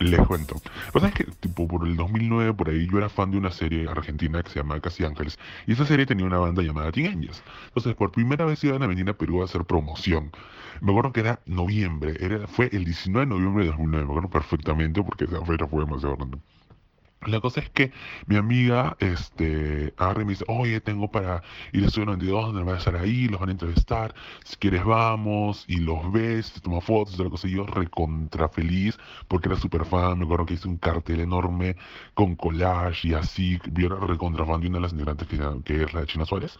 les 0.00 0.20
cuento. 0.26 0.56
Lo 0.94 1.00
que 1.00 1.10
que, 1.12 1.24
tipo, 1.40 1.68
por 1.68 1.86
el 1.86 1.96
2009, 1.96 2.54
por 2.54 2.70
ahí, 2.70 2.88
yo 2.90 2.98
era 2.98 3.08
fan 3.08 3.30
de 3.30 3.38
una 3.38 3.50
serie 3.50 3.88
argentina 3.88 4.42
que 4.42 4.50
se 4.50 4.58
llama 4.60 4.80
Casi 4.80 5.04
Ángeles. 5.04 5.38
Y 5.66 5.72
esa 5.72 5.84
serie 5.86 6.06
tenía 6.06 6.26
una 6.26 6.38
banda 6.38 6.62
llamada 6.62 6.90
Teen 6.92 7.06
Angels. 7.06 7.42
Entonces, 7.68 7.94
por 7.94 8.10
primera 8.12 8.44
vez 8.44 8.62
iban 8.64 8.82
a 8.82 8.86
venir 8.86 9.08
a 9.10 9.14
Perú 9.14 9.42
a 9.42 9.44
hacer 9.44 9.64
promoción. 9.64 10.32
Me 10.80 10.92
acuerdo 10.92 11.12
que 11.12 11.20
era 11.20 11.40
noviembre, 11.46 12.16
era, 12.20 12.46
fue 12.46 12.70
el 12.72 12.84
19 12.84 13.26
de 13.26 13.34
noviembre 13.34 13.64
de 13.64 13.70
2009, 13.70 14.06
me 14.06 14.10
acuerdo 14.10 14.30
perfectamente 14.30 15.02
porque 15.02 15.24
esa 15.24 15.44
fecha 15.44 15.66
fue 15.66 15.84
demasiado 15.84 16.16
grande. 16.16 16.38
La 17.26 17.40
cosa 17.40 17.60
es 17.60 17.68
que 17.70 17.92
mi 18.26 18.36
amiga, 18.36 18.96
este, 18.98 19.92
agarra 19.98 20.22
y 20.22 20.24
me 20.24 20.30
dice, 20.32 20.44
oye, 20.48 20.80
tengo 20.80 21.10
para 21.10 21.42
ir 21.72 21.84
a 21.84 21.86
Estudio 21.86 22.06
92, 22.06 22.46
donde 22.46 22.62
van 22.62 22.74
a 22.76 22.78
estar 22.78 22.96
ahí, 22.96 23.28
los 23.28 23.38
van 23.38 23.50
a 23.50 23.52
entrevistar, 23.52 24.14
si 24.42 24.56
quieres 24.56 24.84
vamos, 24.84 25.64
y 25.68 25.76
los 25.80 26.10
ves, 26.12 26.52
te 26.52 26.60
tomas 26.60 26.82
fotos, 26.84 27.18
y 27.18 27.22
la 27.22 27.28
cosa, 27.30 27.46
y 27.46 27.52
yo 27.52 27.66
recontra 27.66 28.48
feliz, 28.48 28.98
porque 29.28 29.48
era 29.50 29.58
súper 29.58 29.84
fan, 29.84 30.18
me 30.18 30.24
acuerdo 30.24 30.46
que 30.46 30.54
hice 30.54 30.68
un 30.68 30.78
cartel 30.78 31.20
enorme 31.20 31.76
con 32.14 32.36
collage 32.36 33.08
y 33.08 33.14
así, 33.14 33.58
yo 33.72 33.86
era 33.88 33.96
recontra 33.96 34.46
fan 34.46 34.60
de 34.62 34.68
una 34.68 34.78
de 34.78 34.82
las 34.82 34.92
integrantes 34.92 35.28
que, 35.28 35.38
que 35.64 35.82
es 35.84 35.92
la 35.92 36.00
de 36.00 36.06
China 36.06 36.24
Suárez, 36.24 36.58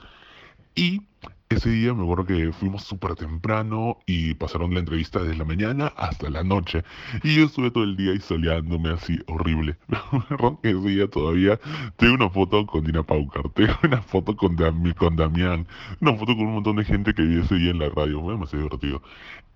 y 0.81 1.03
ese 1.51 1.69
día 1.69 1.93
me 1.93 2.05
acuerdo 2.05 2.25
que 2.25 2.53
fuimos 2.53 2.85
súper 2.85 3.15
temprano 3.15 3.99
y 4.07 4.33
pasaron 4.33 4.73
la 4.73 4.81
entrevista 4.81 5.19
desde 5.19 5.37
la 5.37 5.45
mañana 5.45 5.93
hasta 5.97 6.31
la 6.31 6.43
noche. 6.43 6.85
Y 7.23 7.35
yo 7.35 7.45
estuve 7.45 7.71
todo 7.71 7.85
el 7.85 7.99
día 7.99 8.15
isoleándome 8.15 8.89
así, 8.89 9.19
horrible. 9.27 9.77
ese 10.63 10.89
día 10.89 11.07
todavía 11.07 11.61
tengo 11.97 12.15
una 12.15 12.31
foto 12.31 12.65
con 12.67 12.85
Dina 12.85 13.03
Paucar, 13.03 13.51
tengo 13.51 13.75
una 13.83 14.01
foto 14.01 14.35
con, 14.35 14.57
con 14.97 15.17
Damián, 15.17 15.67
una 16.01 16.15
foto 16.15 16.35
con 16.35 16.47
un 16.47 16.55
montón 16.55 16.77
de 16.77 16.85
gente 16.85 17.13
que 17.13 17.23
vi 17.23 17.41
ese 17.41 17.57
día 17.57 17.73
en 17.73 17.79
la 17.79 17.91
radio, 17.91 18.23
fue 18.23 18.33
demasiado 18.33 18.65
divertido. 18.65 19.03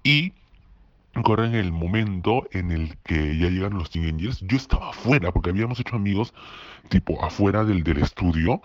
Y 0.03 0.35
corre 1.23 1.47
en 1.47 1.55
el 1.55 1.73
momento 1.73 2.47
en 2.53 2.71
el 2.71 2.99
que 3.05 3.39
ya 3.39 3.49
llegan 3.49 3.79
los 3.79 3.89
Teen 3.89 4.07
Angels, 4.07 4.41
yo 4.43 4.59
estaba 4.59 4.91
afuera 4.91 5.33
porque 5.33 5.51
habíamos 5.51 5.81
hecho 5.81 5.97
amigos 5.97 6.35
tipo 6.91 7.25
afuera 7.25 7.65
del, 7.65 7.83
del 7.83 7.99
estudio 7.99 8.61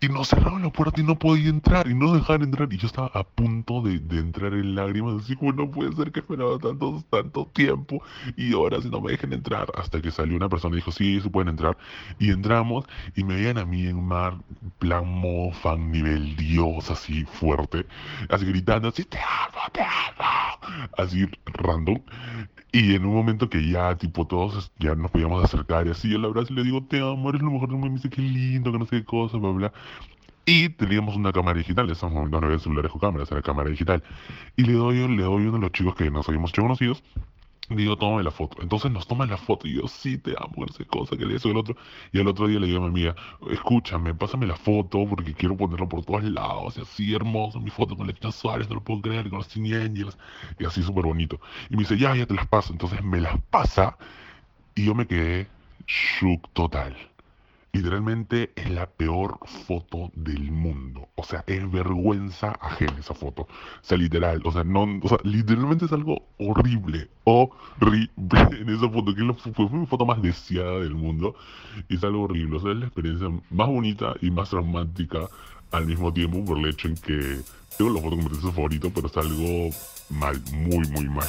y 0.00 0.08
nos 0.08 0.28
cerraron 0.28 0.62
la 0.62 0.70
puerta 0.70 1.00
y 1.00 1.04
no 1.04 1.18
podía 1.18 1.48
entrar 1.48 1.86
y 1.88 1.94
no 1.94 2.12
dejaron 2.14 2.42
entrar. 2.42 2.72
Y 2.72 2.76
yo 2.76 2.86
estaba 2.86 3.10
a 3.14 3.24
punto 3.24 3.82
de, 3.82 3.94
entrar 4.18 4.52
en 4.52 4.74
lágrimas 4.74 5.22
así 5.22 5.36
como 5.36 5.52
no 5.52 5.70
puede 5.70 5.92
ser 5.92 6.12
que 6.12 6.20
esperaba 6.20 6.58
tanto, 6.58 7.02
tanto 7.10 7.46
tiempo 7.52 8.02
y 8.36 8.52
ahora 8.54 8.80
si 8.80 8.88
no 8.88 9.00
me 9.00 9.12
dejen 9.12 9.32
entrar 9.32 9.70
hasta 9.76 10.00
que 10.00 10.10
salió 10.10 10.36
una 10.36 10.48
persona 10.48 10.74
y 10.74 10.78
dijo 10.78 10.92
sí, 10.92 11.20
sí 11.20 11.28
pueden 11.28 11.48
entrar 11.48 11.76
y 12.18 12.30
entramos 12.30 12.84
y 13.14 13.24
me 13.24 13.36
veían 13.36 13.58
a 13.58 13.64
mí 13.64 13.86
en 13.86 14.02
mar 14.04 14.34
plan 14.78 15.06
modo 15.06 15.52
fan 15.52 15.90
nivel 15.90 16.36
dios 16.36 16.90
así 16.90 17.24
fuerte 17.24 17.86
así 18.28 18.44
gritando 18.46 18.88
así 18.88 19.04
te 19.04 19.18
amo, 19.18 19.60
te 19.72 19.82
amo 19.82 20.86
así 20.96 21.26
random 21.46 22.00
y 22.76 22.94
en 22.94 23.06
un 23.06 23.14
momento 23.14 23.48
que 23.48 23.66
ya, 23.66 23.96
tipo, 23.96 24.26
todos 24.26 24.70
ya 24.78 24.94
nos 24.94 25.10
podíamos 25.10 25.42
acercar 25.42 25.86
y 25.86 25.90
así, 25.92 26.10
yo 26.10 26.18
la 26.18 26.28
verdad 26.28 26.46
le 26.50 26.62
digo, 26.62 26.84
te 26.84 27.00
amo, 27.00 27.30
eres 27.30 27.40
lo 27.40 27.50
mejor 27.50 27.70
del 27.70 27.78
mundo, 27.78 27.88
me 27.88 27.94
dice, 27.94 28.10
qué 28.10 28.20
lindo, 28.20 28.70
que 28.70 28.78
no 28.78 28.84
sé 28.84 28.98
qué 28.98 29.04
cosa, 29.04 29.38
bla, 29.38 29.50
bla. 29.50 29.72
Y 30.44 30.68
teníamos 30.68 31.16
una 31.16 31.32
cámara 31.32 31.56
digital, 31.56 31.86
en 31.86 31.92
ese 31.92 32.06
momento 32.06 32.38
no 32.38 32.46
había 32.46 32.58
celulares 32.58 32.92
con 32.92 33.00
cámaras, 33.00 33.32
era 33.32 33.40
cámara 33.40 33.70
digital. 33.70 34.02
Y 34.56 34.64
le 34.64 34.74
doy, 34.74 35.08
le 35.08 35.22
doy 35.22 35.46
uno 35.46 35.52
de 35.52 35.58
los 35.60 35.72
chicos 35.72 35.94
que 35.94 36.10
nos 36.10 36.28
habíamos 36.28 36.50
hecho 36.50 36.60
conocidos, 36.60 37.02
digo, 37.74 37.96
tómame 37.96 38.22
la 38.22 38.30
foto. 38.30 38.62
Entonces 38.62 38.90
nos 38.92 39.06
toman 39.06 39.30
la 39.30 39.36
foto 39.36 39.66
y 39.66 39.74
yo, 39.74 39.88
sí, 39.88 40.18
te 40.18 40.32
amo, 40.38 40.64
no 40.66 40.68
sé 40.72 40.84
cosa, 40.84 41.16
que 41.16 41.24
le 41.26 41.36
eso, 41.36 41.50
el 41.50 41.56
otro. 41.56 41.76
Y 42.12 42.20
al 42.20 42.28
otro 42.28 42.46
día 42.46 42.60
le 42.60 42.66
digo 42.66 42.78
a 42.78 42.82
mi 42.82 42.88
amiga, 42.88 43.16
escúchame, 43.50 44.14
pásame 44.14 44.46
la 44.46 44.56
foto 44.56 45.04
porque 45.08 45.34
quiero 45.34 45.56
ponerlo 45.56 45.88
por 45.88 46.04
todos 46.04 46.24
lados. 46.24 46.76
Y 46.78 46.82
así 46.82 47.14
hermoso, 47.14 47.60
mi 47.60 47.70
foto 47.70 47.96
con 47.96 48.06
Lechina 48.06 48.30
Suárez, 48.32 48.68
no 48.68 48.76
lo 48.76 48.84
puedo 48.84 49.02
creer, 49.02 49.28
con 49.28 49.38
los 49.38 49.48
Teen 49.48 49.74
Angels. 49.74 50.16
Y 50.58 50.64
así 50.64 50.82
súper 50.82 51.04
bonito. 51.04 51.40
Y 51.70 51.74
me 51.74 51.80
dice, 51.82 51.98
ya, 51.98 52.14
ya 52.14 52.26
te 52.26 52.34
las 52.34 52.46
paso. 52.46 52.72
Entonces 52.72 53.02
me 53.02 53.20
las 53.20 53.40
pasa 53.50 53.96
y 54.74 54.84
yo 54.84 54.94
me 54.94 55.06
quedé 55.06 55.48
shook 55.86 56.48
total. 56.52 56.96
Literalmente 57.76 58.52
es 58.56 58.70
la 58.70 58.86
peor 58.86 59.38
foto 59.66 60.10
del 60.14 60.50
mundo. 60.50 61.10
O 61.14 61.22
sea, 61.22 61.44
es 61.46 61.70
vergüenza 61.70 62.52
ajena 62.58 62.96
esa 62.98 63.12
foto. 63.12 63.42
O 63.42 63.48
sea, 63.82 63.98
literal. 63.98 64.40
O 64.46 64.50
sea, 64.50 64.64
no, 64.64 64.86
o 65.02 65.08
sea, 65.08 65.18
literalmente 65.24 65.84
es 65.84 65.92
algo 65.92 66.22
horrible. 66.38 67.10
Horrible 67.24 68.10
en 68.60 68.70
esa 68.70 68.88
foto. 68.88 69.14
Que 69.14 69.52
fue, 69.52 69.68
mi 69.68 69.84
foto 69.84 70.06
más 70.06 70.22
deseada 70.22 70.80
del 70.80 70.94
mundo. 70.94 71.34
Y 71.90 71.96
es 71.96 72.04
algo 72.04 72.22
horrible. 72.22 72.56
O 72.56 72.60
sea, 72.60 72.72
es 72.72 72.78
la 72.78 72.86
experiencia 72.86 73.28
más 73.50 73.68
bonita 73.68 74.14
y 74.22 74.30
más 74.30 74.48
traumática 74.48 75.28
al 75.70 75.84
mismo 75.84 76.14
tiempo 76.14 76.42
por 76.46 76.56
el 76.56 76.70
hecho 76.70 76.88
en 76.88 76.94
que 76.94 77.40
tengo 77.76 77.92
la 77.92 78.00
foto 78.00 78.16
como 78.16 78.52
favorito, 78.52 78.90
pero 78.94 79.08
es 79.08 79.16
algo 79.18 79.68
mal, 80.08 80.40
muy, 80.50 80.88
muy 80.88 81.08
mal 81.10 81.28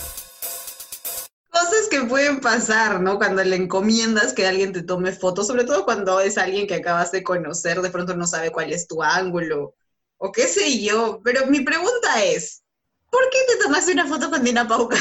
que 1.90 2.02
pueden 2.02 2.40
pasar, 2.40 3.02
¿no? 3.02 3.18
Cuando 3.18 3.44
le 3.44 3.56
encomiendas 3.56 4.34
que 4.34 4.46
alguien 4.46 4.74
te 4.74 4.84
tome 4.84 5.12
fotos, 5.12 5.48
sobre 5.48 5.64
todo 5.64 5.86
cuando 5.86 6.20
es 6.20 6.38
alguien 6.38 6.68
que 6.68 6.76
acabas 6.76 7.12
de 7.12 7.24
conocer, 7.24 7.82
de 7.82 7.90
pronto 7.90 8.16
no 8.16 8.26
sabe 8.26 8.52
cuál 8.52 8.72
es 8.72 8.88
tu 8.88 9.04
ángulo, 9.04 9.76
o 10.18 10.32
qué 10.32 10.44
sé 10.44 10.82
yo. 10.82 11.22
Pero 11.24 11.46
mi 11.48 11.62
pregunta 11.62 12.24
es, 12.24 12.64
¿por 13.12 13.30
qué 13.30 13.40
te 13.48 13.64
tomaste 13.64 13.94
una 13.94 14.08
foto 14.08 14.30
con 14.30 14.44
Dina 14.44 14.68
Pauca? 14.68 14.98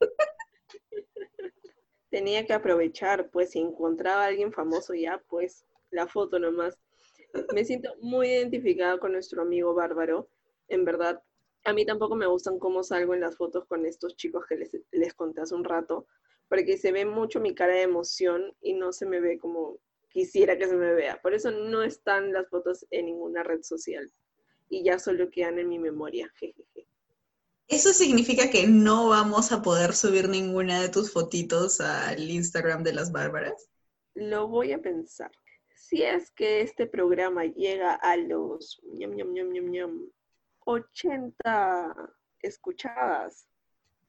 Tenía 2.10 2.46
que 2.46 2.54
aprovechar, 2.54 3.30
pues, 3.30 3.50
si 3.50 3.58
encontraba 3.58 4.24
a 4.24 4.26
alguien 4.26 4.52
famoso 4.52 4.94
ya, 4.94 5.22
pues, 5.28 5.64
la 5.90 6.06
foto 6.06 6.38
nomás. 6.38 6.78
Me 7.54 7.64
siento 7.64 7.94
muy 8.00 8.28
identificada 8.28 8.98
con 8.98 9.12
nuestro 9.12 9.42
amigo 9.42 9.74
Bárbaro. 9.74 10.30
En 10.68 10.84
verdad, 10.84 11.22
a 11.68 11.72
mí 11.74 11.84
tampoco 11.84 12.16
me 12.16 12.26
gustan 12.26 12.58
cómo 12.58 12.82
salgo 12.82 13.14
en 13.14 13.20
las 13.20 13.36
fotos 13.36 13.66
con 13.66 13.84
estos 13.84 14.16
chicos 14.16 14.46
que 14.48 14.56
les, 14.56 14.70
les 14.90 15.14
conté 15.14 15.42
hace 15.42 15.54
un 15.54 15.64
rato, 15.64 16.06
porque 16.48 16.78
se 16.78 16.92
ve 16.92 17.04
mucho 17.04 17.40
mi 17.40 17.54
cara 17.54 17.74
de 17.74 17.82
emoción 17.82 18.54
y 18.62 18.72
no 18.72 18.92
se 18.92 19.04
me 19.04 19.20
ve 19.20 19.38
como 19.38 19.78
quisiera 20.08 20.56
que 20.56 20.66
se 20.66 20.76
me 20.76 20.94
vea. 20.94 21.20
Por 21.20 21.34
eso 21.34 21.50
no 21.50 21.82
están 21.82 22.32
las 22.32 22.48
fotos 22.48 22.86
en 22.90 23.06
ninguna 23.06 23.42
red 23.42 23.62
social 23.62 24.10
y 24.70 24.82
ya 24.82 24.98
solo 24.98 25.30
quedan 25.30 25.58
en 25.58 25.68
mi 25.68 25.78
memoria. 25.78 26.32
¿Eso 27.68 27.92
significa 27.92 28.50
que 28.50 28.66
no 28.66 29.10
vamos 29.10 29.52
a 29.52 29.60
poder 29.60 29.94
subir 29.94 30.28
ninguna 30.28 30.80
de 30.80 30.88
tus 30.88 31.12
fotitos 31.12 31.82
al 31.82 32.30
Instagram 32.30 32.82
de 32.82 32.94
las 32.94 33.12
Bárbaras? 33.12 33.68
Lo 34.14 34.48
voy 34.48 34.72
a 34.72 34.80
pensar. 34.80 35.30
Si 35.76 36.02
es 36.02 36.30
que 36.30 36.62
este 36.62 36.86
programa 36.86 37.44
llega 37.44 37.94
a 37.94 38.16
los 38.16 38.80
80 40.68 41.94
escuchadas, 42.40 43.48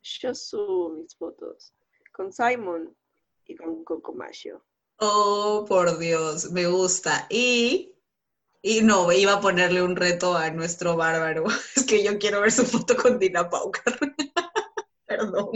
yo 0.02 0.36
subo 0.36 0.90
mis 0.90 1.16
fotos 1.16 1.74
con 2.12 2.34
Simon 2.34 2.94
y 3.46 3.56
con 3.56 3.86
Coco 3.86 4.14
Macho. 4.14 4.62
Oh, 4.98 5.66
por 5.68 5.98
Dios, 5.98 6.52
me 6.52 6.68
gusta. 6.68 7.28
Y, 7.30 7.96
y 8.62 8.82
no, 8.82 9.10
iba 9.14 9.36
a 9.36 9.42
ponerle 9.42 9.82
un 9.82 9.96
reto 9.96 10.36
a 10.36 10.50
nuestro 10.52 10.98
bárbaro. 10.98 11.46
Es 11.78 11.86
que 11.86 12.04
yo 12.04 12.20
quiero 12.20 12.42
ver 12.42 12.52
su 12.52 12.66
foto 12.66 12.98
con 12.98 13.18
Dina 13.20 13.50
Paucar. 13.50 13.98
Perdón. 15.08 15.52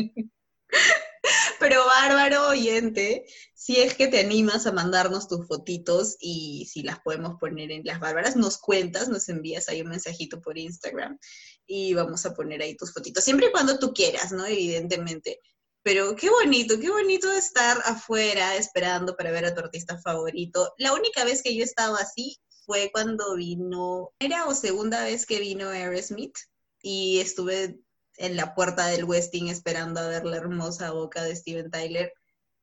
Pero 1.64 1.86
bárbaro 1.86 2.50
oyente, 2.50 3.24
si 3.54 3.80
es 3.80 3.96
que 3.96 4.10
te 4.10 4.20
animas 4.20 4.68
a 4.68 4.74
mandarnos 4.74 5.30
tus 5.30 5.48
fotitos 5.48 6.18
y 6.20 6.68
si 6.70 6.84
las 6.84 7.00
podemos 7.00 7.40
poner 7.40 7.72
en 7.72 7.86
las 7.86 8.02
bárbaras, 8.02 8.36
nos 8.36 8.58
cuentas, 8.58 9.08
nos 9.08 9.30
envías 9.30 9.70
ahí 9.70 9.80
un 9.80 9.88
mensajito 9.88 10.42
por 10.42 10.58
Instagram 10.58 11.18
y 11.66 11.94
vamos 11.94 12.26
a 12.26 12.34
poner 12.34 12.62
ahí 12.62 12.76
tus 12.76 12.92
fotitos, 12.92 13.24
siempre 13.24 13.48
y 13.48 13.52
cuando 13.54 13.80
tú 13.80 13.94
quieras, 13.94 14.34
¿no? 14.34 14.46
Evidentemente. 14.46 15.40
Pero 15.84 16.18
qué 16.18 16.30
bonito, 16.30 16.78
qué 16.82 16.90
bonito 16.90 17.32
estar 17.32 17.78
afuera 17.86 18.58
esperando 18.58 19.16
para 19.16 19.32
ver 19.32 19.46
a 19.46 19.56
tu 19.56 19.62
artista 19.62 19.98
favorito. 20.02 20.74
La 20.78 20.92
única 20.92 21.24
vez 21.24 21.42
que 21.42 21.56
yo 21.56 21.64
estaba 21.64 21.98
así 21.98 22.42
fue 22.66 22.90
cuando 22.92 23.36
vino, 23.36 24.12
era 24.20 24.48
o 24.48 24.54
segunda 24.54 25.06
vez 25.06 25.26
que 25.26 25.40
vino 25.40 25.70
Aerosmith 25.70 26.36
y 26.82 27.22
estuve 27.22 27.80
en 28.18 28.36
la 28.36 28.54
puerta 28.54 28.88
del 28.88 29.06
Westin 29.06 29.48
esperando 29.48 30.00
a 30.00 30.08
ver 30.08 30.26
la 30.26 30.38
hermosa 30.38 30.92
boca 30.92 31.24
de 31.24 31.36
Steven 31.36 31.72
Tyler. 31.72 32.14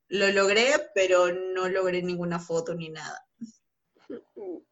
Lo 0.08 0.28
logré, 0.30 0.66
pero 0.94 1.32
no 1.32 1.68
logré 1.68 2.02
ninguna 2.02 2.38
foto 2.38 2.74
ni 2.74 2.88
nada. 2.88 3.26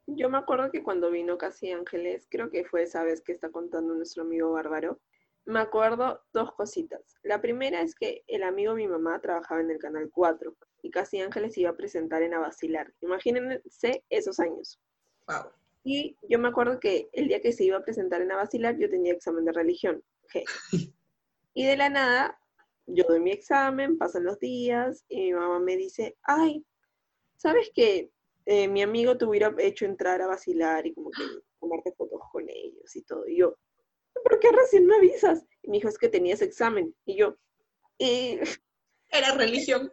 Yo 0.07 0.31
me 0.31 0.39
acuerdo 0.39 0.71
que 0.71 0.83
cuando 0.83 1.11
vino 1.11 1.39
Casi 1.39 1.71
Ángeles, 1.71 2.27
creo 2.31 2.51
que 2.51 2.65
fue 2.65 2.83
esa 2.83 3.05
vez 3.05 3.21
que 3.21 3.33
está 3.33 3.51
contando 3.51 3.95
nuestro 3.95 4.23
amigo 4.23 4.53
Bárbaro, 4.53 5.01
me 5.45 5.61
acuerdo 5.61 6.21
dos 6.33 6.53
cositas. 6.53 7.01
La 7.23 7.41
primera 7.41 7.81
es 7.81 7.95
que 7.95 8.23
el 8.27 8.43
amigo 8.43 8.75
de 8.75 8.83
mi 8.83 8.89
mamá 8.89 9.21
trabajaba 9.21 9.61
en 9.61 9.71
el 9.71 9.79
Canal 9.79 10.11
4 10.13 10.55
y 10.83 10.91
Casi 10.91 11.21
Ángeles 11.21 11.57
iba 11.57 11.71
a 11.71 11.77
presentar 11.77 12.23
en 12.23 12.35
A 12.35 12.39
Vacilar. 12.39 12.93
Imagínense 13.01 14.05
esos 14.11 14.41
años. 14.41 14.79
Wow. 15.27 15.53
Y 15.85 16.17
yo 16.29 16.39
me 16.39 16.49
acuerdo 16.49 16.79
que 16.81 17.09
el 17.13 17.29
día 17.29 17.41
que 17.41 17.53
se 17.53 17.65
iba 17.65 17.79
a 17.79 17.83
presentar 17.83 18.21
en 18.21 18.33
A 18.33 18.37
Vacilar, 18.37 18.77
yo 18.77 18.91
tenía 18.91 19.15
examen 19.15 19.47
de 19.47 19.53
religión. 19.53 20.03
Y 21.55 21.65
de 21.65 21.77
la 21.77 21.89
nada, 21.89 22.41
yo 22.87 23.05
doy 23.09 23.21
mi 23.21 23.33
examen, 23.33 23.99
pasan 23.99 24.25
los 24.25 24.39
días 24.39 25.05
y 25.09 25.25
mi 25.25 25.33
mamá 25.33 25.59
me 25.59 25.77
dice, 25.77 26.17
ay, 26.23 26.65
¿sabes 27.37 27.71
que 27.75 28.11
eh, 28.47 28.69
mi 28.69 28.83
amigo 28.83 29.19
te 29.19 29.25
hubiera 29.25 29.55
hecho 29.59 29.85
entrar 29.85 30.23
a 30.23 30.29
vacilar 30.29 30.87
y 30.87 30.95
como 30.95 31.11
que 31.11 31.25
tomarte 31.61 31.93
fotos 31.93 32.21
con 32.33 32.49
ellos 32.49 32.95
y 32.95 33.03
todo? 33.03 33.27
Y 33.27 33.39
yo, 33.39 33.57
¿por 34.23 34.39
qué 34.41 34.53
recién 34.53 34.87
me 34.87 34.97
avisas? 34.97 35.45
Y 35.63 35.71
me 35.71 35.79
dijo, 35.79 35.89
es 35.89 35.99
que 35.99 36.09
tenías 36.09 36.43
examen. 36.43 36.95
Y 37.05 37.17
yo, 37.17 37.37
eh, 37.99 38.41
Era 39.11 39.35
religión. 39.35 39.91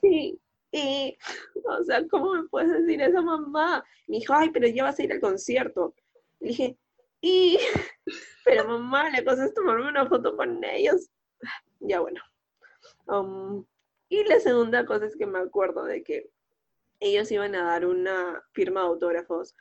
sí, 0.00 0.40
y, 0.72 1.16
o 1.64 1.84
sea, 1.84 2.06
¿cómo 2.08 2.34
me 2.34 2.48
puedes 2.48 2.70
decir 2.70 3.00
eso, 3.00 3.22
mamá? 3.22 3.84
Me 4.08 4.18
dijo, 4.18 4.34
ay, 4.34 4.50
pero 4.50 4.66
ya 4.68 4.84
vas 4.84 4.98
a 4.98 5.04
ir 5.04 5.12
al 5.12 5.20
concierto. 5.20 5.94
Le 6.40 6.48
dije, 6.48 6.78
y, 7.20 7.58
pero 8.44 8.66
mamá, 8.66 9.10
la 9.10 9.24
cosa 9.24 9.44
es 9.44 9.54
tomarme 9.54 9.88
una 9.88 10.06
foto 10.06 10.36
con 10.36 10.62
ellos. 10.64 11.10
Ya 11.80 12.00
bueno. 12.00 12.20
Um, 13.06 13.64
y 14.08 14.24
la 14.24 14.40
segunda 14.40 14.86
cosa 14.86 15.06
es 15.06 15.16
que 15.16 15.26
me 15.26 15.38
acuerdo 15.38 15.84
de 15.84 16.02
que 16.02 16.30
ellos 17.00 17.30
iban 17.30 17.54
a 17.54 17.64
dar 17.64 17.86
una 17.86 18.42
firma 18.52 18.80
de 18.80 18.86
autógrafos 18.86 19.54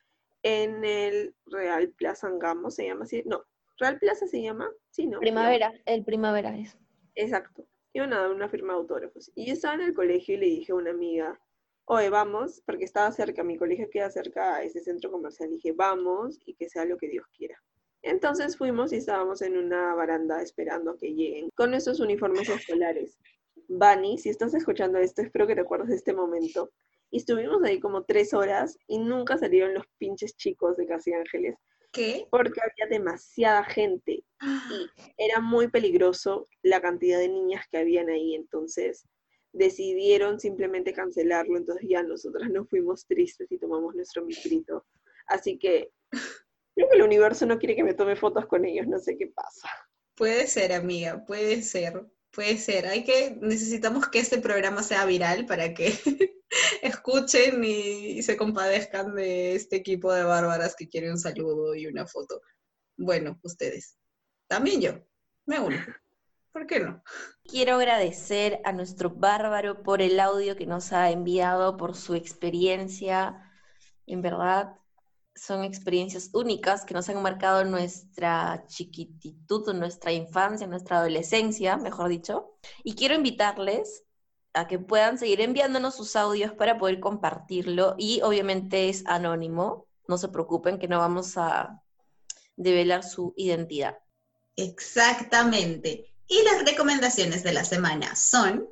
en 0.43 0.85
el 0.85 1.35
Real 1.47 1.89
Plaza 1.89 2.27
Angamo, 2.27 2.69
se 2.69 2.85
llama 2.85 3.05
así, 3.05 3.23
no, 3.25 3.43
Real 3.77 3.99
Plaza 3.99 4.27
se 4.27 4.41
llama, 4.41 4.69
sí, 4.91 5.07
no. 5.07 5.19
Primavera, 5.19 5.73
el 5.85 6.05
primavera 6.05 6.55
es. 6.55 6.77
Exacto. 7.15 7.65
Iban 7.93 8.13
a 8.13 8.19
dar 8.19 8.31
una 8.31 8.49
firma 8.49 8.73
de 8.73 8.79
autógrafos. 8.79 9.31
Y 9.35 9.47
yo 9.47 9.53
estaba 9.53 9.75
en 9.75 9.81
el 9.81 9.93
colegio 9.93 10.35
y 10.35 10.37
le 10.37 10.45
dije 10.45 10.71
a 10.71 10.75
una 10.75 10.91
amiga, 10.91 11.39
oye, 11.86 12.09
vamos, 12.09 12.61
porque 12.65 12.86
estaba 12.86 13.11
cerca, 13.11 13.43
mi 13.43 13.57
colegio 13.57 13.89
queda 13.89 14.09
cerca 14.09 14.55
a 14.55 14.63
ese 14.63 14.81
centro 14.81 15.11
comercial. 15.11 15.49
dije, 15.49 15.71
vamos 15.71 16.39
y 16.45 16.55
que 16.55 16.69
sea 16.69 16.86
lo 16.86 16.97
que 16.97 17.09
Dios 17.09 17.25
quiera. 17.36 17.61
Entonces 18.01 18.57
fuimos 18.57 18.93
y 18.93 18.97
estábamos 18.97 19.41
en 19.41 19.57
una 19.57 19.95
baranda 19.95 20.41
esperando 20.41 20.91
a 20.91 20.97
que 20.97 21.13
lleguen 21.13 21.49
con 21.55 21.71
nuestros 21.71 21.99
uniformes 21.99 22.49
escolares. 22.49 23.17
Bunny, 23.67 24.17
si 24.17 24.29
estás 24.29 24.53
escuchando 24.53 24.99
esto, 24.99 25.21
espero 25.21 25.47
que 25.47 25.55
te 25.55 25.61
acuerdes 25.61 25.89
de 25.89 25.95
este 25.95 26.13
momento. 26.13 26.71
Y 27.09 27.17
estuvimos 27.17 27.63
ahí 27.63 27.79
como 27.79 28.03
tres 28.03 28.33
horas 28.33 28.77
y 28.88 28.99
nunca 28.99 29.38
salieron 29.38 29.73
los 29.73 29.86
pinches 29.97 30.36
chicos 30.36 30.77
de 30.77 30.86
Casi 30.86 31.13
Ángeles 31.13 31.55
¿Qué? 31.91 32.27
porque 32.29 32.59
había 32.61 32.97
demasiada 32.97 33.63
gente 33.63 34.23
y 34.41 34.89
era 35.17 35.39
muy 35.39 35.69
peligroso 35.69 36.45
la 36.61 36.81
cantidad 36.81 37.19
de 37.19 37.29
niñas 37.29 37.65
que 37.71 37.77
habían 37.77 38.09
ahí, 38.09 38.36
entonces 38.36 39.07
decidieron 39.55 40.39
simplemente 40.39 40.93
cancelarlo, 40.93 41.57
entonces 41.57 41.87
ya 41.89 42.03
nosotras 42.03 42.49
nos 42.49 42.69
fuimos 42.69 43.05
tristes 43.05 43.51
y 43.51 43.57
tomamos 43.57 43.95
nuestro 43.95 44.25
mitrito. 44.25 44.85
Así 45.27 45.57
que 45.57 45.91
creo 46.75 46.89
que 46.89 46.97
el 46.97 47.03
universo 47.03 47.45
no 47.45 47.57
quiere 47.57 47.75
que 47.75 47.83
me 47.83 47.93
tome 47.93 48.15
fotos 48.15 48.45
con 48.47 48.65
ellos, 48.65 48.87
no 48.87 48.99
sé 48.99 49.17
qué 49.17 49.27
pasa. 49.27 49.69
Puede 50.15 50.47
ser, 50.47 50.73
amiga, 50.73 51.25
puede 51.25 51.61
ser, 51.61 52.05
puede 52.31 52.57
ser. 52.57 52.87
Hay 52.87 53.03
que, 53.03 53.37
necesitamos 53.41 54.07
que 54.09 54.19
este 54.19 54.39
programa 54.39 54.83
sea 54.83 55.05
viral 55.05 55.45
para 55.45 55.73
que 55.73 55.93
escuchen 56.81 57.63
y, 57.63 58.21
se 58.23 58.37
compadezcan 58.37 59.15
de 59.15 59.55
este 59.55 59.77
equipo 59.77 60.13
de 60.13 60.23
bárbaras 60.23 60.75
que 60.75 60.87
quieren 60.87 61.11
un 61.11 61.19
saludo 61.19 61.75
y 61.75 61.87
una 61.87 62.05
foto. 62.05 62.41
Bueno, 62.97 63.39
ustedes. 63.43 63.97
También 64.47 64.81
yo, 64.81 64.93
me 65.45 65.59
uno. 65.59 65.77
¿Por 66.55 66.67
qué 66.67 66.79
no? 66.79 67.03
Quiero 67.43 67.75
agradecer 67.75 68.61
a 68.63 68.71
nuestro 68.71 69.09
bárbaro 69.09 69.83
por 69.83 70.01
el 70.01 70.21
audio 70.21 70.55
que 70.55 70.65
nos 70.65 70.93
ha 70.93 71.11
enviado, 71.11 71.75
por 71.75 71.97
su 71.97 72.15
experiencia. 72.15 73.51
En 74.05 74.21
verdad, 74.21 74.77
son 75.35 75.65
experiencias 75.65 76.29
únicas 76.31 76.85
que 76.85 76.93
nos 76.93 77.09
han 77.09 77.21
marcado 77.21 77.65
nuestra 77.65 78.63
chiquititud, 78.67 79.73
nuestra 79.73 80.13
infancia, 80.13 80.65
nuestra 80.65 80.99
adolescencia, 80.99 81.75
mejor 81.75 82.07
dicho. 82.07 82.55
Y 82.85 82.95
quiero 82.95 83.15
invitarles 83.15 84.05
a 84.53 84.65
que 84.65 84.79
puedan 84.79 85.17
seguir 85.17 85.41
enviándonos 85.41 85.95
sus 85.95 86.15
audios 86.15 86.53
para 86.53 86.77
poder 86.77 87.01
compartirlo. 87.01 87.95
Y 87.97 88.21
obviamente 88.21 88.87
es 88.87 89.05
anónimo, 89.07 89.87
no 90.07 90.17
se 90.17 90.29
preocupen 90.29 90.79
que 90.79 90.87
no 90.87 90.99
vamos 90.99 91.37
a 91.37 91.83
develar 92.55 93.03
su 93.03 93.33
identidad. 93.35 93.97
Exactamente. 94.55 96.14
Y 96.28 96.41
las 96.43 96.65
recomendaciones 96.65 97.43
de 97.43 97.53
la 97.53 97.63
semana 97.63 98.15
son... 98.15 98.67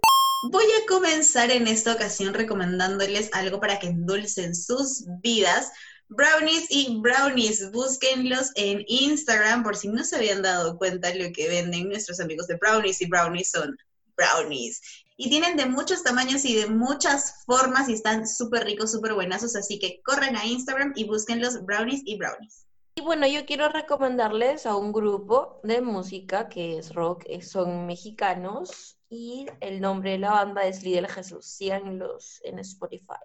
Voy 0.51 0.65
a 0.65 0.85
comenzar 0.87 1.51
en 1.51 1.67
esta 1.67 1.93
ocasión 1.93 2.33
recomendándoles 2.33 3.29
algo 3.31 3.61
para 3.61 3.79
que 3.79 3.87
endulcen 3.87 4.53
sus 4.55 5.05
vidas. 5.21 5.71
Brownies 6.09 6.65
y 6.69 6.99
brownies, 6.99 7.71
búsquenlos 7.71 8.51
en 8.55 8.83
Instagram 8.87 9.63
por 9.63 9.77
si 9.77 9.87
no 9.87 10.03
se 10.03 10.17
habían 10.17 10.41
dado 10.41 10.77
cuenta 10.77 11.13
lo 11.15 11.31
que 11.31 11.47
venden 11.47 11.87
nuestros 11.87 12.19
amigos 12.19 12.47
de 12.47 12.57
brownies 12.57 13.01
y 13.01 13.05
brownies 13.05 13.51
son 13.51 13.77
brownies. 14.17 14.81
Y 15.15 15.29
tienen 15.29 15.55
de 15.55 15.65
muchos 15.65 16.03
tamaños 16.03 16.43
y 16.43 16.55
de 16.55 16.67
muchas 16.67 17.45
formas 17.45 17.87
y 17.87 17.93
están 17.93 18.27
súper 18.27 18.65
ricos, 18.65 18.91
súper 18.91 19.13
buenazos, 19.13 19.55
así 19.55 19.79
que 19.79 20.01
corren 20.03 20.35
a 20.35 20.45
Instagram 20.45 20.91
y 20.95 21.05
búsquenlos 21.05 21.63
brownies 21.63 22.01
y 22.03 22.17
brownies. 22.17 22.65
Y 22.95 23.01
bueno, 23.01 23.25
yo 23.27 23.45
quiero 23.45 23.69
recomendarles 23.69 24.67
a 24.67 24.75
un 24.75 24.91
grupo 24.91 25.59
de 25.63 25.81
música 25.81 26.47
que 26.47 26.77
es 26.77 26.93
rock, 26.93 27.23
eh, 27.25 27.41
son 27.41 27.87
mexicanos 27.87 28.97
y 29.09 29.47
el 29.61 29.81
nombre 29.81 30.11
de 30.11 30.19
la 30.19 30.31
banda 30.31 30.65
es 30.67 30.83
Lidl 30.83 31.07
Jesús. 31.07 31.45
Síganlos 31.45 32.39
en 32.43 32.59
Spotify. 32.59 33.23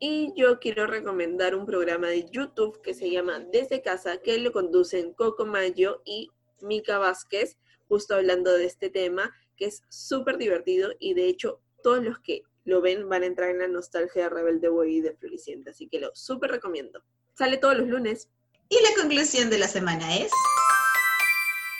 Y 0.00 0.32
yo 0.36 0.58
quiero 0.58 0.86
recomendar 0.86 1.54
un 1.54 1.66
programa 1.66 2.08
de 2.08 2.28
YouTube 2.30 2.80
que 2.82 2.94
se 2.94 3.10
llama 3.10 3.40
Desde 3.40 3.82
Casa, 3.82 4.18
que 4.18 4.38
lo 4.38 4.52
conducen 4.52 5.12
Coco 5.12 5.44
Mayo 5.44 6.02
y 6.04 6.30
Mica 6.60 6.98
Vázquez, 6.98 7.58
justo 7.88 8.14
hablando 8.14 8.52
de 8.52 8.64
este 8.64 8.90
tema, 8.90 9.32
que 9.56 9.66
es 9.66 9.82
súper 9.88 10.36
divertido 10.36 10.90
y 10.98 11.14
de 11.14 11.26
hecho 11.26 11.60
todos 11.82 12.02
los 12.04 12.18
que 12.20 12.42
lo 12.64 12.80
ven 12.80 13.08
van 13.08 13.22
a 13.22 13.26
entrar 13.26 13.50
en 13.50 13.58
la 13.58 13.68
nostalgia 13.68 14.24
de 14.24 14.28
Rebelde 14.30 14.68
Boy 14.68 14.96
y 14.96 15.00
de 15.00 15.14
Floricienta, 15.14 15.70
así 15.70 15.88
que 15.88 16.00
lo 16.00 16.10
súper 16.14 16.50
recomiendo. 16.50 17.02
Sale 17.34 17.56
todos 17.56 17.78
los 17.78 17.88
lunes. 17.88 18.28
Y 18.70 18.76
la 18.82 19.00
conclusión 19.00 19.48
de 19.48 19.58
la 19.58 19.68
semana 19.68 20.16
es... 20.16 20.30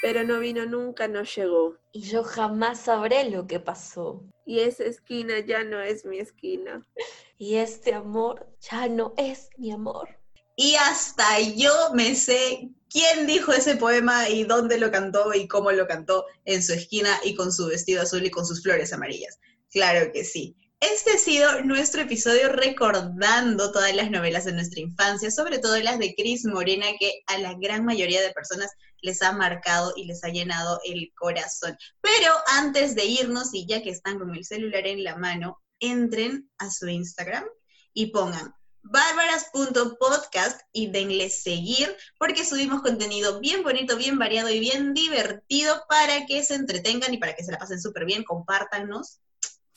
Pero 0.01 0.24
no 0.24 0.39
vino 0.39 0.64
nunca, 0.64 1.09
no 1.09 1.22
llegó. 1.22 1.76
Y 1.93 2.03
yo 2.03 2.22
jamás 2.22 2.80
sabré 2.80 3.28
lo 3.28 3.47
que 3.47 3.61
pasó. 3.61 4.22
Y 4.47 4.61
esa 4.61 4.84
esquina 4.84 5.41
ya 5.41 5.64
no 5.64 5.80
es 5.80 6.05
mi 6.05 6.18
esquina. 6.18 6.86
Y 7.41 7.55
este 7.55 7.95
amor 7.95 8.49
ya 8.68 8.89
no 8.89 9.14
es 9.16 9.49
mi 9.59 9.70
amor. 9.70 10.09
Y 10.57 10.74
hasta 10.74 11.39
yo 11.39 11.70
me 11.95 12.16
sé 12.16 12.68
quién 12.91 13.28
dijo 13.28 13.53
ese 13.53 13.76
poema 13.76 14.28
y 14.28 14.43
dónde 14.43 14.76
lo 14.76 14.91
cantó 14.91 15.32
y 15.32 15.47
cómo 15.47 15.70
lo 15.70 15.86
cantó 15.86 16.26
en 16.47 16.64
su 16.64 16.72
esquina 16.72 17.20
y 17.22 17.36
con 17.36 17.53
su 17.53 17.68
vestido 17.68 18.03
azul 18.03 18.26
y 18.26 18.30
con 18.32 18.45
sus 18.45 18.61
flores 18.61 18.93
amarillas. 18.93 19.39
Claro 19.70 20.11
que 20.12 20.24
sí. 20.24 20.57
Este 20.81 21.11
ha 21.11 21.18
sido 21.18 21.64
nuestro 21.64 22.03
episodio 22.03 22.51
recordando 22.51 23.72
todas 23.72 23.93
las 23.97 24.12
novelas 24.12 24.45
de 24.45 24.53
nuestra 24.53 24.81
infancia, 24.81 25.29
sobre 25.31 25.59
todo 25.59 25.76
las 25.79 25.99
de 25.99 26.14
Cris 26.14 26.45
Morena, 26.45 26.87
que 27.01 27.22
a 27.26 27.39
la 27.39 27.55
gran 27.55 27.85
mayoría 27.85 28.22
de 28.22 28.33
personas 28.33 28.70
les 29.03 29.20
ha 29.22 29.33
marcado 29.33 29.93
y 29.97 30.05
les 30.05 30.22
ha 30.22 30.29
llenado 30.29 30.79
el 30.85 31.12
corazón. 31.16 31.76
Pero 32.01 32.33
antes 32.47 32.95
de 32.95 33.07
irnos, 33.07 33.53
y 33.55 33.66
ya 33.66 33.83
que 33.83 33.91
están 33.91 34.20
con 34.20 34.33
el 34.37 34.45
celular 34.45 34.87
en 34.87 35.03
la 35.03 35.16
mano, 35.16 35.61
entren 35.81 36.49
a 36.59 36.70
su 36.70 36.89
Instagram 36.89 37.45
y 37.93 38.12
pongan 38.12 38.55
bárbaras.podcast 38.83 40.61
y 40.72 40.93
denle 40.93 41.29
seguir 41.29 41.95
porque 42.18 42.45
subimos 42.45 42.83
contenido 42.83 43.41
bien 43.41 43.64
bonito, 43.64 43.97
bien 43.97 44.16
variado 44.16 44.49
y 44.49 44.61
bien 44.61 44.95
divertido 44.95 45.83
para 45.89 46.24
que 46.26 46.45
se 46.45 46.55
entretengan 46.55 47.12
y 47.12 47.18
para 47.18 47.35
que 47.35 47.43
se 47.43 47.51
la 47.51 47.59
pasen 47.59 47.81
súper 47.81 48.05
bien, 48.05 48.22
compártanos. 48.22 49.18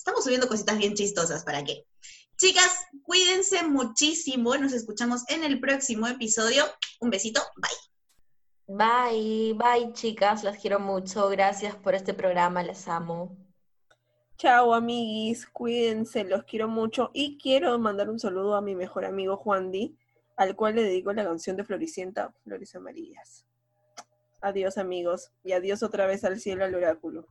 Estamos 0.01 0.23
subiendo 0.23 0.47
cositas 0.47 0.79
bien 0.79 0.95
chistosas, 0.95 1.43
¿para 1.43 1.63
qué? 1.63 1.85
Chicas, 2.35 2.87
cuídense 3.03 3.61
muchísimo, 3.61 4.57
nos 4.57 4.73
escuchamos 4.73 5.21
en 5.29 5.43
el 5.43 5.59
próximo 5.59 6.07
episodio. 6.07 6.63
Un 7.01 7.11
besito, 7.11 7.39
bye. 8.65 8.75
Bye, 8.75 9.53
bye 9.53 9.93
chicas, 9.93 10.43
las 10.43 10.57
quiero 10.57 10.79
mucho. 10.79 11.29
Gracias 11.29 11.75
por 11.75 11.93
este 11.93 12.15
programa, 12.15 12.63
les 12.63 12.87
amo. 12.87 13.37
Chao, 14.37 14.73
amiguis, 14.73 15.45
cuídense, 15.45 16.23
los 16.23 16.45
quiero 16.45 16.67
mucho. 16.67 17.11
Y 17.13 17.37
quiero 17.37 17.77
mandar 17.77 18.09
un 18.09 18.17
saludo 18.17 18.55
a 18.55 18.61
mi 18.61 18.73
mejor 18.73 19.05
amigo 19.05 19.37
Juan 19.37 19.69
Di, 19.69 19.95
al 20.35 20.55
cual 20.55 20.77
le 20.77 20.81
dedico 20.81 21.13
la 21.13 21.25
canción 21.25 21.57
de 21.57 21.63
Floricienta, 21.63 22.33
Flores 22.43 22.73
Amarillas. 22.73 23.45
Adiós, 24.41 24.79
amigos, 24.79 25.31
y 25.43 25.51
adiós 25.51 25.83
otra 25.83 26.07
vez 26.07 26.23
al 26.23 26.39
cielo 26.39 26.65
al 26.65 26.73
oráculo. 26.73 27.27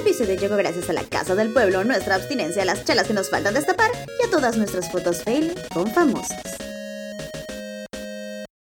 Episodio 0.00 0.34
llegó 0.34 0.56
gracias 0.56 0.88
a 0.88 0.94
la 0.94 1.04
Casa 1.04 1.34
del 1.34 1.52
Pueblo, 1.52 1.84
nuestra 1.84 2.14
abstinencia, 2.14 2.64
las 2.64 2.84
chelas 2.84 3.06
que 3.06 3.12
nos 3.12 3.28
faltan 3.28 3.52
destapar 3.52 3.90
y 4.18 4.26
a 4.26 4.30
todas 4.30 4.56
nuestras 4.56 4.90
fotos 4.90 5.22
fail 5.22 5.54
con 5.74 5.92
famosos. 5.92 6.69